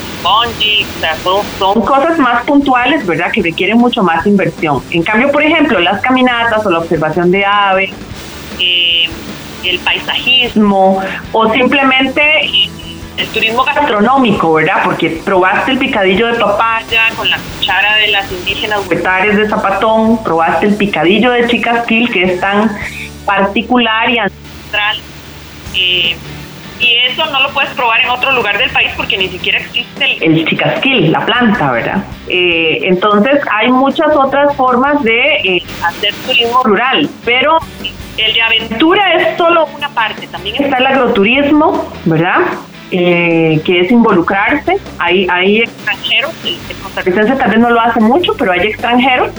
son, 1.58 1.80
cosas 1.82 2.18
más 2.18 2.44
puntuales, 2.44 3.06
¿verdad? 3.06 3.30
Que 3.30 3.42
requieren 3.42 3.78
mucho 3.78 4.02
más 4.02 4.26
inversión. 4.26 4.82
En 4.90 5.02
cambio, 5.02 5.30
por 5.30 5.42
ejemplo, 5.42 5.78
las 5.78 6.00
caminatas 6.00 6.64
o 6.66 6.70
la 6.70 6.80
observación 6.80 7.30
de 7.30 7.44
aves, 7.44 7.90
eh, 8.58 9.08
el 9.64 9.78
paisajismo 9.80 11.00
o 11.32 11.52
simplemente 11.52 12.22
eh, 12.44 12.70
el 13.16 13.26
turismo 13.28 13.64
gastronómico, 13.64 14.54
¿verdad? 14.54 14.82
Porque 14.84 15.20
probaste 15.24 15.72
el 15.72 15.78
picadillo 15.78 16.26
de 16.28 16.34
papaya 16.34 17.02
con 17.16 17.28
la 17.28 17.38
cuchara 17.38 17.96
de 17.96 18.08
las 18.08 18.30
indígenas 18.30 18.86
huetares 18.86 19.36
de 19.36 19.48
Zapatón, 19.48 20.22
probaste 20.22 20.66
el 20.66 20.76
picadillo 20.76 21.30
de 21.30 21.46
Chicasquil, 21.46 22.10
que 22.10 22.24
es 22.24 22.40
tan 22.40 22.76
particular 23.24 24.10
y 24.10 24.18
ancestral 24.18 24.98
eh, 25.74 26.16
y 26.78 26.94
eso 27.10 27.24
no 27.26 27.40
lo 27.40 27.50
puedes 27.50 27.70
probar 27.70 28.00
en 28.00 28.10
otro 28.10 28.32
lugar 28.32 28.58
del 28.58 28.70
país 28.70 28.90
porque 28.96 29.16
ni 29.16 29.28
siquiera 29.28 29.58
existe 29.58 30.24
el, 30.24 30.46
chicasquil, 30.46 31.10
la 31.10 31.24
planta, 31.24 31.72
¿verdad? 31.72 32.04
Eh, 32.28 32.80
entonces 32.82 33.40
hay 33.50 33.68
muchas 33.68 34.14
otras 34.14 34.54
formas 34.56 35.02
de 35.02 35.36
eh, 35.36 35.62
hacer 35.82 36.12
turismo 36.26 36.62
rural, 36.64 37.08
pero 37.24 37.56
el 38.18 38.34
de 38.34 38.42
aventura 38.42 39.14
es 39.14 39.38
solo 39.38 39.66
una 39.74 39.88
parte. 39.90 40.26
También 40.26 40.62
está 40.62 40.76
el 40.76 40.86
agroturismo, 40.86 41.90
¿verdad? 42.04 42.40
Que 42.90 43.80
es 43.80 43.90
involucrarse. 43.90 44.76
Hay, 44.98 45.26
hay 45.30 45.60
extranjeros, 45.60 46.32
el, 46.44 46.56
el 46.68 46.76
costarricense 46.82 47.36
tal 47.36 47.50
vez 47.50 47.58
no 47.58 47.70
lo 47.70 47.80
hace 47.80 48.00
mucho, 48.00 48.34
pero 48.38 48.52
hay 48.52 48.60
extranjeros 48.60 49.30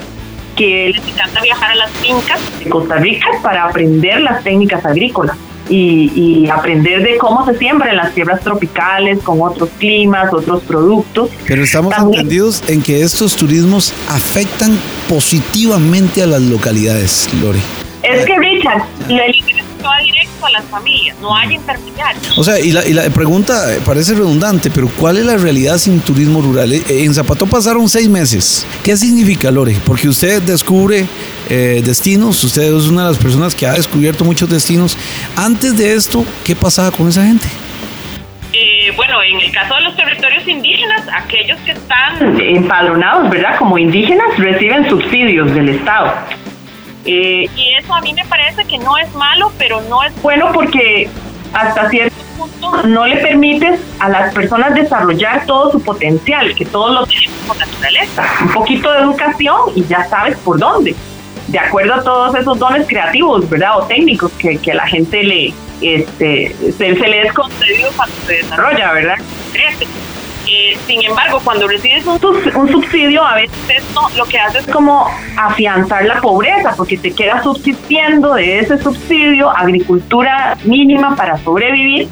que 0.56 0.90
les 0.90 1.08
encanta 1.08 1.42
viajar 1.42 1.72
a 1.72 1.76
las 1.76 1.92
fincas 1.92 2.40
de 2.60 2.70
Costa 2.70 2.96
Rica 2.96 3.28
para 3.44 3.66
aprender 3.66 4.20
las 4.22 4.44
técnicas 4.44 4.84
agrícolas 4.86 5.38
y, 5.70 6.48
aprender 6.50 7.04
de 7.04 7.18
cómo 7.18 7.46
se 7.46 7.58
siembra 7.58 7.90
en 7.90 7.98
las 7.98 8.14
tierras 8.14 8.42
tropicales, 8.42 9.20
con 9.20 9.42
otros 9.42 9.70
climas, 9.78 10.34
otros 10.34 10.64
productos. 10.64 11.30
Pero 11.46 11.64
estamos 11.64 11.94
entendidos 11.98 12.64
en 12.68 12.82
que 12.82 13.02
estos 13.02 13.36
turismos 13.36 13.94
afectan 14.10 14.78
positivamente 15.10 16.24
a 16.24 16.28
las 16.28 16.42
localidades, 16.42 17.30
Lore. 17.42 17.60
Es 18.04 18.26
que 18.26 18.38
Richard, 18.38 18.84
el 19.10 19.20
va 19.88 19.98
directo 20.00 20.46
a 20.46 20.52
las 20.52 20.66
familias, 20.66 21.16
no 21.22 21.36
hay 21.36 21.56
intermediarios. 21.56 22.38
O 22.38 22.44
sea, 22.44 22.60
y 22.60 22.72
la, 22.72 22.86
y 22.86 22.94
la 22.94 23.10
pregunta 23.10 23.78
parece 23.86 24.14
redundante, 24.14 24.70
pero 24.70 24.88
¿cuál 24.90 25.18
es 25.18 25.26
la 25.26 25.38
realidad 25.38 25.78
sin 25.78 26.00
turismo 26.00 26.42
rural? 26.42 26.74
Eh, 26.74 26.84
en 26.88 27.14
Zapató 27.14 27.46
pasaron 27.48 27.88
seis 27.90 28.10
meses. 28.10 28.66
¿Qué 28.84 28.96
significa, 28.98 29.52
Lore? 29.52 29.76
Porque 29.86 30.08
usted 30.08 30.42
descubre 30.42 31.06
eh, 31.50 31.82
destinos, 31.84 32.44
usted 32.44 32.64
es 32.64 32.88
una 32.88 33.04
de 33.04 33.10
las 33.10 33.18
personas 33.18 33.56
que 33.56 33.66
ha 33.66 33.74
descubierto 33.74 34.24
muchos 34.24 34.50
destinos. 34.50 34.98
Antes 35.36 35.78
de 35.78 35.94
esto, 35.94 36.26
¿qué 36.44 36.56
pasaba 36.56 36.92
con 36.92 37.08
esa 37.08 37.24
gente? 37.24 37.48
Eh, 38.54 38.92
bueno, 38.96 39.22
en 39.22 39.40
el 39.40 39.52
caso 39.52 39.76
de 39.76 39.82
los 39.82 39.96
territorios 39.96 40.48
indígenas, 40.48 41.04
aquellos 41.14 41.60
que 41.60 41.72
están 41.72 42.40
empadronados, 42.40 43.30
¿verdad? 43.30 43.58
Como 43.58 43.78
indígenas, 43.78 44.28
reciben 44.38 44.90
subsidios 44.90 45.54
del 45.54 45.70
Estado. 45.70 46.14
Eh, 47.08 47.50
y 47.56 47.74
eso 47.76 47.94
a 47.94 48.02
mí 48.02 48.14
me 48.14 48.26
parece 48.26 48.66
que 48.66 48.78
no 48.78 48.98
es 48.98 49.14
malo, 49.16 49.52
pero 49.58 49.82
no 49.90 50.04
es 50.04 50.14
bueno 50.22 50.52
porque 50.54 51.10
hasta 51.54 51.90
cierto 51.90 52.16
punto 52.38 52.84
no 52.84 53.08
le 53.08 53.16
permites 53.18 53.80
a 54.00 54.10
las 54.10 54.34
personas 54.34 54.76
desarrollar 54.76 55.46
todo 55.46 55.72
su 55.72 55.82
potencial, 55.82 56.54
que 56.54 56.66
todos 56.66 56.92
lo 56.92 57.06
tenemos 57.06 57.38
por 57.48 57.58
naturaleza. 57.58 58.24
Un 58.42 58.50
poquito 58.50 58.92
de 58.92 59.00
educación 59.00 59.62
y 59.76 59.86
ya 59.86 60.04
sabes 60.10 60.38
por 60.40 60.60
dónde. 60.60 60.96
De 61.48 61.60
acuerdo 61.60 61.94
a 61.94 62.04
todos 62.04 62.36
esos 62.36 62.60
dones 62.60 62.86
creativos, 62.86 63.50
¿verdad? 63.50 63.80
O 63.80 63.84
técnicos 63.84 64.30
que, 64.34 64.58
que 64.58 64.74
la 64.74 64.86
gente 64.86 65.24
le, 65.24 65.54
este, 65.82 66.54
se, 66.78 66.94
le 66.94 67.22
es 67.22 67.34
concedido 67.34 67.90
cuando 67.96 68.16
se 68.26 68.34
desarrolla, 68.34 68.92
¿verdad? 68.92 69.16
Eh, 70.50 70.78
sin 70.88 71.04
embargo, 71.04 71.42
cuando 71.44 71.68
recibes 71.68 72.06
un, 72.06 72.72
subsidio, 72.72 73.26
a 73.26 73.36
veces 73.36 73.58
esto 73.70 74.02
lo 74.16 74.26
que 74.26 74.40
hace 74.40 74.60
es 74.60 74.68
como 74.68 75.06
afianzar 75.36 76.06
la 76.06 76.22
pobreza, 76.22 76.74
porque 76.78 76.98
te 76.98 77.14
queda 77.14 77.44
subsistiendo 77.44 78.36
de 78.36 78.60
ese 78.60 78.78
subsidio 78.82 79.50
agricultura 79.50 80.58
mínima 80.64 81.18
para 81.18 81.38
sobrevivir, 81.40 82.08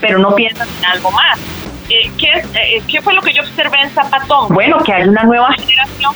pero 0.00 0.18
no 0.18 0.34
piensas 0.36 0.68
en 0.78 0.84
algo 0.84 1.10
más. 1.10 1.40
Eh, 1.88 2.10
¿qué, 2.16 2.28
eh, 2.54 2.82
¿Qué 2.86 3.02
fue 3.02 3.14
lo 3.14 3.22
que 3.22 3.32
yo 3.32 3.42
observé 3.42 3.80
en 3.82 3.90
Zapatón? 3.90 4.54
Bueno, 4.54 4.78
que 4.84 4.92
hay 4.92 5.08
una 5.08 5.24
nueva 5.24 5.52
generación. 5.52 6.14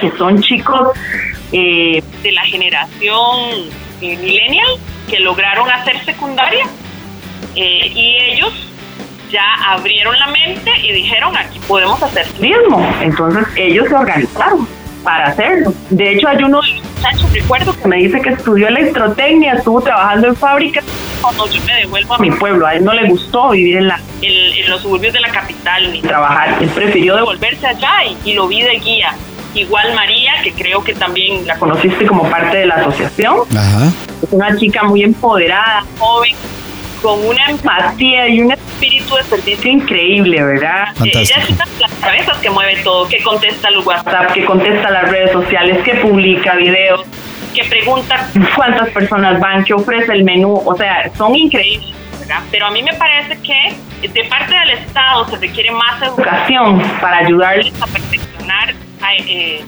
Que 0.00 0.10
son 0.16 0.40
chicos 0.40 0.90
de 1.50 2.02
la 2.32 2.42
generación 2.42 3.70
millennial 4.00 4.68
que 5.08 5.18
lograron 5.18 5.68
hacer 5.68 6.04
secundaria 6.04 6.64
y 7.54 8.16
ellos 8.30 8.73
ya 9.34 9.72
abrieron 9.72 10.16
la 10.18 10.28
mente 10.28 10.70
y 10.82 10.92
dijeron 10.92 11.36
aquí 11.36 11.58
podemos 11.66 12.00
hacer 12.02 12.26
turismo. 12.28 12.94
Entonces 13.02 13.44
ellos 13.56 13.88
se 13.88 13.94
organizaron 13.94 14.68
para 15.02 15.26
hacerlo. 15.26 15.74
De 15.90 16.12
hecho 16.12 16.28
hay 16.28 16.42
uno 16.42 16.62
de 16.62 16.68
los 16.70 16.82
muchachos, 16.82 17.32
recuerdo, 17.32 17.76
que 17.76 17.88
me 17.88 17.96
dice 17.96 18.20
que 18.20 18.30
estudió 18.30 18.68
electrotecnia, 18.68 19.54
estuvo 19.54 19.80
trabajando 19.82 20.28
en 20.28 20.36
fábricas 20.36 20.84
no, 21.32 21.46
yo 21.46 21.60
me 21.64 21.74
devuelvo 21.74 22.14
a 22.14 22.18
mi 22.18 22.30
pueblo. 22.30 22.66
A 22.66 22.74
él 22.74 22.84
no 22.84 22.92
le 22.92 23.08
gustó 23.08 23.50
vivir 23.50 23.78
en, 23.78 23.88
la, 23.88 24.00
en, 24.20 24.64
en 24.64 24.70
los 24.70 24.82
suburbios 24.82 25.12
de 25.12 25.20
la 25.20 25.30
capital 25.30 25.92
ni 25.92 26.02
trabajar. 26.02 26.56
Él 26.60 26.68
prefirió 26.68 27.16
devolverse 27.16 27.66
allá 27.66 28.04
y, 28.04 28.30
y 28.30 28.34
lo 28.34 28.46
vi 28.46 28.62
de 28.62 28.78
guía. 28.78 29.14
Igual 29.54 29.94
María, 29.94 30.32
que 30.42 30.52
creo 30.52 30.82
que 30.82 30.94
también 30.94 31.46
la 31.46 31.56
conociste 31.58 32.06
como 32.06 32.28
parte 32.28 32.58
de 32.58 32.66
la 32.66 32.74
asociación. 32.74 33.40
Ajá. 33.56 33.92
Es 34.22 34.32
una 34.32 34.56
chica 34.56 34.82
muy 34.82 35.02
empoderada, 35.02 35.84
joven, 35.98 36.34
con 37.04 37.22
una 37.22 37.50
empatía 37.50 38.26
y 38.28 38.40
un 38.40 38.50
espíritu 38.50 39.16
de 39.16 39.24
servicio 39.24 39.70
increíble, 39.70 40.42
¿verdad? 40.42 40.86
Fantástico. 40.94 41.18
Ella 41.18 41.36
es 41.36 41.50
una 41.50 41.64
de 41.66 41.80
las 41.80 41.92
cabezas 42.00 42.38
que 42.38 42.48
mueve 42.48 42.76
todo, 42.82 43.06
que 43.06 43.22
contesta 43.22 43.70
los 43.72 43.84
WhatsApp, 43.84 44.32
que 44.32 44.46
contesta 44.46 44.90
las 44.90 45.10
redes 45.10 45.32
sociales, 45.32 45.84
que 45.84 45.96
publica 45.96 46.56
videos, 46.56 47.02
que 47.54 47.62
pregunta 47.64 48.26
cuántas 48.56 48.88
personas 48.88 49.38
van, 49.38 49.64
que 49.64 49.74
ofrece 49.74 50.14
el 50.14 50.24
menú, 50.24 50.62
o 50.64 50.74
sea, 50.78 51.10
son 51.18 51.34
increíbles. 51.34 51.94
¿verdad? 52.20 52.40
Pero 52.50 52.68
a 52.68 52.70
mí 52.70 52.82
me 52.82 52.94
parece 52.94 53.38
que 53.42 54.08
de 54.08 54.24
parte 54.24 54.54
del 54.54 54.70
Estado 54.70 55.28
se 55.28 55.36
requiere 55.36 55.72
más 55.72 56.00
educación 56.00 56.82
para 57.02 57.18
ayudarles 57.18 57.82
a 57.82 57.86
perfeccionar 57.86 58.74
a, 59.02 59.14
eh, 59.14 59.62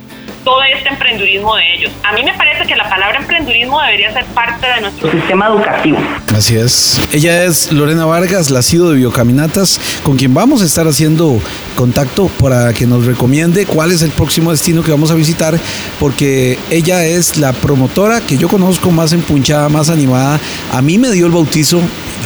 todo 0.46 0.62
este 0.62 0.88
emprendurismo 0.88 1.56
de 1.56 1.74
ellos. 1.74 1.92
A 2.04 2.12
mí 2.12 2.22
me 2.22 2.32
parece 2.34 2.64
que 2.68 2.76
la 2.76 2.88
palabra 2.88 3.18
emprendurismo 3.18 3.82
debería 3.82 4.12
ser 4.12 4.24
parte 4.26 4.64
de 4.64 4.80
nuestro 4.80 5.10
sistema 5.10 5.48
educativo. 5.48 5.98
Así 6.36 6.54
es. 6.56 7.00
Ella 7.10 7.42
es 7.42 7.72
Lorena 7.72 8.04
Vargas, 8.06 8.50
la 8.50 8.62
CIDO 8.62 8.90
de 8.90 8.96
Biocaminatas, 8.98 9.80
con 10.04 10.16
quien 10.16 10.32
vamos 10.34 10.62
a 10.62 10.66
estar 10.66 10.86
haciendo 10.86 11.40
contacto 11.74 12.28
para 12.40 12.72
que 12.72 12.86
nos 12.86 13.06
recomiende 13.06 13.66
cuál 13.66 13.90
es 13.90 14.02
el 14.02 14.10
próximo 14.10 14.52
destino 14.52 14.84
que 14.84 14.92
vamos 14.92 15.10
a 15.10 15.14
visitar, 15.14 15.58
porque 15.98 16.56
ella 16.70 17.04
es 17.04 17.38
la 17.38 17.52
promotora 17.52 18.20
que 18.20 18.36
yo 18.38 18.46
conozco 18.48 18.92
más 18.92 19.12
empunchada, 19.12 19.68
más 19.68 19.90
animada. 19.90 20.38
A 20.72 20.80
mí 20.80 20.96
me 20.96 21.10
dio 21.10 21.26
el 21.26 21.32
bautizo, 21.32 21.80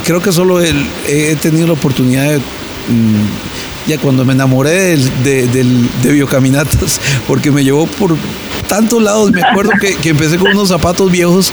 creo 0.05 0.21
que 0.21 0.31
solo 0.31 0.61
él- 0.61 0.85
he 1.07 1.35
tenido 1.37 1.65
la 1.65 1.73
oportunidad 1.73 2.25
de... 2.29 2.39
mm, 2.89 3.89
ya 3.89 3.97
cuando 3.97 4.23
me 4.25 4.33
enamoré 4.33 4.71
del- 4.97 5.23
de, 5.23 5.47
del- 5.47 5.89
de 6.03 6.11
Biocaminatas, 6.11 6.99
porque 7.27 7.51
me 7.51 7.63
llevó 7.63 7.87
por 7.87 8.15
tantos 8.67 9.01
lados. 9.01 9.31
Me 9.31 9.41
acuerdo 9.41 9.71
que, 9.79 9.95
que 9.95 10.09
empecé 10.09 10.37
con 10.37 10.51
unos 10.51 10.69
zapatos 10.69 11.11
viejos 11.11 11.51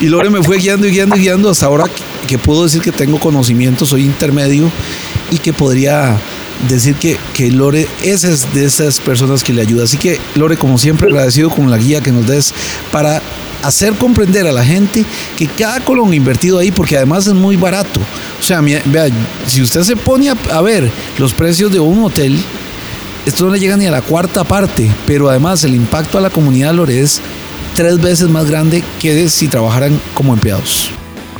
y 0.00 0.06
Lore 0.06 0.30
me 0.30 0.42
fue 0.42 0.58
guiando 0.58 0.86
y 0.86 0.90
guiando 0.92 1.16
y 1.16 1.20
guiando 1.20 1.50
hasta 1.50 1.66
ahora 1.66 1.84
que, 2.26 2.38
puedo 2.38 2.64
decir 2.64 2.80
que 2.80 2.92
tengo 2.92 3.18
conocimiento, 3.18 3.84
soy 3.86 4.02
intermedio 4.04 4.70
y 5.30 5.38
que 5.38 5.52
podría 5.52 6.16
decir 6.68 6.94
que, 6.94 7.18
que 7.34 7.50
Lore 7.50 7.86
es 8.02 8.24
es 8.24 8.54
de 8.54 8.64
esas 8.64 8.98
personas 9.00 9.42
que 9.42 9.52
le 9.52 9.60
ayuda. 9.62 9.84
Así 9.84 9.96
que 9.98 10.18
Lore, 10.36 10.56
como 10.56 10.78
siempre, 10.78 11.08
agradecido 11.08 11.50
con 11.50 11.70
la 11.70 11.76
guía 11.78 12.00
que 12.00 12.12
nos 12.12 12.26
des 12.26 12.54
para 12.92 13.20
hacer 13.66 13.94
comprender 13.94 14.46
a 14.46 14.52
la 14.52 14.64
gente 14.64 15.04
que 15.36 15.46
cada 15.46 15.80
colón 15.80 16.12
invertido 16.14 16.58
ahí, 16.58 16.70
porque 16.70 16.96
además 16.96 17.26
es 17.26 17.34
muy 17.34 17.56
barato. 17.56 18.00
O 18.40 18.42
sea, 18.42 18.60
vea, 18.60 19.06
si 19.46 19.62
usted 19.62 19.82
se 19.82 19.96
pone 19.96 20.30
a, 20.30 20.60
ver 20.60 20.90
los 21.18 21.32
precios 21.32 21.72
de 21.72 21.80
un 21.80 22.04
hotel, 22.04 22.36
esto 23.26 23.46
no 23.46 23.52
le 23.52 23.58
llega 23.58 23.76
ni 23.76 23.86
a 23.86 23.90
la 23.90 24.02
cuarta 24.02 24.44
parte, 24.44 24.90
pero 25.06 25.28
además 25.28 25.64
el 25.64 25.74
impacto 25.74 26.18
a 26.18 26.20
la 26.20 26.30
comunidad 26.30 26.74
Lore 26.74 27.00
es 27.00 27.20
tres 27.74 28.00
veces 28.00 28.28
más 28.28 28.50
grande 28.50 28.82
que 29.00 29.28
si 29.28 29.48
trabajaran 29.48 29.98
como 30.14 30.34
empleados. 30.34 30.90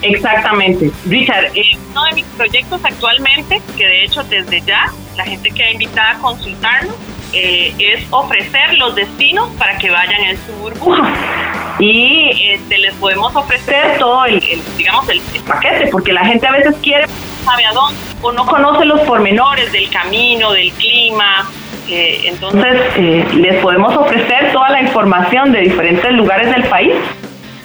Exactamente. 0.02 0.90
Richard, 1.06 1.46
eh, 1.54 1.78
uno 1.90 2.04
de 2.04 2.12
mis 2.14 2.26
proyectos 2.36 2.80
actualmente, 2.84 3.60
que 3.76 3.86
de 3.86 4.04
hecho 4.04 4.22
desde 4.24 4.60
ya 4.62 4.92
la 5.16 5.24
gente 5.24 5.50
queda 5.50 5.70
invitada 5.70 6.12
a 6.12 6.18
consultarnos, 6.18 6.94
eh, 7.32 7.74
es 7.78 8.04
ofrecer 8.10 8.74
los 8.78 8.94
destinos 8.94 9.50
para 9.58 9.78
que 9.78 9.90
vayan 9.90 10.20
en 10.22 10.36
su 10.46 10.52
burbuja. 10.60 11.63
Y 11.78 12.50
este, 12.52 12.78
les 12.78 12.94
podemos 12.94 13.34
ofrecer 13.34 13.98
todo 13.98 14.24
el, 14.26 14.40
digamos, 14.76 15.08
el, 15.08 15.20
paquete, 15.46 15.88
porque 15.90 16.12
la 16.12 16.24
gente 16.24 16.46
a 16.46 16.52
veces 16.52 16.74
quiere, 16.82 17.06
sabe 17.44 17.64
a 17.66 17.72
dónde, 17.72 17.98
o 18.22 18.32
no 18.32 18.46
conoce 18.46 18.84
los 18.84 19.00
pormenores 19.00 19.70
del 19.72 19.88
camino, 19.90 20.52
del 20.52 20.72
clima. 20.72 21.48
eh, 21.88 22.22
entonces, 22.24 22.80
eh, 22.96 23.26
les 23.34 23.60
podemos 23.60 23.94
ofrecer 23.96 24.52
toda 24.52 24.70
la 24.70 24.80
información 24.82 25.52
de 25.52 25.60
diferentes 25.60 26.12
lugares 26.12 26.50
del 26.50 26.64
país 26.64 26.94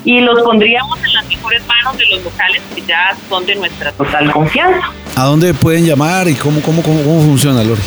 y 0.04 0.22
los 0.22 0.42
pondríamos 0.42 0.98
en 1.04 1.14
las 1.14 1.28
mejores 1.28 1.62
manos 1.68 1.98
de 1.98 2.06
los 2.08 2.24
locales 2.24 2.62
que 2.74 2.82
ya 2.82 3.16
son 3.30 3.46
de 3.46 3.56
nuestra 3.56 3.92
total 3.92 4.32
confianza. 4.32 4.92
¿A 5.16 5.24
dónde 5.26 5.54
pueden 5.54 5.86
llamar 5.86 6.28
y 6.28 6.36
cómo, 6.36 6.62
cómo, 6.62 6.82
cómo, 6.82 7.04
cómo 7.04 7.22
funciona, 7.22 7.64
Lore? 7.64 7.82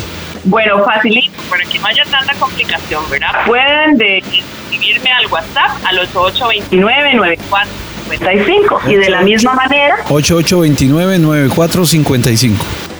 Bueno, 0.45 0.83
facilito, 0.83 1.31
para 1.49 1.63
que 1.65 1.79
no 1.79 1.87
haya 1.87 2.03
tanta 2.05 2.33
complicación, 2.35 3.03
¿verdad? 3.09 3.45
Pueden 3.45 3.97
de 3.97 4.17
escribirme 4.17 5.09
al 5.11 5.27
WhatsApp 5.27 5.71
al 5.85 5.99
8829-9455 6.09 8.91
y 8.91 8.95
de 8.95 9.09
la 9.09 9.21
misma 9.21 9.53
manera, 9.53 9.95
8829-9455. 10.09 12.55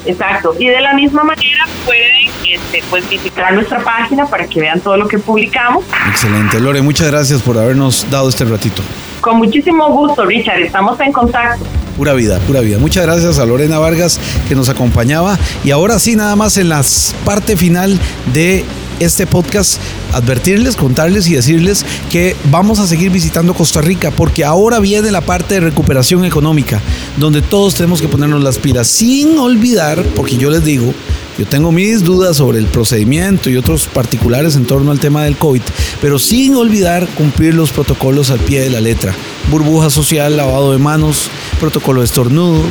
exacto, 0.05 0.55
y 0.57 0.67
de 0.67 0.79
la 0.81 0.93
misma 0.93 1.23
manera 1.23 1.65
pueden 1.85 2.27
este, 2.49 2.81
pues, 2.89 3.07
visitar 3.09 3.53
nuestra 3.53 3.79
página 3.79 4.25
para 4.25 4.47
que 4.47 4.61
vean 4.61 4.79
todo 4.79 4.95
lo 4.97 5.07
que 5.07 5.19
publicamos. 5.19 5.83
Excelente. 6.09 6.59
Lore, 6.59 6.81
muchas 6.81 7.11
gracias 7.11 7.41
por 7.41 7.57
habernos 7.57 8.09
dado 8.09 8.29
este 8.29 8.45
ratito. 8.45 8.81
Con 9.21 9.37
muchísimo 9.37 9.87
gusto, 9.89 10.25
Richard, 10.25 10.61
estamos 10.61 10.99
en 10.99 11.11
contacto. 11.11 11.63
Pura 11.97 12.13
vida, 12.13 12.39
pura 12.39 12.61
vida. 12.61 12.79
Muchas 12.79 13.05
gracias 13.05 13.37
a 13.37 13.45
Lorena 13.45 13.77
Vargas 13.77 14.19
que 14.47 14.55
nos 14.55 14.67
acompañaba. 14.67 15.37
Y 15.63 15.71
ahora 15.71 15.99
sí, 15.99 16.15
nada 16.15 16.35
más 16.35 16.57
en 16.57 16.69
la 16.69 16.83
parte 17.23 17.55
final 17.55 17.99
de 18.33 18.65
este 18.99 19.27
podcast, 19.27 19.79
advertirles, 20.13 20.75
contarles 20.75 21.27
y 21.27 21.35
decirles 21.35 21.85
que 22.11 22.35
vamos 22.49 22.79
a 22.79 22.87
seguir 22.87 23.11
visitando 23.11 23.53
Costa 23.53 23.81
Rica 23.81 24.11
porque 24.11 24.43
ahora 24.43 24.79
viene 24.79 25.11
la 25.11 25.21
parte 25.21 25.55
de 25.55 25.59
recuperación 25.59 26.25
económica, 26.25 26.81
donde 27.17 27.41
todos 27.41 27.75
tenemos 27.75 28.01
que 28.01 28.07
ponernos 28.07 28.41
las 28.41 28.57
pilas, 28.57 28.87
sin 28.87 29.37
olvidar, 29.37 30.01
porque 30.15 30.37
yo 30.37 30.49
les 30.49 30.63
digo, 30.63 30.93
yo 31.37 31.45
tengo 31.45 31.71
mis 31.71 32.03
dudas 32.03 32.37
sobre 32.37 32.59
el 32.59 32.67
procedimiento 32.67 33.49
y 33.49 33.57
otros 33.57 33.87
particulares 33.87 34.55
en 34.55 34.65
torno 34.65 34.91
al 34.91 34.99
tema 34.99 35.23
del 35.23 35.37
COVID, 35.37 35.61
pero 36.01 36.19
sin 36.19 36.55
olvidar 36.55 37.07
cumplir 37.15 37.55
los 37.55 37.71
protocolos 37.71 38.29
al 38.29 38.39
pie 38.39 38.61
de 38.61 38.69
la 38.69 38.81
letra. 38.81 39.15
Burbuja 39.49 39.89
social, 39.89 40.37
lavado 40.37 40.71
de 40.71 40.77
manos, 40.77 41.29
protocolo 41.59 42.01
de 42.01 42.05
estornudo 42.05 42.61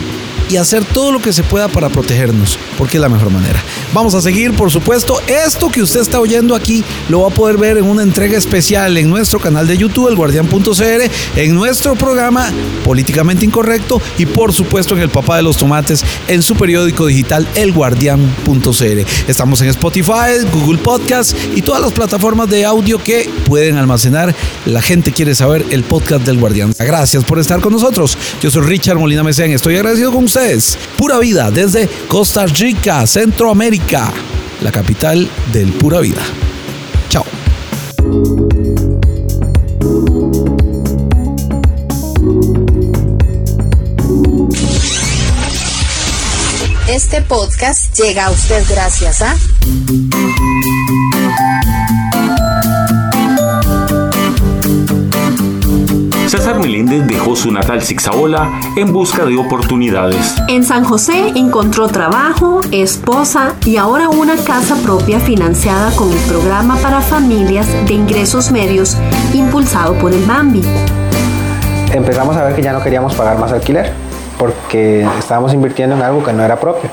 y 0.49 0.57
hacer 0.57 0.85
todo 0.85 1.13
lo 1.13 1.21
que 1.21 1.33
se 1.33 1.43
pueda 1.43 1.69
para 1.69 1.89
protegernos, 1.89 2.59
porque 2.79 2.99
es 2.99 3.01
la 3.01 3.09
mejor 3.09 3.31
manera. 3.31 3.63
Vamos 3.95 4.15
a 4.15 4.23
seguir, 4.23 4.55
por 4.55 4.71
supuesto, 4.71 5.21
esto 5.27 5.69
que 5.69 5.83
usted 5.83 6.01
está 6.01 6.19
oyendo 6.19 6.55
aquí 6.55 6.83
lo 7.11 7.21
va 7.21 7.29
a 7.29 7.31
poder 7.31 7.59
ver 7.59 7.77
en 7.77 7.85
una 7.85 8.03
entrega 8.03 8.39
especial 8.39 8.97
en 8.97 9.11
nuestro 9.11 9.39
canal 9.39 9.67
de 9.67 9.77
YouTube, 9.77 10.09
elguardian.cr, 10.09 11.11
en 11.37 11.55
nuestro 11.55 11.95
programa 11.95 12.51
Políticamente 12.85 13.45
Incorrecto 13.45 14.01
y 14.17 14.25
por 14.25 14.55
supuesto 14.55 14.95
en 14.95 15.03
El 15.03 15.11
Papá 15.11 15.37
de 15.37 15.43
los 15.43 15.59
Tomates, 15.59 16.03
en 16.27 16.41
su 16.41 16.57
periódico 16.57 17.05
digital 17.05 17.47
elguardian.cr. 17.55 19.29
Estamos 19.29 19.61
en 19.61 19.69
Spotify, 19.69 20.41
Google 20.51 20.79
Podcast 20.79 21.37
y 21.55 21.61
todas 21.61 21.83
las 21.83 21.93
plataformas 21.93 22.49
de 22.49 22.65
audio 22.65 22.97
que 22.97 23.29
pueden 23.45 23.77
almacenar. 23.77 24.35
La 24.65 24.81
gente 24.81 25.13
quiere 25.13 25.35
saber 25.35 25.67
el 25.69 25.85
podcast 25.85 26.25
del 26.25 26.39
Guardián. 26.39 26.75
Gracias 26.79 27.25
por 27.25 27.39
estar 27.39 27.61
con 27.61 27.75
nosotros. 27.75 28.17
Yo 28.41 28.51
soy 28.51 28.63
Richard 28.63 28.99
Molina 28.99 29.23
Mesén, 29.23 29.53
estoy 29.53 29.77
agradecido 29.77 30.13
con 30.13 30.25
ustedes. 30.25 30.79
Pura 30.97 31.19
vida 31.19 31.51
desde 31.51 31.91
Costa 32.09 32.47
Rica, 32.47 33.07
Centroamérica, 33.07 33.82
la 34.63 34.73
capital 34.73 35.29
del 35.53 35.71
Pura 35.73 36.01
Vida. 36.01 36.23
Chao. 37.09 37.25
Este 46.89 47.23
podcast 47.23 47.95
llega 47.99 48.27
a 48.27 48.31
usted 48.31 48.65
gracias 48.69 49.23
a 49.23 49.37
Meléndez 56.63 57.05
dejó 57.09 57.35
su 57.35 57.51
natal 57.51 57.83
Zixaola 57.83 58.49
en 58.77 58.93
busca 58.93 59.25
de 59.25 59.37
oportunidades. 59.37 60.37
En 60.49 60.63
San 60.63 60.85
José 60.85 61.33
encontró 61.35 61.89
trabajo, 61.89 62.61
esposa 62.71 63.55
y 63.67 63.79
ahora 63.79 64.09
una 64.09 64.37
casa 64.37 64.77
propia 64.77 65.19
financiada 65.19 65.91
con 65.97 66.13
el 66.13 66.19
programa 66.21 66.77
para 66.77 67.01
familias 67.01 67.67
de 67.87 67.95
ingresos 67.95 68.53
medios 68.53 68.97
impulsado 69.35 69.95
por 69.95 70.13
el 70.13 70.25
Bambi. 70.25 70.63
Empezamos 71.93 72.37
a 72.37 72.45
ver 72.45 72.55
que 72.55 72.63
ya 72.63 72.73
no 72.73 72.81
queríamos 72.81 73.15
pagar 73.17 73.39
más 73.39 73.51
alquiler 73.53 73.93
porque 74.39 75.05
estábamos 75.19 75.53
invirtiendo 75.53 75.97
en 75.97 76.03
algo 76.03 76.23
que 76.23 76.33
no 76.33 76.45
era 76.45 76.61
propio. 76.61 76.89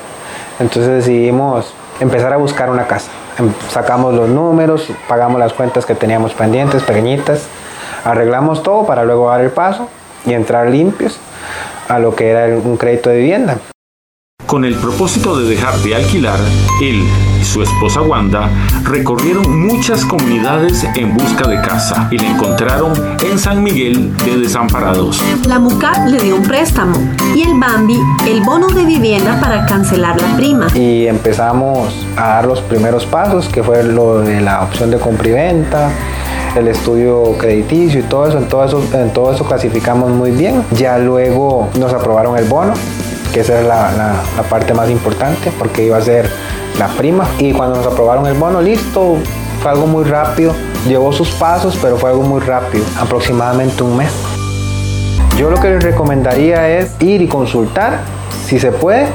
Entonces 0.58 1.04
decidimos 1.04 1.72
empezar 2.00 2.32
a 2.32 2.36
buscar 2.38 2.70
una 2.70 2.88
casa. 2.88 3.10
Em- 3.38 3.52
Sacamos 3.70 4.14
los 4.14 4.28
números, 4.28 4.88
pagamos 5.08 5.38
las 5.38 5.52
cuentas 5.52 5.86
que 5.86 5.94
teníamos 5.94 6.32
pendientes, 6.34 6.82
pequeñitas, 6.82 7.42
arreglamos 8.04 8.62
todo 8.62 8.86
para 8.86 9.04
luego 9.04 9.30
dar 9.30 9.40
el 9.40 9.50
paso 9.50 9.88
y 10.26 10.32
entrar 10.32 10.68
limpios 10.68 11.18
a 11.88 11.98
lo 11.98 12.14
que 12.14 12.28
era 12.30 12.46
un 12.56 12.76
crédito 12.76 13.10
de 13.10 13.18
vivienda. 13.18 13.58
Con 14.46 14.64
el 14.64 14.74
propósito 14.74 15.38
de 15.38 15.48
dejar 15.48 15.76
de 15.78 15.94
alquilar, 15.94 16.38
él 16.82 17.04
y 17.40 17.44
su 17.44 17.62
esposa 17.62 18.02
Wanda 18.02 18.50
recorrieron 18.82 19.66
muchas 19.66 20.04
comunidades 20.04 20.84
en 20.96 21.14
busca 21.14 21.46
de 21.46 21.60
casa 21.60 22.08
y 22.10 22.18
la 22.18 22.30
encontraron 22.30 22.92
en 23.22 23.38
San 23.38 23.62
Miguel 23.62 24.16
de 24.18 24.38
Desamparados. 24.38 25.22
La 25.46 25.60
MUCA 25.60 26.06
le 26.06 26.20
dio 26.20 26.34
un 26.34 26.42
préstamo 26.42 26.98
y 27.34 27.42
el 27.42 27.60
Bambi 27.60 27.96
el 28.26 28.40
bono 28.42 28.66
de 28.68 28.84
vivienda 28.84 29.38
para 29.40 29.66
cancelar 29.66 30.20
la 30.20 30.36
prima. 30.36 30.66
Y 30.74 31.06
empezamos 31.06 31.94
a 32.16 32.28
dar 32.28 32.46
los 32.46 32.60
primeros 32.60 33.06
pasos, 33.06 33.48
que 33.48 33.62
fue 33.62 33.84
lo 33.84 34.20
de 34.20 34.40
la 34.40 34.62
opción 34.62 34.90
de 34.90 34.98
compra 34.98 35.28
y 35.28 35.32
venta, 35.32 35.90
el 36.56 36.68
estudio 36.68 37.36
crediticio 37.38 38.00
y 38.00 38.02
todo 38.02 38.26
eso, 38.26 38.38
en 38.38 38.48
todo 38.48 38.64
eso, 38.64 38.82
en 38.92 39.12
todo 39.12 39.32
eso 39.32 39.44
clasificamos 39.44 40.10
muy 40.10 40.30
bien. 40.30 40.64
Ya 40.72 40.98
luego 40.98 41.68
nos 41.78 41.92
aprobaron 41.92 42.36
el 42.36 42.44
bono, 42.44 42.74
que 43.32 43.40
esa 43.40 43.60
es 43.60 43.66
la, 43.66 43.92
la, 43.92 44.14
la 44.36 44.42
parte 44.48 44.74
más 44.74 44.90
importante, 44.90 45.52
porque 45.58 45.84
iba 45.84 45.96
a 45.96 46.02
ser 46.02 46.28
la 46.78 46.88
prima. 46.88 47.26
Y 47.38 47.52
cuando 47.52 47.76
nos 47.76 47.86
aprobaron 47.86 48.26
el 48.26 48.34
bono, 48.34 48.60
listo, 48.60 49.16
fue 49.62 49.70
algo 49.70 49.86
muy 49.86 50.04
rápido. 50.04 50.54
Llevó 50.88 51.12
sus 51.12 51.30
pasos, 51.32 51.78
pero 51.80 51.96
fue 51.96 52.10
algo 52.10 52.22
muy 52.22 52.40
rápido, 52.40 52.84
aproximadamente 52.98 53.82
un 53.82 53.96
mes. 53.96 54.10
Yo 55.36 55.50
lo 55.50 55.58
que 55.60 55.70
les 55.70 55.82
recomendaría 55.82 56.68
es 56.68 56.90
ir 57.00 57.22
y 57.22 57.28
consultar 57.28 58.00
si 58.46 58.58
se 58.58 58.72
puede 58.72 59.06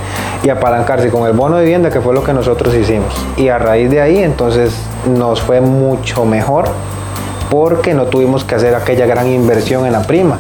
y 0.44 0.50
apalancarse 0.50 1.10
con 1.10 1.28
el 1.28 1.34
bono 1.34 1.58
de 1.58 1.64
vivienda 1.64 1.90
que 1.90 2.00
fue 2.02 2.14
lo 2.14 2.24
que 2.24 2.34
nosotros 2.34 2.74
hicimos. 2.74 3.14
Y 3.38 3.50
a 3.50 3.58
raíz 3.58 3.90
de 3.90 4.02
ahí 4.02 4.24
entonces 4.24 4.74
nos 5.06 5.42
fue 5.42 5.62
mucho 5.62 6.26
mejor 6.26 6.70
porque 7.50 7.94
no 7.94 8.06
tuvimos 8.06 8.44
que 8.44 8.56
hacer 8.56 8.76
aquella 8.76 9.06
gran 9.06 9.28
inversión 9.28 9.86
en 9.86 9.94
la 9.94 10.04
prima. 10.04 10.40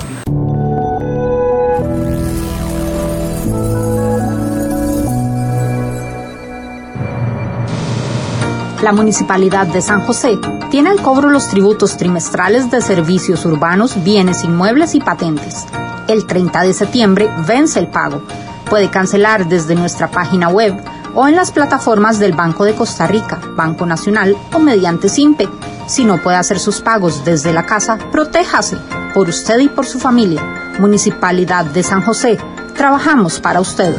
La 8.85 8.91
Municipalidad 8.91 9.65
de 9.65 9.81
San 9.81 10.01
José 10.01 10.37
tiene 10.69 10.91
al 10.91 11.01
cobro 11.01 11.31
los 11.31 11.47
tributos 11.47 11.97
trimestrales 11.97 12.69
de 12.69 12.81
servicios 12.81 13.43
urbanos, 13.45 14.03
bienes 14.03 14.43
inmuebles 14.43 14.93
y 14.93 14.99
patentes. 14.99 15.65
El 16.07 16.27
30 16.27 16.61
de 16.61 16.73
septiembre 16.73 17.29
vence 17.47 17.79
el 17.79 17.87
pago. 17.87 18.21
Puede 18.69 18.91
cancelar 18.91 19.47
desde 19.47 19.73
nuestra 19.73 20.11
página 20.11 20.49
web 20.49 20.75
o 21.15 21.27
en 21.27 21.35
las 21.35 21.51
plataformas 21.51 22.19
del 22.19 22.33
Banco 22.33 22.63
de 22.63 22.75
Costa 22.75 23.07
Rica, 23.07 23.39
Banco 23.55 23.87
Nacional 23.87 24.37
o 24.53 24.59
mediante 24.59 25.09
SIMPE. 25.09 25.49
Si 25.87 26.03
no 26.03 26.21
puede 26.21 26.37
hacer 26.37 26.59
sus 26.59 26.81
pagos 26.81 27.23
desde 27.25 27.53
la 27.53 27.65
casa, 27.65 27.99
protéjase 28.11 28.77
por 29.13 29.29
usted 29.29 29.59
y 29.59 29.69
por 29.69 29.85
su 29.85 29.99
familia. 29.99 30.41
Municipalidad 30.79 31.65
de 31.65 31.83
San 31.83 32.01
José, 32.01 32.37
trabajamos 32.75 33.39
para 33.39 33.61
usted. 33.61 33.93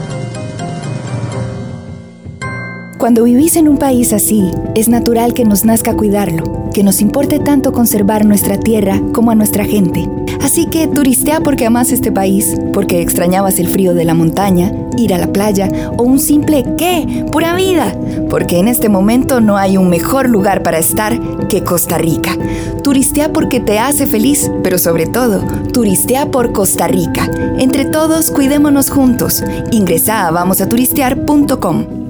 Cuando 2.98 3.24
vivís 3.24 3.56
en 3.56 3.68
un 3.68 3.78
país 3.78 4.12
así, 4.12 4.50
es 4.74 4.88
natural 4.88 5.32
que 5.32 5.44
nos 5.44 5.64
nazca 5.64 5.94
cuidarlo, 5.94 6.70
que 6.74 6.82
nos 6.82 7.00
importe 7.00 7.38
tanto 7.38 7.72
conservar 7.72 8.24
nuestra 8.24 8.58
tierra 8.58 9.00
como 9.12 9.30
a 9.30 9.34
nuestra 9.34 9.64
gente. 9.64 10.08
Así 10.42 10.66
que 10.66 10.88
turistea 10.88 11.40
porque 11.40 11.66
amas 11.66 11.92
este 11.92 12.10
país, 12.10 12.56
porque 12.72 13.00
extrañabas 13.00 13.58
el 13.58 13.68
frío 13.68 13.94
de 13.94 14.04
la 14.04 14.14
montaña, 14.14 14.72
ir 14.96 15.14
a 15.14 15.18
la 15.18 15.32
playa 15.32 15.68
o 15.96 16.02
un 16.02 16.18
simple 16.18 16.64
¿qué? 16.76 17.26
Pura 17.30 17.54
vida. 17.54 17.94
Porque 18.36 18.58
en 18.58 18.68
este 18.68 18.90
momento 18.90 19.40
no 19.40 19.56
hay 19.56 19.78
un 19.78 19.88
mejor 19.88 20.28
lugar 20.28 20.62
para 20.62 20.78
estar 20.78 21.18
que 21.48 21.64
Costa 21.64 21.96
Rica. 21.96 22.36
Turistea 22.82 23.32
porque 23.32 23.60
te 23.60 23.78
hace 23.78 24.06
feliz, 24.06 24.50
pero 24.62 24.76
sobre 24.76 25.06
todo, 25.06 25.40
turistea 25.72 26.30
por 26.30 26.52
Costa 26.52 26.86
Rica. 26.86 27.30
Entre 27.58 27.86
todos, 27.86 28.30
cuidémonos 28.30 28.90
juntos. 28.90 29.42
Ingresa 29.72 30.28
a 30.28 30.32
vamosaturistear.com. 30.32 32.05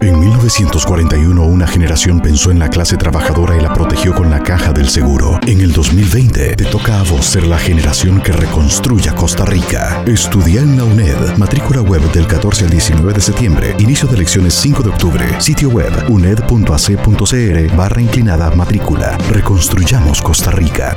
En 0.00 0.20
1941 0.20 1.44
una 1.44 1.66
generación 1.66 2.20
pensó 2.20 2.50
en 2.50 2.60
la 2.60 2.68
clase 2.68 2.96
trabajadora 2.96 3.56
y 3.56 3.60
la 3.60 3.72
protegió 3.72 4.14
con 4.14 4.30
la 4.30 4.42
caja 4.42 4.72
del 4.72 4.88
seguro. 4.88 5.40
En 5.46 5.60
el 5.60 5.72
2020 5.72 6.54
te 6.54 6.64
toca 6.66 7.00
a 7.00 7.02
vos 7.02 7.26
ser 7.26 7.46
la 7.46 7.58
generación 7.58 8.20
que 8.20 8.32
reconstruya 8.32 9.14
Costa 9.14 9.44
Rica. 9.44 10.02
Estudia 10.06 10.60
en 10.60 10.76
la 10.76 10.84
UNED. 10.84 11.36
Matrícula 11.36 11.82
web 11.82 12.02
del 12.12 12.26
14 12.26 12.66
al 12.66 12.70
19 12.70 13.12
de 13.12 13.20
septiembre. 13.20 13.74
Inicio 13.78 14.08
de 14.08 14.14
elecciones 14.14 14.54
5 14.54 14.82
de 14.84 14.90
octubre. 14.90 15.40
Sitio 15.40 15.68
web 15.70 15.92
uned.ac.cr 16.08 17.76
barra 17.76 18.00
inclinada 18.00 18.50
matrícula. 18.50 19.18
Reconstruyamos 19.30 20.22
Costa 20.22 20.52
Rica. 20.52 20.96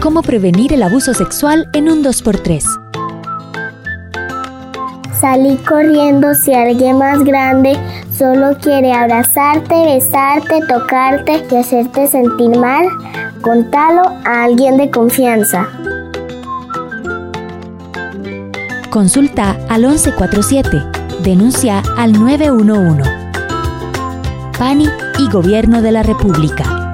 ¿Cómo 0.00 0.22
prevenir 0.22 0.72
el 0.72 0.82
abuso 0.82 1.14
sexual 1.14 1.70
en 1.72 1.88
un 1.88 2.02
2x3? 2.02 2.83
Salí 5.24 5.56
corriendo 5.56 6.34
si 6.34 6.52
alguien 6.52 6.98
más 6.98 7.24
grande 7.24 7.78
solo 8.14 8.58
quiere 8.60 8.92
abrazarte, 8.92 9.74
besarte, 9.86 10.60
tocarte 10.68 11.42
y 11.50 11.56
hacerte 11.56 12.08
sentir 12.08 12.50
mal. 12.58 12.86
Contalo 13.40 14.02
a 14.02 14.44
alguien 14.44 14.76
de 14.76 14.90
confianza. 14.90 15.66
Consulta 18.90 19.56
al 19.70 19.86
1147. 19.86 20.82
Denuncia 21.22 21.82
al 21.96 22.12
911. 22.12 23.10
PANI 24.58 24.90
y 25.20 25.30
Gobierno 25.30 25.80
de 25.80 25.92
la 25.92 26.02
República. 26.02 26.92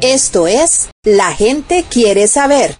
Esto 0.00 0.48
es 0.48 0.90
La 1.04 1.30
gente 1.30 1.84
quiere 1.88 2.26
saber. 2.26 2.74